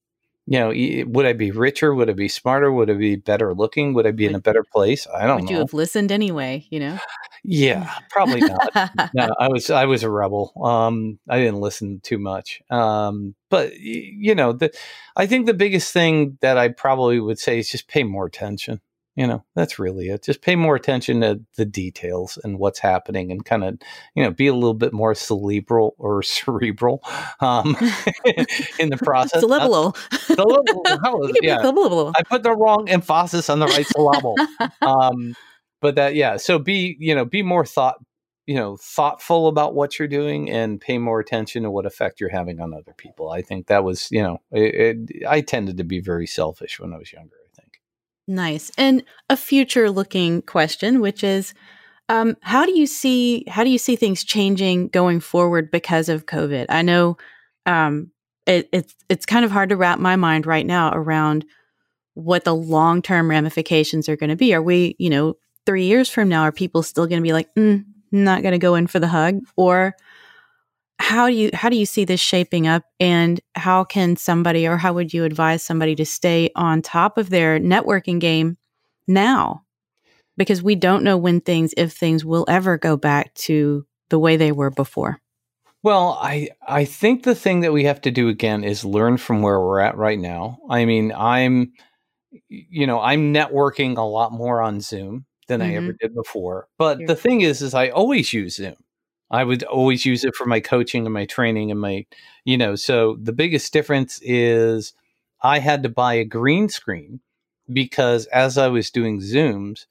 you 0.46 0.58
know, 0.58 1.04
would 1.10 1.26
I 1.26 1.32
be 1.34 1.50
richer? 1.50 1.94
Would 1.94 2.10
I 2.10 2.14
be 2.14 2.28
smarter? 2.28 2.72
Would 2.72 2.90
I 2.90 2.94
be 2.94 3.16
better 3.16 3.54
looking? 3.54 3.94
Would 3.94 4.06
I 4.06 4.10
be 4.10 4.26
in 4.26 4.34
a 4.34 4.40
better 4.40 4.64
place? 4.64 5.06
I 5.06 5.26
don't 5.26 5.36
would 5.36 5.42
know. 5.42 5.44
Would 5.44 5.50
you 5.50 5.58
have 5.58 5.72
listened 5.72 6.10
anyway? 6.10 6.66
You 6.70 6.80
know? 6.80 6.98
Yeah, 7.44 7.92
probably 8.10 8.40
not. 8.40 8.90
no, 9.14 9.28
I 9.38 9.48
was 9.48 9.70
I 9.70 9.84
was 9.84 10.02
a 10.02 10.10
rebel. 10.10 10.52
Um, 10.62 11.18
I 11.28 11.38
didn't 11.38 11.60
listen 11.60 12.00
too 12.00 12.18
much. 12.18 12.60
Um, 12.70 13.34
but 13.50 13.76
you 13.78 14.34
know, 14.34 14.52
the 14.52 14.72
I 15.16 15.26
think 15.26 15.46
the 15.46 15.54
biggest 15.54 15.92
thing 15.92 16.38
that 16.40 16.58
I 16.58 16.68
probably 16.68 17.20
would 17.20 17.38
say 17.38 17.58
is 17.58 17.70
just 17.70 17.88
pay 17.88 18.02
more 18.02 18.26
attention 18.26 18.80
you 19.14 19.26
know 19.26 19.44
that's 19.54 19.78
really 19.78 20.08
it. 20.08 20.24
Just 20.24 20.40
pay 20.40 20.56
more 20.56 20.74
attention 20.74 21.20
to 21.20 21.40
the 21.56 21.64
details 21.64 22.38
and 22.42 22.58
what's 22.58 22.78
happening 22.78 23.30
and 23.30 23.44
kind 23.44 23.64
of 23.64 23.78
you 24.14 24.22
know 24.22 24.30
be 24.30 24.46
a 24.46 24.54
little 24.54 24.74
bit 24.74 24.92
more 24.92 25.14
cerebral 25.14 25.94
or 25.98 26.22
cerebral 26.22 27.02
um, 27.40 27.76
in 28.78 28.90
the 28.90 28.98
process. 29.02 29.40
Syllable 29.40 29.96
yeah. 31.42 31.58
i 32.18 32.22
put 32.22 32.42
the 32.42 32.54
wrong 32.54 32.88
emphasis 32.88 33.50
on 33.50 33.58
the 33.58 33.66
right 33.66 33.86
syllable. 33.86 34.36
Um, 34.80 35.34
but 35.80 35.96
that 35.96 36.14
yeah 36.14 36.36
so 36.36 36.58
be 36.58 36.96
you 36.98 37.14
know 37.14 37.24
be 37.24 37.42
more 37.42 37.66
thought 37.66 37.96
you 38.46 38.54
know 38.54 38.76
thoughtful 38.76 39.46
about 39.46 39.74
what 39.74 39.98
you're 39.98 40.08
doing 40.08 40.50
and 40.50 40.80
pay 40.80 40.96
more 40.96 41.20
attention 41.20 41.64
to 41.64 41.70
what 41.70 41.86
effect 41.86 42.20
you're 42.20 42.30
having 42.30 42.60
on 42.60 42.72
other 42.72 42.94
people. 42.96 43.30
I 43.30 43.42
think 43.42 43.66
that 43.66 43.84
was 43.84 44.10
you 44.10 44.22
know 44.22 44.40
it, 44.52 44.96
it, 45.20 45.26
i 45.28 45.40
tended 45.42 45.76
to 45.76 45.84
be 45.84 46.00
very 46.00 46.26
selfish 46.26 46.80
when 46.80 46.92
i 46.92 46.98
was 46.98 47.12
younger 47.12 47.36
Nice. 48.28 48.70
And 48.78 49.02
a 49.28 49.36
future 49.36 49.90
looking 49.90 50.42
question, 50.42 51.00
which 51.00 51.24
is 51.24 51.54
um, 52.08 52.36
how 52.40 52.64
do 52.64 52.78
you 52.78 52.86
see 52.86 53.44
how 53.48 53.64
do 53.64 53.70
you 53.70 53.78
see 53.78 53.96
things 53.96 54.24
changing 54.24 54.88
going 54.88 55.20
forward 55.20 55.70
because 55.70 56.08
of 56.08 56.26
COVID? 56.26 56.66
I 56.68 56.82
know 56.82 57.16
um, 57.66 58.10
it, 58.46 58.68
it's 58.72 58.94
it's 59.08 59.26
kind 59.26 59.44
of 59.44 59.50
hard 59.50 59.70
to 59.70 59.76
wrap 59.76 59.98
my 59.98 60.16
mind 60.16 60.46
right 60.46 60.66
now 60.66 60.92
around 60.92 61.44
what 62.14 62.44
the 62.44 62.54
long 62.54 63.02
term 63.02 63.30
ramifications 63.30 64.08
are 64.08 64.16
going 64.16 64.30
to 64.30 64.36
be. 64.36 64.54
Are 64.54 64.62
we, 64.62 64.94
you 64.98 65.10
know, 65.10 65.34
three 65.66 65.84
years 65.84 66.08
from 66.08 66.28
now, 66.28 66.42
are 66.42 66.52
people 66.52 66.82
still 66.82 67.06
going 67.06 67.20
to 67.20 67.26
be 67.26 67.32
like, 67.32 67.52
mm, 67.54 67.84
not 68.10 68.42
going 68.42 68.52
to 68.52 68.58
go 68.58 68.74
in 68.74 68.86
for 68.86 68.98
the 68.98 69.08
hug, 69.08 69.40
or 69.56 69.94
how 70.98 71.28
do 71.28 71.34
you 71.34 71.50
how 71.52 71.68
do 71.68 71.76
you 71.76 71.86
see 71.86 72.04
this 72.04 72.20
shaping 72.20 72.66
up? 72.66 72.84
And 73.00 73.40
how 73.54 73.84
can 73.84 74.16
somebody 74.16 74.66
or 74.66 74.76
how 74.76 74.92
would 74.92 75.12
you 75.12 75.24
advise 75.24 75.62
somebody 75.62 75.94
to 75.96 76.06
stay 76.06 76.50
on 76.54 76.80
top 76.80 77.18
of 77.18 77.30
their 77.30 77.58
networking 77.58 78.20
game 78.20 78.56
now? 79.06 79.64
Because 80.36 80.62
we 80.62 80.74
don't 80.74 81.04
know 81.04 81.18
when 81.18 81.40
things 81.40 81.74
if 81.76 81.92
things 81.92 82.24
will 82.24 82.46
ever 82.48 82.78
go 82.78 82.96
back 82.96 83.34
to 83.34 83.86
the 84.10 84.18
way 84.18 84.36
they 84.36 84.52
were 84.52 84.70
before. 84.70 85.18
Well 85.82 86.18
i 86.22 86.48
i 86.66 86.84
think 86.84 87.24
the 87.24 87.34
thing 87.34 87.60
that 87.60 87.72
we 87.72 87.84
have 87.84 88.00
to 88.02 88.10
do 88.10 88.28
again 88.28 88.62
is 88.62 88.84
learn 88.84 89.16
from 89.16 89.42
where 89.42 89.60
we're 89.60 89.80
at 89.80 89.96
right 89.96 90.18
now. 90.18 90.58
I 90.70 90.84
mean 90.84 91.12
i'm 91.12 91.72
you 92.48 92.86
know 92.86 93.00
i'm 93.00 93.34
networking 93.34 93.98
a 93.98 94.02
lot 94.02 94.32
more 94.32 94.62
on 94.62 94.80
zoom 94.80 95.26
than 95.48 95.60
mm-hmm. 95.60 95.70
i 95.70 95.74
ever 95.74 95.86
mm-hmm. 95.88 95.96
did 96.00 96.14
before. 96.14 96.68
But 96.78 97.06
the 97.06 97.16
thing 97.16 97.40
is 97.40 97.60
is 97.60 97.74
i 97.74 97.88
always 97.88 98.32
use 98.32 98.56
zoom 98.56 98.76
I 99.32 99.44
would 99.44 99.62
always 99.64 100.04
use 100.04 100.24
it 100.24 100.34
for 100.36 100.46
my 100.46 100.60
coaching 100.60 101.06
and 101.06 101.14
my 101.14 101.24
training 101.24 101.70
and 101.70 101.80
my, 101.80 102.04
you 102.44 102.58
know, 102.58 102.76
so 102.76 103.16
the 103.20 103.32
biggest 103.32 103.72
difference 103.72 104.20
is 104.22 104.92
I 105.42 105.58
had 105.58 105.82
to 105.82 105.88
buy 105.88 106.14
a 106.14 106.24
green 106.24 106.68
screen 106.68 107.20
because 107.72 108.26
as 108.26 108.58
I 108.58 108.68
was 108.68 108.90
doing 108.90 109.20
Zooms, 109.20 109.86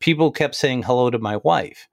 people 0.00 0.30
kept 0.30 0.54
saying 0.54 0.84
hello 0.84 1.10
to 1.10 1.18
my 1.18 1.38
wife. 1.38 1.88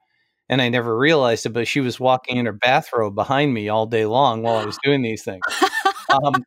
And 0.49 0.61
I 0.61 0.69
never 0.69 0.95
realized 0.95 1.45
it, 1.45 1.49
but 1.53 1.67
she 1.67 1.79
was 1.79 1.99
walking 1.99 2.37
in 2.37 2.45
her 2.45 2.51
bathrobe 2.51 3.15
behind 3.15 3.53
me 3.53 3.69
all 3.69 3.87
day 3.87 4.05
long 4.05 4.43
while 4.43 4.57
I 4.57 4.65
was 4.65 4.77
doing 4.83 5.01
these 5.01 5.23
things. 5.23 5.43
Um, 6.23 6.45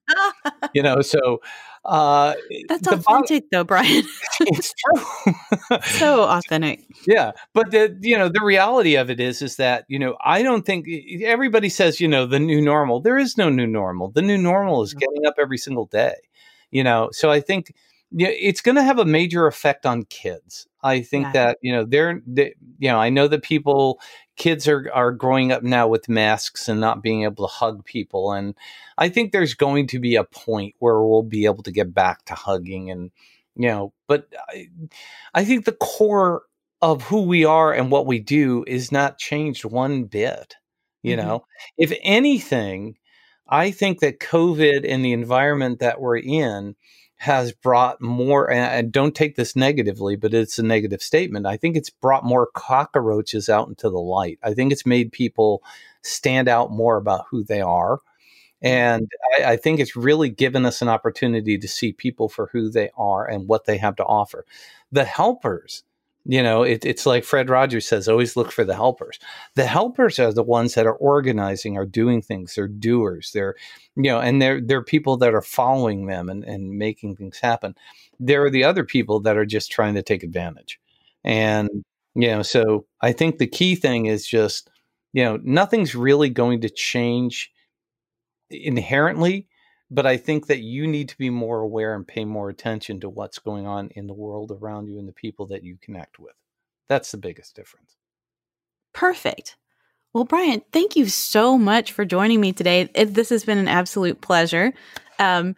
you 0.75 0.83
know, 0.83 1.01
so 1.01 1.41
uh, 1.87 2.35
That's 2.69 2.89
authentic, 2.89 3.51
though, 3.51 3.65
Brian. 3.65 4.03
it's 4.41 4.75
true. 4.75 5.79
so 5.85 6.25
authentic. 6.25 6.85
Yeah, 7.07 7.33
but 7.55 7.71
the 7.71 7.97
you 8.01 8.19
know 8.19 8.29
the 8.29 8.43
reality 8.43 8.97
of 8.97 9.09
it 9.09 9.21
is 9.21 9.41
is 9.41 9.57
that 9.57 9.85
you 9.89 9.99
know 9.99 10.17
I 10.23 10.43
don't 10.43 10.67
think 10.67 10.87
everybody 11.23 11.69
says 11.69 12.01
you 12.01 12.09
know 12.09 12.27
the 12.27 12.41
new 12.41 12.61
normal. 12.61 13.01
There 13.01 13.19
is 13.19 13.37
no 13.37 13.49
new 13.49 13.67
normal. 13.67 14.11
The 14.11 14.23
new 14.23 14.39
normal 14.39 14.83
is 14.83 14.95
getting 14.95 15.27
up 15.27 15.35
every 15.39 15.59
single 15.59 15.87
day. 15.87 16.15
You 16.71 16.83
know, 16.83 17.11
so 17.13 17.31
I 17.31 17.41
think 17.41 17.73
yeah, 18.11 18.29
it's 18.29 18.61
going 18.61 18.77
to 18.77 18.83
have 18.83 18.99
a 18.99 19.05
major 19.05 19.47
effect 19.47 19.87
on 19.87 20.05
kids. 20.05 20.67
I 20.83 21.03
think 21.03 21.27
yeah. 21.27 21.33
that 21.33 21.59
you 21.63 21.73
know 21.73 21.85
they're 21.85 22.23
they, 22.27 22.55
you 22.79 22.89
know 22.89 22.99
I 22.99 23.11
know 23.11 23.29
that 23.29 23.43
people 23.43 24.01
kids 24.37 24.69
are 24.69 24.91
are 24.93 25.13
growing 25.13 25.51
up 25.51 25.63
now 25.63 25.89
with 25.89 26.09
masks 26.09 26.69
and 26.69 26.81
not 26.81 27.03
being 27.03 27.25
able 27.25 27.47
to 27.47 27.53
hug 27.53 27.85
people 27.85 28.33
and 28.33 28.55
I 28.99 29.09
think 29.09 29.33
there's 29.33 29.55
going 29.55 29.87
to 29.89 29.99
be 29.99 30.17
a 30.17 30.25
point 30.25 30.75
where 30.79 31.03
we'll 31.03 31.23
be 31.23 31.47
able 31.47 31.63
to 31.65 31.73
get 31.73 31.93
back 31.93 32.25
to 32.27 32.35
hugging 32.35 32.91
and 32.91 33.11
you 33.57 33.69
know 33.69 33.93
but 34.07 34.29
I, 34.49 34.69
I 35.35 35.45
think 35.45 35.65
the 35.65 35.73
core 35.73 36.43
of 36.83 37.03
who 37.03 37.23
we 37.23 37.45
are 37.45 37.73
and 37.73 37.91
what 37.91 38.07
we 38.07 38.19
do 38.19 38.65
is 38.67 38.93
not 38.93 39.19
changed 39.19 39.65
one 39.65 40.05
bit 40.05 40.57
you 41.03 41.17
mm-hmm. 41.17 41.27
know 41.27 41.45
if 41.79 41.93
anything 42.03 42.97
I 43.49 43.71
think 43.71 44.01
that 44.01 44.21
covid 44.21 44.87
and 44.87 45.05
the 45.05 45.13
environment 45.13 45.81
that 45.81 46.01
we're 46.01 46.19
in 46.19 46.77
has 47.19 47.53
brought 47.53 48.01
more 48.01 48.51
and 48.51 48.93
don't 48.93 49.15
take 49.15 49.37
this 49.37 49.57
negatively 49.57 50.17
but 50.17 50.35
it's 50.35 50.59
a 50.59 50.63
negative 50.63 51.03
statement. 51.03 51.47
I 51.47 51.57
think 51.57 51.77
it's 51.77 51.91
brought 51.91 52.25
more 52.25 52.49
cockroaches 52.55 53.49
out 53.49 53.69
into 53.69 53.89
the 53.89 53.99
light. 53.99 54.39
I 54.43 54.55
think 54.55 54.71
it's 54.71 54.87
made 54.87 55.13
people 55.13 55.63
stand 56.03 56.49
out 56.49 56.71
more 56.71 56.97
about 56.97 57.27
who 57.31 57.43
they 57.43 57.61
are. 57.61 58.01
And 58.63 59.11
I, 59.39 59.53
I, 59.53 59.57
think 59.57 59.81
it's 59.81 59.97
really 59.97 60.31
given 60.31 60.65
us 60.65 60.81
an 60.81 60.89
opportunity 60.89 61.59
to 61.59 61.69
see 61.69 61.93
people 61.93 62.29
for 62.29 62.49
who 62.53 62.71
they 62.71 62.91
are 62.97 63.27
and 63.27 63.47
what 63.47 63.67
they 63.67 63.77
have 63.77 63.97
to 63.97 64.05
offer. 64.05 64.47
The 64.91 65.05
helpers 65.05 65.85
You 66.29 66.43
know, 66.43 66.65
it, 66.65 66.85
it's 66.85 67.07
like 67.07 67.23
Fred 67.23 67.49
Rogers 67.49 67.87
says, 67.87 68.09
always 68.09 68.37
look 68.37 68.51
for 68.51 68.65
the 68.65 68.75
helpers. 68.75 69.21
The 69.55 69.67
helpers 69.67 70.19
are 70.19 70.33
the 70.33 70.43
ones 70.43 70.75
that 70.75 70.87
are 70.87 70.97
organizing, 70.97 71.77
are 71.77 71.87
doing 71.87 72.21
things, 72.21 72.57
they're 72.57 72.67
doers, 72.67 73.31
they're, 73.33 73.55
you 73.95 74.11
know, 74.11 74.19
and 74.19 74.43
they're, 74.43 74.61
they're 74.61 74.83
people 74.83 75.17
that 75.19 75.35
are 75.35 75.43
following 75.43 76.07
them 76.07 76.29
and, 76.29 76.43
and 76.43 76.79
making 76.79 77.15
things 77.15 77.39
happen. 77.39 77.77
There 78.19 78.45
are 78.45 78.51
the 78.51 78.65
other 78.65 78.83
people 78.83 79.21
that 79.21 79.37
are 79.37 79.47
just 79.47 79.71
trying 79.71 79.95
to 79.95 80.03
take 80.03 80.25
advantage. 80.25 80.81
And, 81.23 81.71
you 82.17 82.29
know, 82.29 82.43
so 82.43 82.87
I 83.01 83.13
think 83.13 83.39
the 83.39 83.47
key 83.47 83.77
thing 83.77 84.07
is 84.07 84.27
just, 84.27 84.69
you 85.13 85.23
know, 85.23 85.39
nothing's 85.45 85.95
really 85.95 86.29
going 86.29 86.61
to 86.63 86.69
change 86.69 87.53
inherently 88.51 89.47
but 89.91 90.07
I 90.07 90.17
think 90.17 90.47
that 90.47 90.61
you 90.61 90.87
need 90.87 91.09
to 91.11 91.19
be 91.19 91.31
more 91.31 91.61
aware 91.61 91.95
and 91.95 92.07
pay 92.07 92.25
more 92.25 92.49
attention 92.49 93.01
to 93.01 93.09
what's 93.09 93.39
going 93.39 93.67
on 93.67 93.89
in 93.91 94.07
the 94.07 94.15
world 94.15 94.51
around 94.51 94.89
you 94.89 94.99
and 94.99 95.09
the 95.09 95.13
people 95.13 95.47
that 95.47 95.63
you 95.63 95.79
connect 95.81 96.19
with. 96.19 96.35
That's 96.89 97.11
the 97.11 97.19
biggest 97.19 97.55
difference. 97.55 97.97
Perfect. 98.93 99.57
Well, 100.13 100.25
Brian, 100.25 100.63
thank 100.73 100.97
you 100.97 101.07
so 101.07 101.59
much 101.59 101.93
for 101.93 102.05
joining 102.05 102.41
me 102.41 102.53
today. 102.53 102.89
It, 102.95 103.15
this 103.15 103.29
has 103.29 103.45
been 103.45 103.59
an 103.59 103.69
absolute 103.69 104.21
pleasure. 104.21 104.73
Um, 105.19 105.55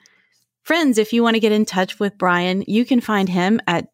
friends, 0.62 0.99
if 0.99 1.12
you 1.12 1.22
want 1.22 1.35
to 1.35 1.41
get 1.41 1.53
in 1.53 1.64
touch 1.64 2.01
with 2.01 2.18
Brian, 2.18 2.64
you 2.66 2.85
can 2.85 3.01
find 3.01 3.29
him 3.29 3.61
at 3.66 3.89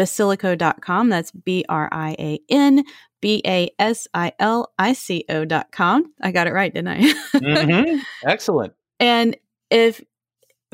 www.brianbasilico.com. 0.00 1.08
That's 1.08 1.30
B 1.30 1.64
R 1.68 1.88
I 1.92 2.16
A 2.18 2.40
N 2.48 2.84
B 3.20 3.42
A 3.46 3.70
S 3.78 4.08
I 4.14 4.32
L 4.38 4.72
I 4.78 4.92
C 4.92 5.24
O 5.28 5.44
dot 5.44 5.70
com. 5.72 6.12
I 6.20 6.32
got 6.32 6.46
it 6.46 6.52
right, 6.52 6.72
didn't 6.72 6.88
I? 6.88 7.00
mm-hmm. 7.34 7.98
Excellent. 8.28 8.72
And 8.98 9.36
if 9.70 10.02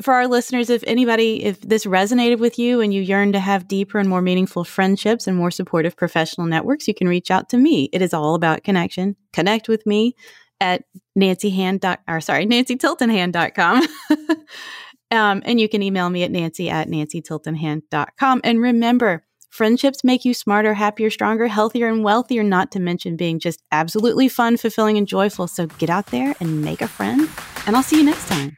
for 0.01 0.13
our 0.13 0.27
listeners, 0.27 0.69
if 0.69 0.83
anybody, 0.85 1.43
if 1.43 1.59
this 1.61 1.85
resonated 1.85 2.37
with 2.39 2.59
you 2.59 2.81
and 2.81 2.93
you 2.93 3.01
yearn 3.01 3.31
to 3.31 3.39
have 3.39 3.67
deeper 3.67 3.97
and 3.97 4.07
more 4.07 4.21
meaningful 4.21 4.63
friendships 4.63 5.25
and 5.27 5.35
more 5.35 5.49
supportive 5.49 5.97
professional 5.97 6.45
networks, 6.45 6.87
you 6.87 6.93
can 6.93 7.07
reach 7.07 7.31
out 7.31 7.49
to 7.49 7.57
me. 7.57 7.89
It 7.91 8.01
is 8.01 8.13
all 8.13 8.35
about 8.35 8.63
connection. 8.63 9.15
Connect 9.33 9.67
with 9.67 9.85
me 9.87 10.15
at 10.59 10.83
Nancy 11.15 11.49
Hand 11.49 11.81
dot 11.81 12.01
or 12.07 12.21
sorry, 12.21 12.45
nancytiltonhand.com. 12.45 13.87
um, 15.11 15.41
and 15.45 15.59
you 15.59 15.69
can 15.69 15.81
email 15.81 16.09
me 16.09 16.23
at 16.23 16.31
nancy 16.31 16.69
at 16.69 16.87
nancytiltonhand.com. 16.87 18.41
And 18.43 18.61
remember, 18.61 19.23
Friendships 19.49 20.03
make 20.03 20.25
you 20.25 20.33
smarter, 20.33 20.73
happier, 20.73 21.09
stronger, 21.09 21.47
healthier, 21.47 21.87
and 21.87 22.03
wealthier, 22.03 22.43
not 22.43 22.71
to 22.73 22.79
mention 22.79 23.15
being 23.15 23.39
just 23.39 23.63
absolutely 23.71 24.29
fun, 24.29 24.57
fulfilling, 24.57 24.97
and 24.97 25.07
joyful. 25.07 25.47
So 25.47 25.65
get 25.65 25.89
out 25.89 26.07
there 26.07 26.35
and 26.39 26.61
make 26.61 26.81
a 26.81 26.87
friend, 26.87 27.27
and 27.65 27.75
I'll 27.75 27.81
see 27.81 27.97
you 27.97 28.03
next 28.03 28.27
time. 28.27 28.57